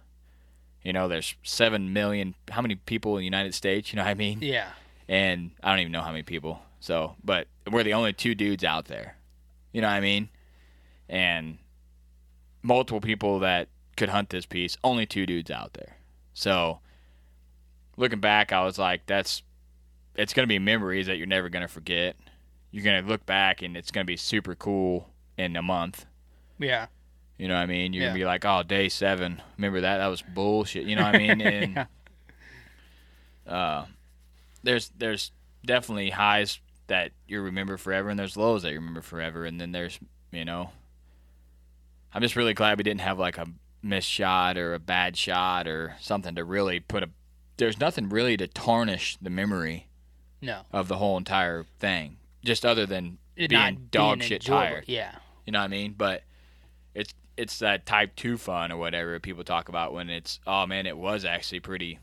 You 0.84 0.94
know, 0.94 1.08
there's 1.08 1.36
seven 1.44 1.94
million. 1.94 2.36
How 2.50 2.62
many 2.62 2.76
people 2.76 3.16
in 3.18 3.22
the 3.22 3.26
United 3.26 3.54
States? 3.54 3.92
You 3.92 3.98
know 3.98 4.04
what 4.04 4.10
I 4.12 4.16
mean? 4.16 4.40
Yeah. 4.42 4.70
and 5.08 5.52
I 5.64 5.70
don't 5.72 5.80
even 5.80 5.92
know 5.92 6.02
how 6.02 6.12
many 6.12 6.24
people. 6.24 6.62
So, 6.80 7.16
but 7.24 7.48
we're 7.70 7.84
the 7.84 7.94
only 7.94 8.14
two 8.14 8.34
dudes 8.34 8.64
out 8.64 8.86
there. 8.86 9.16
You 9.72 9.82
know 9.82 9.88
what 9.88 9.94
I 9.94 10.00
mean? 10.02 10.30
And 11.08 11.58
multiple 12.64 13.02
people 13.02 13.40
that 13.40 13.68
could 13.98 14.10
hunt 14.10 14.30
this 14.30 14.46
piece, 14.46 14.78
only 14.84 15.06
two 15.06 15.26
dudes 15.26 15.52
out 15.52 15.74
there. 15.74 15.98
So, 16.34 16.80
looking 17.98 18.20
back, 18.20 18.52
I 18.52 18.64
was 18.64 18.80
like, 18.80 19.06
that's 19.06 19.44
it's 20.16 20.34
going 20.34 20.44
to 20.44 20.48
be 20.48 20.60
memories 20.60 21.08
that 21.08 21.18
you're 21.18 21.28
never 21.28 21.50
going 21.50 21.62
to 21.62 21.68
forget. 21.68 22.16
You're 22.72 22.84
going 22.84 23.04
to 23.04 23.08
look 23.10 23.26
back 23.26 23.62
and 23.62 23.78
it's 23.78 23.92
going 23.92 24.06
to 24.06 24.08
be 24.12 24.18
super 24.18 24.56
cool 24.56 25.10
in 25.38 25.56
a 25.56 25.62
month. 25.62 26.06
Yeah. 26.58 26.88
You 27.42 27.48
know 27.48 27.56
what 27.56 27.62
I 27.64 27.66
mean? 27.66 27.92
You're 27.92 28.04
Yeah. 28.04 28.10
gonna 28.10 28.20
be 28.20 28.26
like, 28.26 28.46
oh, 28.46 28.62
day 28.62 28.88
seven. 28.88 29.42
Remember 29.58 29.82
that? 29.82 29.98
That 29.98 30.06
was 30.08 30.22
bullshit. 30.22 30.86
You 30.86 30.96
know 30.96 31.02
what 31.02 31.16
I 31.16 31.18
mean? 31.18 31.42
And 31.42 31.76
Yeah. 31.76 31.86
uh, 33.48 33.86
there's 34.64 34.92
there's 34.98 35.32
definitely 35.66 36.12
highs 36.12 36.60
that 36.86 37.12
you 37.28 37.42
remember 37.42 37.78
forever, 37.78 38.10
and 38.10 38.20
there's 38.20 38.38
lows 38.38 38.62
that 38.62 38.70
you 38.72 38.78
remember 38.78 39.02
forever, 39.02 39.44
and 39.46 39.60
then 39.60 39.72
there's 39.72 40.00
you 40.32 40.46
know. 40.46 40.70
I'm 42.14 42.22
just 42.22 42.36
really 42.36 42.54
glad 42.54 42.78
we 42.78 42.84
didn't 42.84 43.02
have 43.02 43.18
like 43.18 43.38
a 43.40 43.48
missed 43.82 44.08
shot 44.10 44.56
or 44.58 44.74
a 44.76 44.80
bad 44.80 45.18
shot 45.18 45.68
or 45.68 45.96
something 46.00 46.36
to 46.36 46.44
really 46.44 46.80
put 46.80 47.02
a. 47.02 47.10
There's 47.58 47.80
nothing 47.80 48.10
really 48.10 48.38
to 48.38 48.48
tarnish 48.48 49.18
the 49.22 49.30
memory 49.32 49.88
No. 50.42 50.62
of 50.72 50.88
the 50.90 50.98
whole 50.98 51.18
entire 51.18 51.64
thing, 51.80 52.18
just 52.46 52.66
other 52.66 52.86
than 52.86 53.18
It 53.36 53.48
being 53.50 53.88
dog 53.90 54.20
being 54.20 54.28
shit 54.30 54.42
enjoyable. 54.44 54.68
tired. 54.74 54.84
Yeah. 54.88 55.16
You 55.48 55.54
know 55.54 55.60
what 55.60 55.66
I 55.66 55.70
mean? 55.70 55.94
But 55.98 56.24
it's 56.94 57.14
it's 57.38 57.60
that 57.60 57.86
type 57.86 58.16
two 58.16 58.38
fun 58.38 58.72
or 58.72 58.78
whatever 58.78 59.20
people 59.20 59.44
talk 59.44 59.70
about 59.70 59.94
when 59.94 60.10
it's 60.10 60.40
oh 60.46 60.66
man, 60.66 60.86
it 60.86 60.98
was 60.98 61.26
actually 61.26 61.60
pretty 61.60 62.00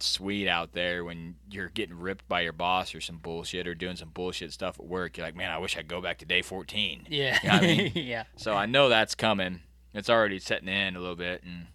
sweet 0.00 0.48
out 0.48 0.72
there 0.72 1.04
when 1.04 1.36
you're 1.50 1.68
getting 1.68 1.98
ripped 1.98 2.28
by 2.28 2.40
your 2.40 2.52
boss 2.52 2.94
or 2.94 3.00
some 3.00 3.18
bullshit 3.18 3.66
or 3.66 3.74
doing 3.74 3.96
some 3.96 4.10
bullshit 4.10 4.52
stuff 4.52 4.78
at 4.78 4.86
work. 4.86 5.16
You're 5.16 5.26
like, 5.26 5.36
man, 5.36 5.50
I 5.50 5.58
wish 5.58 5.76
I'd 5.76 5.88
go 5.88 6.00
back 6.00 6.18
to 6.18 6.24
day 6.24 6.42
fourteen. 6.42 7.06
Yeah. 7.08 7.38
You 7.42 7.48
know 7.48 7.54
what 7.54 7.62
I 7.62 7.66
mean? 7.66 7.92
yeah. 7.94 8.24
So 8.36 8.54
I 8.54 8.66
know 8.66 8.88
that's 8.88 9.14
coming. 9.14 9.60
It's 9.92 10.10
already 10.10 10.38
setting 10.40 10.68
in 10.68 10.96
a 10.96 11.00
little 11.00 11.14
bit, 11.16 11.42
and 11.44 11.68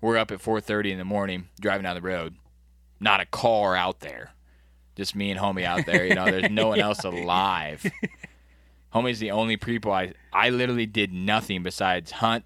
we're 0.00 0.18
up 0.18 0.30
at 0.30 0.40
4:30 0.40 0.92
in 0.92 0.98
the 0.98 1.04
morning 1.04 1.48
driving 1.60 1.84
down 1.84 1.96
the 1.96 2.02
road. 2.02 2.36
Not 3.00 3.20
a 3.20 3.26
car 3.26 3.74
out 3.76 4.00
there, 4.00 4.32
just 4.94 5.14
me 5.14 5.30
and 5.30 5.40
homie 5.40 5.64
out 5.64 5.86
there. 5.86 6.06
You 6.06 6.14
know, 6.14 6.26
there's 6.26 6.50
no 6.50 6.68
one 6.68 6.80
else 6.88 7.04
alive. 7.04 7.90
Homie's 8.94 9.18
the 9.18 9.30
only 9.30 9.56
people 9.56 9.92
I 9.92 10.14
I 10.32 10.50
literally 10.50 10.86
did 10.86 11.12
nothing 11.12 11.62
besides 11.62 12.10
hunt. 12.10 12.44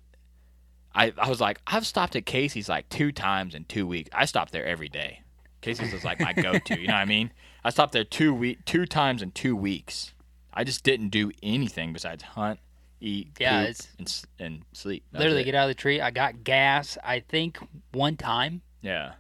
I 0.94 1.12
I 1.18 1.28
was 1.28 1.40
like 1.40 1.60
I've 1.66 1.86
stopped 1.86 2.16
at 2.16 2.26
Casey's 2.26 2.68
like 2.68 2.88
two 2.88 3.12
times 3.12 3.54
in 3.54 3.64
two 3.64 3.86
weeks. 3.86 4.10
I 4.12 4.24
stopped 4.24 4.52
there 4.52 4.66
every 4.66 4.88
day. 4.88 5.22
Casey's 5.60 5.92
is 5.92 6.04
like 6.04 6.20
my 6.20 6.32
go-to. 6.32 6.80
You 6.80 6.88
know 6.88 6.94
what 6.94 7.00
I 7.00 7.04
mean? 7.04 7.32
I 7.62 7.70
stopped 7.70 7.92
there 7.92 8.04
two 8.04 8.34
week 8.34 8.64
two 8.64 8.86
times 8.86 9.22
in 9.22 9.30
two 9.32 9.54
weeks. 9.54 10.14
I 10.52 10.64
just 10.64 10.82
didn't 10.82 11.10
do 11.10 11.30
anything 11.42 11.92
besides 11.92 12.22
hunt, 12.22 12.58
eat, 13.00 13.28
Yeah, 13.38 13.66
poop, 13.66 13.76
and 13.98 14.22
and 14.38 14.62
sleep. 14.72 15.04
That 15.12 15.20
Literally 15.20 15.44
get 15.44 15.54
out 15.54 15.64
of 15.64 15.68
the 15.68 15.80
tree. 15.80 16.00
I 16.00 16.10
got 16.10 16.42
gas, 16.42 16.98
I 17.04 17.20
think, 17.20 17.58
one 17.92 18.16
time, 18.16 18.62
yeah. 18.82 19.12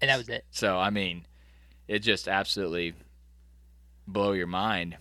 and 0.00 0.08
that 0.10 0.18
was 0.18 0.28
it. 0.28 0.44
So 0.50 0.78
I 0.78 0.90
mean, 0.90 1.26
it 1.88 2.00
just 2.00 2.28
absolutely 2.28 2.94
blow 4.06 4.32
your 4.32 4.46
mind. 4.46 4.96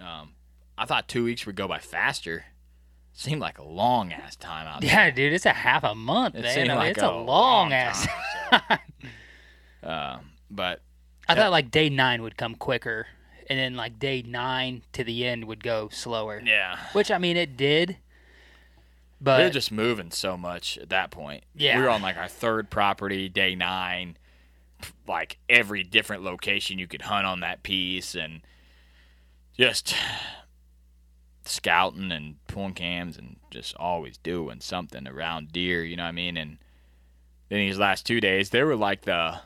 Um, 0.00 0.30
I 0.76 0.86
thought 0.86 1.08
two 1.08 1.24
weeks 1.24 1.46
would 1.46 1.56
go 1.56 1.68
by 1.68 1.78
faster. 1.78 2.44
Seemed 3.12 3.40
like 3.40 3.58
a 3.58 3.64
long 3.64 4.12
ass 4.12 4.34
time 4.34 4.66
out 4.66 4.80
there. 4.80 4.90
Yeah, 4.90 5.10
dude, 5.10 5.32
it's 5.32 5.46
a 5.46 5.52
half 5.52 5.84
a 5.84 5.94
month, 5.94 6.34
It 6.34 6.42
man. 6.42 6.54
seemed 6.54 6.70
I 6.70 6.72
mean, 6.72 6.78
like 6.78 6.90
it's 6.92 7.02
a, 7.02 7.06
a 7.06 7.10
long, 7.10 7.24
long 7.26 7.72
ass. 7.72 8.08
time, 8.50 8.78
Uh, 9.82 10.18
but 10.50 10.80
I 11.28 11.34
thought 11.36 11.52
like 11.52 11.70
day 11.70 11.88
nine 11.90 12.22
would 12.22 12.36
come 12.36 12.56
quicker, 12.56 13.06
and 13.48 13.56
then 13.58 13.76
like 13.76 13.98
day 14.00 14.22
nine 14.26 14.82
to 14.94 15.04
the 15.04 15.24
end 15.26 15.44
would 15.44 15.62
go 15.62 15.88
slower. 15.92 16.42
yeah, 16.44 16.76
Which 16.92 17.10
I 17.12 17.18
mean, 17.18 17.36
it 17.36 17.56
did. 17.56 17.98
But 19.20 19.40
were 19.44 19.50
just 19.50 19.70
moving 19.72 20.10
so 20.10 20.36
much 20.36 20.76
at 20.76 20.88
that 20.90 21.10
point. 21.12 21.44
Yeah. 21.54 21.76
we 21.78 21.84
were 21.84 21.90
on 21.90 22.02
like 22.02 22.16
our 22.16 22.28
third 22.28 22.68
property, 22.68 23.28
day 23.28 23.54
nine. 23.54 24.16
Like 25.06 25.38
every 25.48 25.82
different 25.84 26.24
location 26.24 26.78
you 26.80 26.86
could 26.88 27.02
hunt 27.02 27.26
on 27.26 27.40
that 27.40 27.62
piece, 27.62 28.14
and 28.16 28.40
just 29.56 29.94
scouting 31.44 32.10
and 32.12 32.36
pulling 32.46 32.74
cams 32.74 33.16
and 33.18 33.36
just 33.50 33.74
always 33.76 34.16
doing 34.18 34.60
something 34.60 35.06
around 35.06 35.52
deer. 35.52 35.84
You 35.84 35.96
know 35.96 36.04
what 36.04 36.08
I 36.08 36.12
mean? 36.12 36.36
And 36.36 36.58
then 37.48 37.58
these 37.60 37.78
last 37.78 38.06
two 38.06 38.20
days, 38.20 38.50
they 38.50 38.62
were 38.62 38.76
like 38.76 39.02
the 39.02 39.40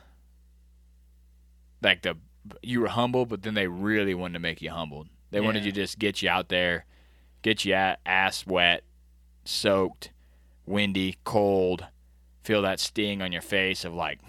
like 1.81 2.01
the 2.01 2.17
you 2.61 2.81
were 2.81 2.87
humble, 2.87 3.25
but 3.25 3.43
then 3.43 3.53
they 3.53 3.67
really 3.67 4.13
wanted 4.15 4.33
to 4.33 4.39
make 4.39 4.61
you 4.61 4.71
humbled. 4.71 5.07
They 5.31 5.39
wanted 5.41 5.59
Yeah. 5.59 5.65
you 5.67 5.71
to 5.73 5.81
just 5.81 5.99
get 5.99 6.21
you 6.21 6.29
out 6.29 6.49
there, 6.49 6.85
get 7.41 7.63
you 7.65 7.73
ass 7.73 8.47
wet, 8.47 8.83
soaked, 9.45 10.11
windy, 10.65 11.17
cold, 11.23 11.85
feel 12.43 12.61
that 12.63 12.79
sting 12.79 13.21
on 13.21 13.31
your 13.31 13.41
face 13.43 13.85
of 13.85 13.93
like, 13.93 14.19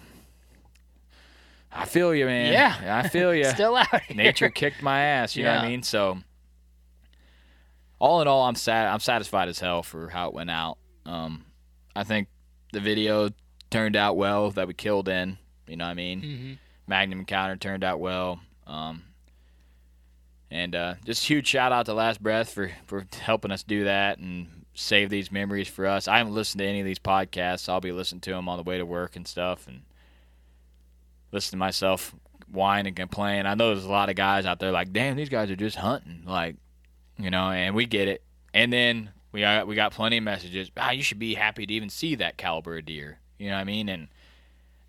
I 1.72 1.84
feel 1.86 2.14
you, 2.14 2.26
man. 2.26 2.52
Yeah. 2.52 3.00
I 3.02 3.08
feel 3.08 3.32
you. 3.34 3.44
still 3.44 3.76
out 3.76 4.02
here. 4.02 4.16
Nature 4.16 4.50
kicked 4.50 4.82
my 4.82 5.00
ass. 5.00 5.36
You 5.36 5.44
know 5.44 5.54
what 5.54 5.64
I 5.64 5.68
mean? 5.68 5.82
So, 5.82 6.18
all 8.00 8.20
in 8.22 8.26
all, 8.28 8.42
I'm 8.46 8.56
sad. 8.56 8.88
I'm 8.88 8.98
satisfied 9.00 9.48
as 9.48 9.60
hell 9.60 9.82
for 9.84 10.08
how 10.08 10.26
it 10.28 10.34
went 10.34 10.50
out. 10.50 10.78
Um, 11.06 11.44
I 11.94 12.02
think 12.02 12.28
the 12.72 12.80
video 12.80 13.30
turned 13.70 13.94
out 13.94 14.16
well 14.16 14.50
that 14.52 14.66
we 14.66 14.74
killed 14.74 15.08
in. 15.08 15.38
You 15.68 15.76
know 15.76 15.84
what 15.84 15.90
I 15.92 15.94
mean? 15.94 16.22
Mhm. 16.22 16.58
Magnum 16.88 17.20
encounter 17.20 17.56
turned 17.56 17.84
out 17.84 18.00
well. 18.00 18.40
Um, 18.66 19.04
and 20.50 20.74
uh, 20.74 20.94
just 21.04 21.26
huge 21.28 21.46
shout 21.46 21.70
out 21.72 21.86
to 21.86 21.94
Last 21.94 22.20
Breath 22.22 22.52
for 22.52 22.72
for 22.86 23.06
helping 23.20 23.52
us 23.52 23.62
do 23.62 23.84
that 23.84 24.18
and 24.18 24.64
save 24.74 25.10
these 25.10 25.30
memories 25.30 25.68
for 25.68 25.86
us. 25.86 26.08
I 26.08 26.18
haven't 26.18 26.34
listened 26.34 26.58
to 26.60 26.66
any 26.66 26.80
of 26.80 26.86
these 26.86 26.98
podcasts. 26.98 27.68
I'll 27.68 27.80
be 27.80 27.92
listening 27.92 28.20
to 28.22 28.30
them 28.30 28.48
on 28.48 28.56
the 28.56 28.62
way 28.64 28.78
to 28.78 28.86
work 28.86 29.14
and 29.14 29.28
stuff, 29.28 29.68
and 29.68 29.82
listen 31.32 31.52
to 31.52 31.56
myself 31.58 32.14
whine 32.50 32.86
and 32.86 32.96
complain. 32.96 33.46
I 33.46 33.54
know 33.54 33.68
there's 33.74 33.84
a 33.84 33.90
lot 33.90 34.08
of 34.08 34.16
guys 34.16 34.46
out 34.46 34.58
there 34.58 34.72
like, 34.72 34.92
damn, 34.92 35.16
these 35.16 35.28
guys 35.28 35.50
are 35.50 35.56
just 35.56 35.76
hunting, 35.76 36.22
like, 36.26 36.56
you 37.22 37.30
know, 37.30 37.50
and 37.50 37.74
we 37.74 37.86
get 37.86 38.08
it. 38.08 38.22
And 38.52 38.72
then 38.72 39.10
we 39.32 39.40
got 39.40 39.66
we 39.66 39.74
got 39.74 39.92
plenty 39.92 40.18
of 40.18 40.24
messages. 40.24 40.70
Ah, 40.76 40.90
you 40.90 41.02
should 41.02 41.18
be 41.18 41.34
happy 41.34 41.66
to 41.66 41.72
even 41.72 41.90
see 41.90 42.14
that 42.16 42.36
caliber 42.36 42.78
of 42.78 42.86
deer. 42.86 43.18
You 43.38 43.48
know 43.48 43.54
what 43.54 43.62
I 43.62 43.64
mean? 43.64 43.88
And 43.88 44.08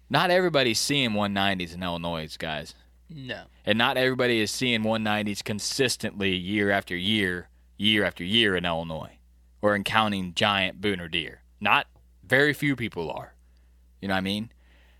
not 0.09 0.29
everybody's 0.29 0.79
seeing 0.79 1.11
190s 1.11 1.73
in 1.73 1.83
Illinois, 1.83 2.35
guys. 2.37 2.75
No. 3.09 3.43
And 3.65 3.77
not 3.77 3.97
everybody 3.97 4.39
is 4.39 4.51
seeing 4.51 4.81
190s 4.81 5.43
consistently 5.43 6.35
year 6.35 6.71
after 6.71 6.95
year, 6.95 7.49
year 7.77 8.03
after 8.03 8.23
year 8.23 8.55
in 8.55 8.65
Illinois 8.65 9.17
or 9.61 9.75
encountering 9.75 10.33
giant 10.33 10.81
booner 10.81 11.09
deer. 11.09 11.41
Not 11.59 11.87
very 12.23 12.53
few 12.53 12.75
people 12.75 13.11
are. 13.11 13.35
You 14.01 14.07
know 14.07 14.15
what 14.15 14.19
I 14.19 14.21
mean? 14.21 14.51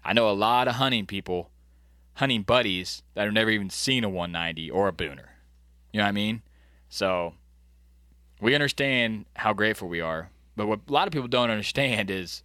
I 0.03 0.13
know 0.13 0.29
a 0.29 0.31
lot 0.31 0.67
of 0.67 0.75
hunting 0.75 1.05
people, 1.05 1.49
hunting 2.15 2.43
buddies 2.43 3.03
that 3.15 3.25
have 3.25 3.33
never 3.33 3.49
even 3.49 3.69
seen 3.69 4.03
a 4.03 4.09
190 4.09 4.69
or 4.69 4.87
a 4.87 4.93
booner. 4.93 5.29
You 5.91 5.97
know 5.97 6.03
what 6.03 6.09
I 6.09 6.11
mean? 6.11 6.41
So 6.91 7.33
we 8.41 8.53
understand 8.53 9.25
how 9.37 9.53
grateful 9.53 9.87
we 9.87 10.01
are. 10.01 10.29
But 10.57 10.67
what 10.67 10.81
a 10.87 10.91
lot 10.91 11.07
of 11.07 11.13
people 11.13 11.29
don't 11.29 11.49
understand 11.49 12.11
is 12.11 12.43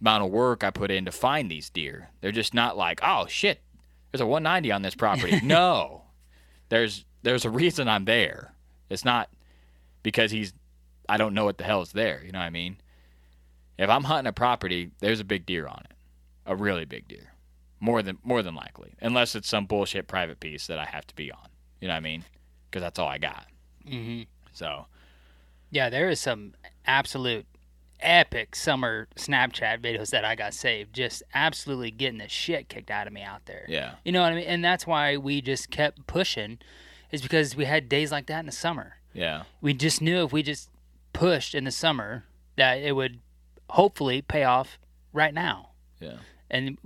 the 0.00 0.08
amount 0.08 0.24
of 0.24 0.30
work 0.30 0.64
I 0.64 0.70
put 0.70 0.90
in 0.90 1.04
to 1.04 1.12
find 1.12 1.50
these 1.50 1.68
deer. 1.68 2.08
They're 2.20 2.32
just 2.32 2.54
not 2.54 2.76
like, 2.76 3.00
oh 3.02 3.26
shit, 3.28 3.60
there's 4.10 4.22
a 4.22 4.26
190 4.26 4.72
on 4.72 4.80
this 4.80 4.94
property. 4.94 5.40
no, 5.44 6.04
there's 6.70 7.04
there's 7.22 7.44
a 7.44 7.50
reason 7.50 7.86
I'm 7.86 8.06
there. 8.06 8.54
It's 8.88 9.04
not 9.04 9.28
because 10.02 10.30
he's 10.30 10.54
I 11.06 11.18
don't 11.18 11.34
know 11.34 11.44
what 11.44 11.58
the 11.58 11.64
hell 11.64 11.82
is 11.82 11.92
there. 11.92 12.22
You 12.24 12.32
know 12.32 12.38
what 12.38 12.46
I 12.46 12.50
mean? 12.50 12.78
If 13.78 13.90
I'm 13.90 14.04
hunting 14.04 14.28
a 14.28 14.32
property, 14.32 14.90
there's 15.00 15.20
a 15.20 15.24
big 15.24 15.44
deer 15.44 15.66
on 15.66 15.82
it, 15.84 15.96
a 16.46 16.56
really 16.56 16.86
big 16.86 17.08
deer, 17.08 17.34
more 17.78 18.00
than 18.00 18.16
more 18.24 18.42
than 18.42 18.54
likely, 18.54 18.94
unless 19.02 19.34
it's 19.34 19.48
some 19.48 19.66
bullshit 19.66 20.08
private 20.08 20.40
piece 20.40 20.66
that 20.68 20.78
I 20.78 20.86
have 20.86 21.06
to 21.08 21.14
be 21.14 21.30
on. 21.30 21.48
You 21.82 21.88
know 21.88 21.94
what 21.94 21.98
I 21.98 22.00
mean? 22.00 22.24
Because 22.70 22.80
that's 22.80 22.98
all 22.98 23.08
I 23.08 23.18
got. 23.18 23.51
Hmm 23.88 24.22
So 24.52 24.86
Yeah, 25.70 25.88
there 25.90 26.08
is 26.10 26.20
some 26.20 26.54
absolute 26.86 27.46
epic 28.00 28.56
summer 28.56 29.06
Snapchat 29.16 29.80
videos 29.80 30.10
that 30.10 30.24
I 30.24 30.34
got 30.34 30.54
saved. 30.54 30.92
Just 30.94 31.22
absolutely 31.34 31.90
getting 31.92 32.18
the 32.18 32.28
shit 32.28 32.68
kicked 32.68 32.90
out 32.90 33.06
of 33.06 33.12
me 33.12 33.22
out 33.22 33.46
there. 33.46 33.64
yeah, 33.68 33.94
You 34.04 34.10
know 34.12 34.22
what 34.22 34.32
I 34.32 34.36
mean? 34.36 34.44
And 34.46 34.64
that's 34.64 34.86
why 34.86 35.16
we 35.16 35.40
just 35.40 35.70
kept 35.70 36.06
pushing, 36.08 36.58
is 37.12 37.22
because 37.22 37.54
we 37.54 37.64
had 37.64 37.88
days 37.88 38.10
like 38.10 38.26
that 38.26 38.40
in 38.40 38.46
the 38.46 38.52
summer. 38.52 38.96
yeah, 39.12 39.44
We 39.60 39.72
just 39.74 40.02
knew 40.02 40.24
if 40.24 40.32
we 40.32 40.42
just 40.42 40.68
pushed 41.12 41.54
in 41.54 41.64
the 41.64 41.70
summer 41.70 42.24
that 42.56 42.78
it 42.80 42.96
would 42.96 43.20
hopefully 43.70 44.20
pay 44.20 44.42
off 44.44 44.78
right 45.12 45.32
now. 45.32 45.70
yeah. 46.00 46.16
And 46.50 46.76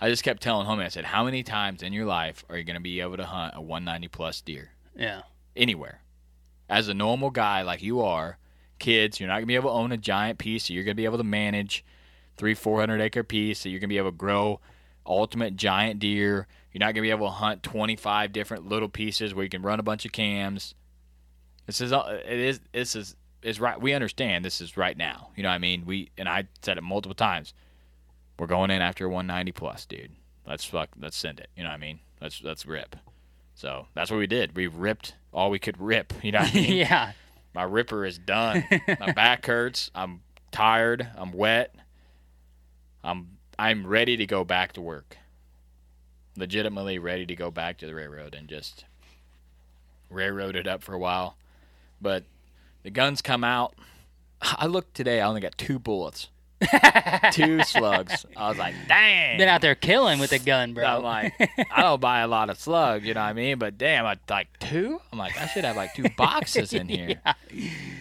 I 0.00 0.08
just 0.10 0.22
kept 0.22 0.42
telling 0.42 0.66
homie, 0.66 0.84
I 0.84 0.88
said, 0.88 1.04
how 1.06 1.24
many 1.24 1.42
times 1.42 1.82
in 1.82 1.92
your 1.94 2.04
life 2.04 2.44
are 2.50 2.58
you 2.58 2.64
going 2.64 2.74
to 2.74 2.80
be 2.82 3.00
able 3.00 3.16
to 3.16 3.24
hunt 3.24 3.54
a 3.56 3.60
190 3.60 4.08
plus 4.08 4.40
deer? 4.42 4.70
yeah, 4.94 5.22
anywhere. 5.56 6.01
As 6.72 6.88
a 6.88 6.94
normal 6.94 7.28
guy 7.28 7.60
like 7.60 7.82
you 7.82 8.00
are, 8.00 8.38
kids, 8.78 9.20
you're 9.20 9.28
not 9.28 9.34
gonna 9.34 9.46
be 9.46 9.56
able 9.56 9.68
to 9.68 9.76
own 9.76 9.92
a 9.92 9.98
giant 9.98 10.38
piece. 10.38 10.64
So 10.64 10.72
you're 10.72 10.84
gonna 10.84 10.94
be 10.94 11.04
able 11.04 11.18
to 11.18 11.24
manage 11.24 11.84
three, 12.38 12.54
four 12.54 12.80
hundred 12.80 13.02
acre 13.02 13.22
piece. 13.22 13.60
So 13.60 13.68
you're 13.68 13.78
gonna 13.78 13.88
be 13.88 13.98
able 13.98 14.10
to 14.10 14.16
grow 14.16 14.58
ultimate 15.04 15.54
giant 15.56 16.00
deer. 16.00 16.46
You're 16.72 16.80
not 16.80 16.94
gonna 16.94 17.02
be 17.02 17.10
able 17.10 17.26
to 17.26 17.32
hunt 17.32 17.62
25 17.62 18.32
different 18.32 18.66
little 18.66 18.88
pieces 18.88 19.34
where 19.34 19.44
you 19.44 19.50
can 19.50 19.60
run 19.60 19.80
a 19.80 19.82
bunch 19.82 20.06
of 20.06 20.12
cams. 20.12 20.74
This 21.66 21.82
is 21.82 21.92
it 21.92 22.26
is 22.26 22.60
this 22.72 22.96
is 22.96 23.16
is 23.42 23.60
right. 23.60 23.78
We 23.78 23.92
understand 23.92 24.42
this 24.42 24.62
is 24.62 24.78
right 24.78 24.96
now. 24.96 25.28
You 25.36 25.42
know 25.42 25.50
what 25.50 25.56
I 25.56 25.58
mean? 25.58 25.84
We 25.84 26.10
and 26.16 26.26
I 26.26 26.48
said 26.62 26.78
it 26.78 26.82
multiple 26.82 27.14
times. 27.14 27.52
We're 28.38 28.46
going 28.46 28.70
in 28.70 28.80
after 28.80 29.08
190 29.10 29.52
plus, 29.52 29.84
dude. 29.84 30.12
Let's 30.46 30.64
fuck. 30.64 30.88
Let's 30.98 31.16
send 31.18 31.38
it. 31.38 31.50
You 31.54 31.64
know 31.64 31.68
what 31.68 31.76
I 31.76 31.78
mean? 31.78 32.00
Let's 32.20 32.42
let's 32.42 32.64
rip. 32.64 32.96
So 33.54 33.86
that's 33.94 34.10
what 34.10 34.16
we 34.18 34.26
did. 34.26 34.56
We 34.56 34.66
ripped 34.66 35.14
all 35.32 35.50
we 35.50 35.58
could 35.58 35.80
rip. 35.80 36.12
You 36.22 36.32
know 36.32 36.40
what 36.40 36.50
I 36.50 36.54
mean? 36.60 36.76
yeah. 36.76 37.12
My 37.54 37.64
ripper 37.64 38.04
is 38.06 38.16
done. 38.18 38.64
My 38.98 39.12
back 39.16 39.44
hurts. 39.46 39.90
I'm 39.94 40.22
tired. 40.50 41.06
I'm 41.16 41.32
wet. 41.32 41.74
I'm 43.04 43.36
I'm 43.58 43.86
ready 43.86 44.16
to 44.16 44.26
go 44.26 44.42
back 44.44 44.72
to 44.74 44.80
work. 44.80 45.18
Legitimately 46.36 46.98
ready 46.98 47.26
to 47.26 47.36
go 47.36 47.50
back 47.50 47.76
to 47.78 47.86
the 47.86 47.94
railroad 47.94 48.34
and 48.34 48.48
just 48.48 48.86
railroad 50.08 50.56
it 50.56 50.66
up 50.66 50.82
for 50.82 50.94
a 50.94 50.98
while. 50.98 51.36
But 52.00 52.24
the 52.84 52.90
guns 52.90 53.20
come 53.20 53.44
out. 53.44 53.74
I 54.40 54.66
looked 54.66 54.94
today. 54.94 55.20
I 55.20 55.26
only 55.28 55.42
got 55.42 55.58
two 55.58 55.78
bullets, 55.78 56.28
two 57.32 57.62
slugs. 57.62 58.24
I 58.36 58.48
was 58.48 58.58
like, 58.58 58.74
dang. 58.88 59.38
Been 59.38 59.48
out 59.48 59.60
there 59.60 59.74
killing 59.74 60.18
with 60.18 60.32
a 60.32 60.38
gun, 60.38 60.74
bro. 60.74 60.84
I'm 60.84 61.02
like, 61.02 61.34
I 61.70 61.82
don't 61.82 62.00
buy 62.00 62.20
a 62.20 62.28
lot 62.28 62.50
of 62.50 62.58
slugs, 62.58 63.06
you 63.06 63.14
know 63.14 63.20
what 63.20 63.26
I 63.28 63.32
mean? 63.32 63.58
But 63.58 63.78
damn, 63.78 64.04
I 64.06 64.16
like 64.28 64.48
two. 64.58 65.00
I'm 65.12 65.18
like, 65.18 65.36
I 65.40 65.46
should 65.46 65.64
have 65.64 65.76
like 65.76 65.94
two 65.94 66.06
boxes 66.16 66.72
in 66.72 66.88
here. 66.88 67.20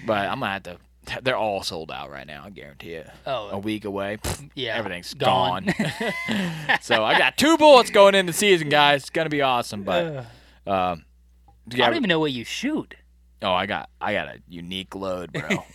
But 0.05 0.27
I'm 0.27 0.39
gonna 0.39 0.51
have 0.53 0.63
to. 0.63 0.77
They're 1.23 1.35
all 1.35 1.63
sold 1.63 1.91
out 1.91 2.11
right 2.11 2.27
now. 2.27 2.43
I 2.45 2.51
guarantee 2.51 2.93
it. 2.93 3.09
Oh. 3.25 3.49
a 3.49 3.57
week 3.59 3.85
away, 3.85 4.17
Yeah, 4.53 4.75
everything's 4.77 5.13
gone. 5.15 5.65
gone. 5.65 6.79
so 6.81 7.03
I 7.03 7.17
got 7.17 7.37
two 7.37 7.57
bullets 7.57 7.89
going 7.89 8.13
into 8.15 8.31
the 8.31 8.37
season, 8.37 8.69
guys. 8.69 9.01
It's 9.01 9.09
gonna 9.09 9.29
be 9.29 9.41
awesome. 9.41 9.83
But 9.83 10.25
um, 10.67 11.03
I 11.71 11.75
don't 11.75 11.95
even 11.95 12.07
know 12.07 12.19
what 12.19 12.31
you 12.31 12.43
shoot. 12.45 12.93
oh, 13.41 13.51
I 13.51 13.65
got 13.65 13.89
I 13.99 14.13
got 14.13 14.27
a 14.27 14.39
unique 14.47 14.93
load, 14.93 15.33
bro. 15.33 15.65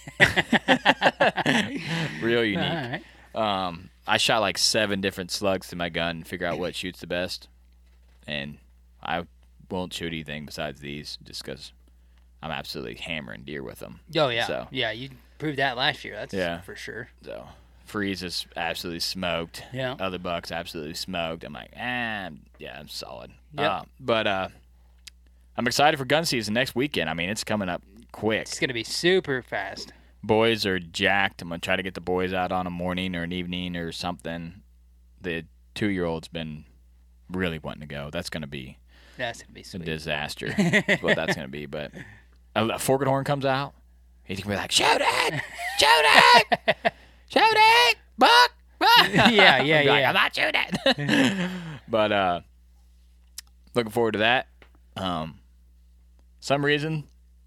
Unique. 2.47 3.03
Right. 3.35 3.67
Um, 3.67 3.91
I 4.07 4.17
shot 4.17 4.41
like 4.41 4.57
seven 4.59 5.01
different 5.01 5.31
slugs 5.31 5.69
to 5.69 5.77
my 5.77 5.89
gun, 5.89 6.17
and 6.17 6.27
figure 6.27 6.47
out 6.47 6.59
what 6.59 6.75
shoots 6.75 7.01
the 7.01 7.07
best, 7.07 7.49
and 8.27 8.59
I 9.03 9.25
won't 9.71 9.93
shoot 9.93 10.07
anything 10.09 10.47
besides 10.47 10.81
these, 10.81 11.19
just 11.25 11.45
because 11.45 11.73
I'm 12.43 12.51
absolutely 12.51 12.95
hammering 12.95 13.43
deer 13.43 13.63
with 13.63 13.81
them. 13.81 14.01
Oh 14.17 14.29
yeah, 14.29 14.47
So- 14.47 14.69
yeah. 14.71 14.91
You 14.93 15.11
proved 15.39 15.59
that 15.59 15.77
last 15.77 16.05
year. 16.05 16.15
That's 16.17 16.33
Yeah. 16.33 16.61
for 16.63 16.77
sure. 16.77 17.09
So 17.23 17.47
freeze 17.85 18.23
is 18.23 18.47
absolutely 18.57 19.01
smoked. 19.01 19.65
Yeah. 19.73 19.97
Other 20.01 20.19
bucks 20.19 20.51
absolutely 20.51 20.95
smoked. 20.95 21.45
I'm 21.45 21.53
like, 21.53 21.73
ah, 21.77 22.31
yeah, 22.59 22.79
I'm 22.79 22.89
solid. 22.89 23.33
Yep. 23.59 23.71
Uh, 23.71 23.83
but 24.01 24.27
uh, 24.27 24.49
I'm 25.57 25.67
excited 25.67 25.97
for 25.99 26.05
gun 26.05 26.25
season 26.25 26.55
next 26.55 26.75
weekend. 26.75 27.11
I 27.11 27.15
mean, 27.15 27.29
it's 27.29 27.45
coming 27.45 27.69
up 27.69 27.83
quick. 28.13 28.43
It's 28.43 28.59
gonna 28.59 28.73
be 28.73 28.85
super 28.85 29.43
fast. 29.43 29.93
Boys 30.27 30.67
are 30.67 30.79
jacked. 30.79 31.43
I'm 31.43 31.49
gonna 31.49 31.61
try 31.61 31.77
to 31.77 31.83
get 31.83 31.95
the 31.95 32.01
boys 32.01 32.33
out 32.33 32.53
on 32.53 32.67
a 32.67 32.71
morning 32.71 33.15
or 33.15 33.23
an 33.23 33.33
evening 33.33 33.77
or 33.77 33.93
something. 33.93 34.63
The 35.21 35.45
two 35.75 35.89
year 35.89 36.05
old's 36.05 36.29
been 36.29 36.65
really 37.31 37.59
wanting 37.59 37.81
to 37.81 37.87
go. 37.87 38.11
That's 38.13 38.31
gonna 38.31 38.47
be 38.47 38.79
That's 39.17 39.43
gonna 39.43 39.55
be 39.55 39.63
a 39.63 39.79
disaster. 39.79 40.53
what 41.01 41.17
that's 41.17 41.37
gonna 41.37 41.49
be. 41.49 41.67
But 41.67 41.93
a, 42.55 42.79
forked 42.79 43.07
horn 43.07 43.25
comes 43.25 43.45
out, 43.45 43.75
he's 44.25 44.41
gonna 44.41 44.57
be 44.57 44.61
like, 44.61 44.73
"Shoot 44.73 45.01
it! 45.01 45.43
Shoot 45.79 45.89
it! 45.89 46.93
Shoot 47.29 47.43
it! 47.43 47.97
Buck! 48.19 48.51
Buck!" 48.79 49.09
yeah, 49.09 49.63
yeah, 49.63 49.81
I'll 49.81 49.87
like, 49.87 50.01
yeah. 50.01 50.09
I'm 50.09 50.15
not 50.15 50.35
shooting. 50.35 51.51
but 51.89 52.13
uh, 52.13 52.41
looking 53.75 53.93
forward 53.93 54.13
to 54.13 54.19
that. 54.19 54.49
Um, 54.97 55.41
some 56.41 56.65
reason 56.65 57.05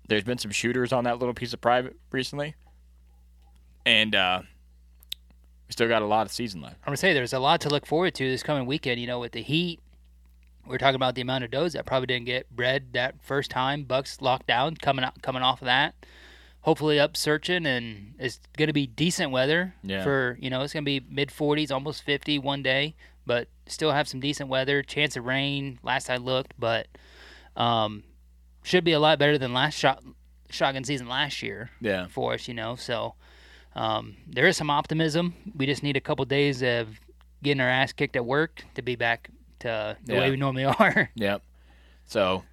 there's 0.09 0.23
been 0.23 0.37
some 0.37 0.51
shooters 0.51 0.91
on 0.91 1.05
that 1.05 1.19
little 1.19 1.33
piece 1.33 1.53
of 1.53 1.61
private 1.61 1.95
recently, 2.11 2.55
and 3.89 4.13
uh, 4.13 4.41
we 5.67 5.71
still 5.71 5.87
got 5.87 6.01
a 6.03 6.05
lot 6.05 6.25
of 6.27 6.31
season 6.31 6.61
left. 6.61 6.75
I'm 6.83 6.89
gonna 6.91 6.97
say 6.97 7.13
there's 7.13 7.33
a 7.33 7.39
lot 7.39 7.61
to 7.61 7.69
look 7.69 7.85
forward 7.87 8.13
to 8.15 8.29
this 8.29 8.43
coming 8.43 8.65
weekend. 8.67 9.01
You 9.01 9.07
know, 9.07 9.19
with 9.19 9.31
the 9.31 9.41
heat, 9.41 9.79
we're 10.65 10.77
talking 10.77 10.95
about 10.95 11.15
the 11.15 11.21
amount 11.21 11.43
of 11.43 11.51
does 11.51 11.73
that 11.73 11.85
probably 11.87 12.05
didn't 12.07 12.25
get 12.27 12.55
bred 12.55 12.93
that 12.93 13.15
first 13.23 13.49
time. 13.49 13.83
Bucks 13.83 14.21
locked 14.21 14.45
down, 14.47 14.75
coming 14.75 15.03
out, 15.03 15.21
coming 15.23 15.41
off 15.41 15.61
of 15.61 15.65
that. 15.65 15.95
Hopefully 16.61 16.99
up 16.99 17.17
searching, 17.17 17.65
and 17.65 18.13
it's 18.19 18.39
gonna 18.57 18.73
be 18.73 18.85
decent 18.85 19.31
weather 19.31 19.73
Yeah. 19.83 20.03
for 20.03 20.37
you 20.39 20.49
know 20.51 20.61
it's 20.61 20.73
gonna 20.73 20.83
be 20.83 20.99
mid 21.09 21.29
40s, 21.29 21.71
almost 21.71 22.03
50 22.03 22.37
one 22.37 22.61
day, 22.61 22.95
but 23.25 23.47
still 23.65 23.91
have 23.91 24.07
some 24.07 24.19
decent 24.19 24.49
weather. 24.49 24.83
Chance 24.83 25.17
of 25.17 25.25
rain. 25.25 25.79
Last 25.81 26.09
I 26.11 26.17
looked, 26.17 26.53
but 26.59 26.87
um, 27.55 28.03
should 28.61 28.83
be 28.83 28.91
a 28.91 28.99
lot 28.99 29.17
better 29.17 29.37
than 29.39 29.51
last 29.53 29.75
shot 29.79 30.03
shotgun 30.51 30.83
season 30.83 31.07
last 31.07 31.41
year 31.43 31.69
Yeah, 31.79 32.07
for 32.07 32.33
us, 32.33 32.47
you 32.47 32.53
know. 32.53 32.75
So 32.75 33.15
um, 33.75 34.17
there 34.27 34.47
is 34.47 34.57
some 34.57 34.69
optimism. 34.69 35.33
We 35.55 35.65
just 35.65 35.83
need 35.83 35.95
a 35.97 36.01
couple 36.01 36.25
days 36.25 36.61
of 36.61 36.87
getting 37.43 37.61
our 37.61 37.69
ass 37.69 37.93
kicked 37.93 38.15
at 38.15 38.25
work 38.25 38.63
to 38.75 38.81
be 38.81 38.95
back 38.95 39.29
to 39.59 39.97
the 40.05 40.13
Yeah. 40.13 40.19
way 40.19 40.31
we 40.31 40.37
normally 40.37 40.65
are. 40.79 41.09
yep. 41.15 41.41
So 42.05 42.43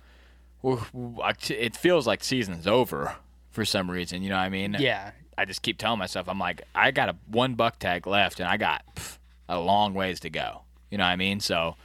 w- 0.63 0.83
w- 0.93 1.21
I- 1.23 1.33
it 1.53 1.77
feels 1.77 2.07
like 2.07 2.23
season's 2.23 2.67
over 2.67 3.17
for 3.51 3.65
some 3.65 3.91
reason. 3.91 4.23
You 4.23 4.29
know 4.31 4.37
what 4.37 4.43
I 4.43 4.49
mean? 4.51 4.77
yeah, 4.79 5.13
I 5.39 5.45
just 5.45 5.63
keep 5.63 5.79
telling 5.79 5.99
myself, 5.99 6.29
I'm 6.29 6.39
like, 6.39 6.63
I 6.75 6.91
got 6.91 7.09
a 7.09 7.17
one 7.29 7.55
buck 7.55 7.79
tag 7.79 8.07
left, 8.07 8.39
and 8.41 8.49
I 8.49 8.57
got 8.57 8.83
pff, 8.95 9.19
a 9.49 9.59
long 9.59 9.95
ways 9.95 10.21
to 10.21 10.31
go. 10.31 10.63
You 10.91 10.99
know 10.99 11.05
what 11.05 11.11
I 11.11 11.17
mean? 11.17 11.41
So 11.41 11.77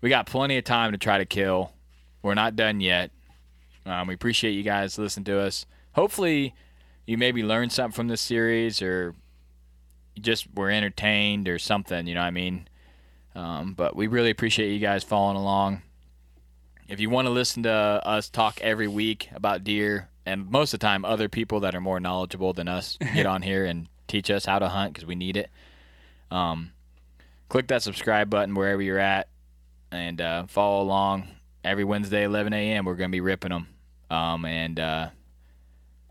we 0.00 0.08
got 0.08 0.26
plenty 0.26 0.56
of 0.56 0.64
time 0.64 0.92
to 0.92 0.98
try 0.98 1.18
to 1.18 1.24
kill. 1.26 1.72
We're 2.22 2.34
not 2.34 2.56
done 2.56 2.80
yet. 2.80 3.10
Um, 3.86 4.06
we 4.08 4.14
appreciate 4.14 4.52
you 4.52 4.62
guys 4.62 4.98
listening 4.98 5.24
to 5.24 5.40
us. 5.40 5.66
Hopefully, 5.92 6.54
you 7.10 7.18
maybe 7.18 7.42
learned 7.42 7.72
something 7.72 7.92
from 7.92 8.06
this 8.06 8.20
series, 8.20 8.80
or 8.80 9.16
just 10.20 10.46
were 10.54 10.70
entertained, 10.70 11.48
or 11.48 11.58
something. 11.58 12.06
You 12.06 12.14
know 12.14 12.20
what 12.20 12.26
I 12.28 12.30
mean? 12.30 12.68
Um, 13.34 13.74
but 13.74 13.96
we 13.96 14.06
really 14.06 14.30
appreciate 14.30 14.72
you 14.72 14.78
guys 14.78 15.02
following 15.02 15.36
along. 15.36 15.82
If 16.86 17.00
you 17.00 17.10
want 17.10 17.26
to 17.26 17.30
listen 17.30 17.64
to 17.64 17.72
us 17.72 18.28
talk 18.28 18.60
every 18.60 18.86
week 18.86 19.28
about 19.34 19.64
deer, 19.64 20.08
and 20.24 20.48
most 20.52 20.72
of 20.72 20.78
the 20.78 20.86
time, 20.86 21.04
other 21.04 21.28
people 21.28 21.58
that 21.60 21.74
are 21.74 21.80
more 21.80 21.98
knowledgeable 21.98 22.52
than 22.52 22.68
us 22.68 22.96
get 23.14 23.26
on 23.26 23.42
here 23.42 23.64
and 23.64 23.88
teach 24.06 24.30
us 24.30 24.44
how 24.44 24.60
to 24.60 24.68
hunt 24.68 24.92
because 24.92 25.04
we 25.04 25.16
need 25.16 25.36
it. 25.36 25.50
Um, 26.30 26.70
click 27.48 27.66
that 27.68 27.82
subscribe 27.82 28.30
button 28.30 28.54
wherever 28.54 28.80
you're 28.80 29.00
at 29.00 29.26
and 29.90 30.20
uh, 30.20 30.46
follow 30.46 30.80
along. 30.80 31.26
Every 31.64 31.82
Wednesday, 31.82 32.22
11 32.22 32.52
a.m., 32.52 32.84
we're 32.84 32.94
going 32.94 33.10
to 33.10 33.12
be 33.12 33.20
ripping 33.20 33.50
them. 33.50 33.66
Um, 34.10 34.44
and 34.44 34.78
uh, 34.78 35.08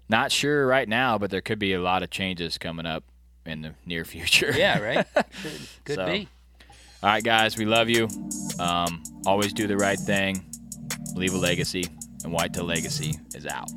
not 0.10 0.32
sure 0.32 0.66
right 0.68 0.90
now, 0.90 1.18
but 1.18 1.30
there 1.32 1.42
could 1.42 1.60
be 1.60 1.74
a 1.74 1.82
lot 1.82 2.04
of 2.04 2.10
changes 2.10 2.58
coming 2.58 2.86
up 2.86 3.04
in 3.46 3.62
the 3.62 3.74
near 3.86 4.04
future. 4.14 4.52
yeah, 4.56 4.80
right. 4.80 5.08
Could, 5.14 5.52
could 5.86 5.96
So, 5.96 6.06
be. 6.06 6.28
All 7.02 7.10
right, 7.10 7.24
guys, 7.24 7.58
we 7.58 7.64
love 7.66 7.88
you. 7.90 8.08
Um, 8.60 9.02
always 9.26 9.54
do 9.54 9.68
the 9.68 9.78
right 9.78 9.98
thing. 9.98 10.44
Leave 11.16 11.34
a 11.34 11.38
legacy, 11.38 11.86
and 12.24 12.34
White 12.34 12.50
Whitetail 12.52 12.66
Legacy 12.66 13.14
is 13.34 13.46
out. 13.46 13.70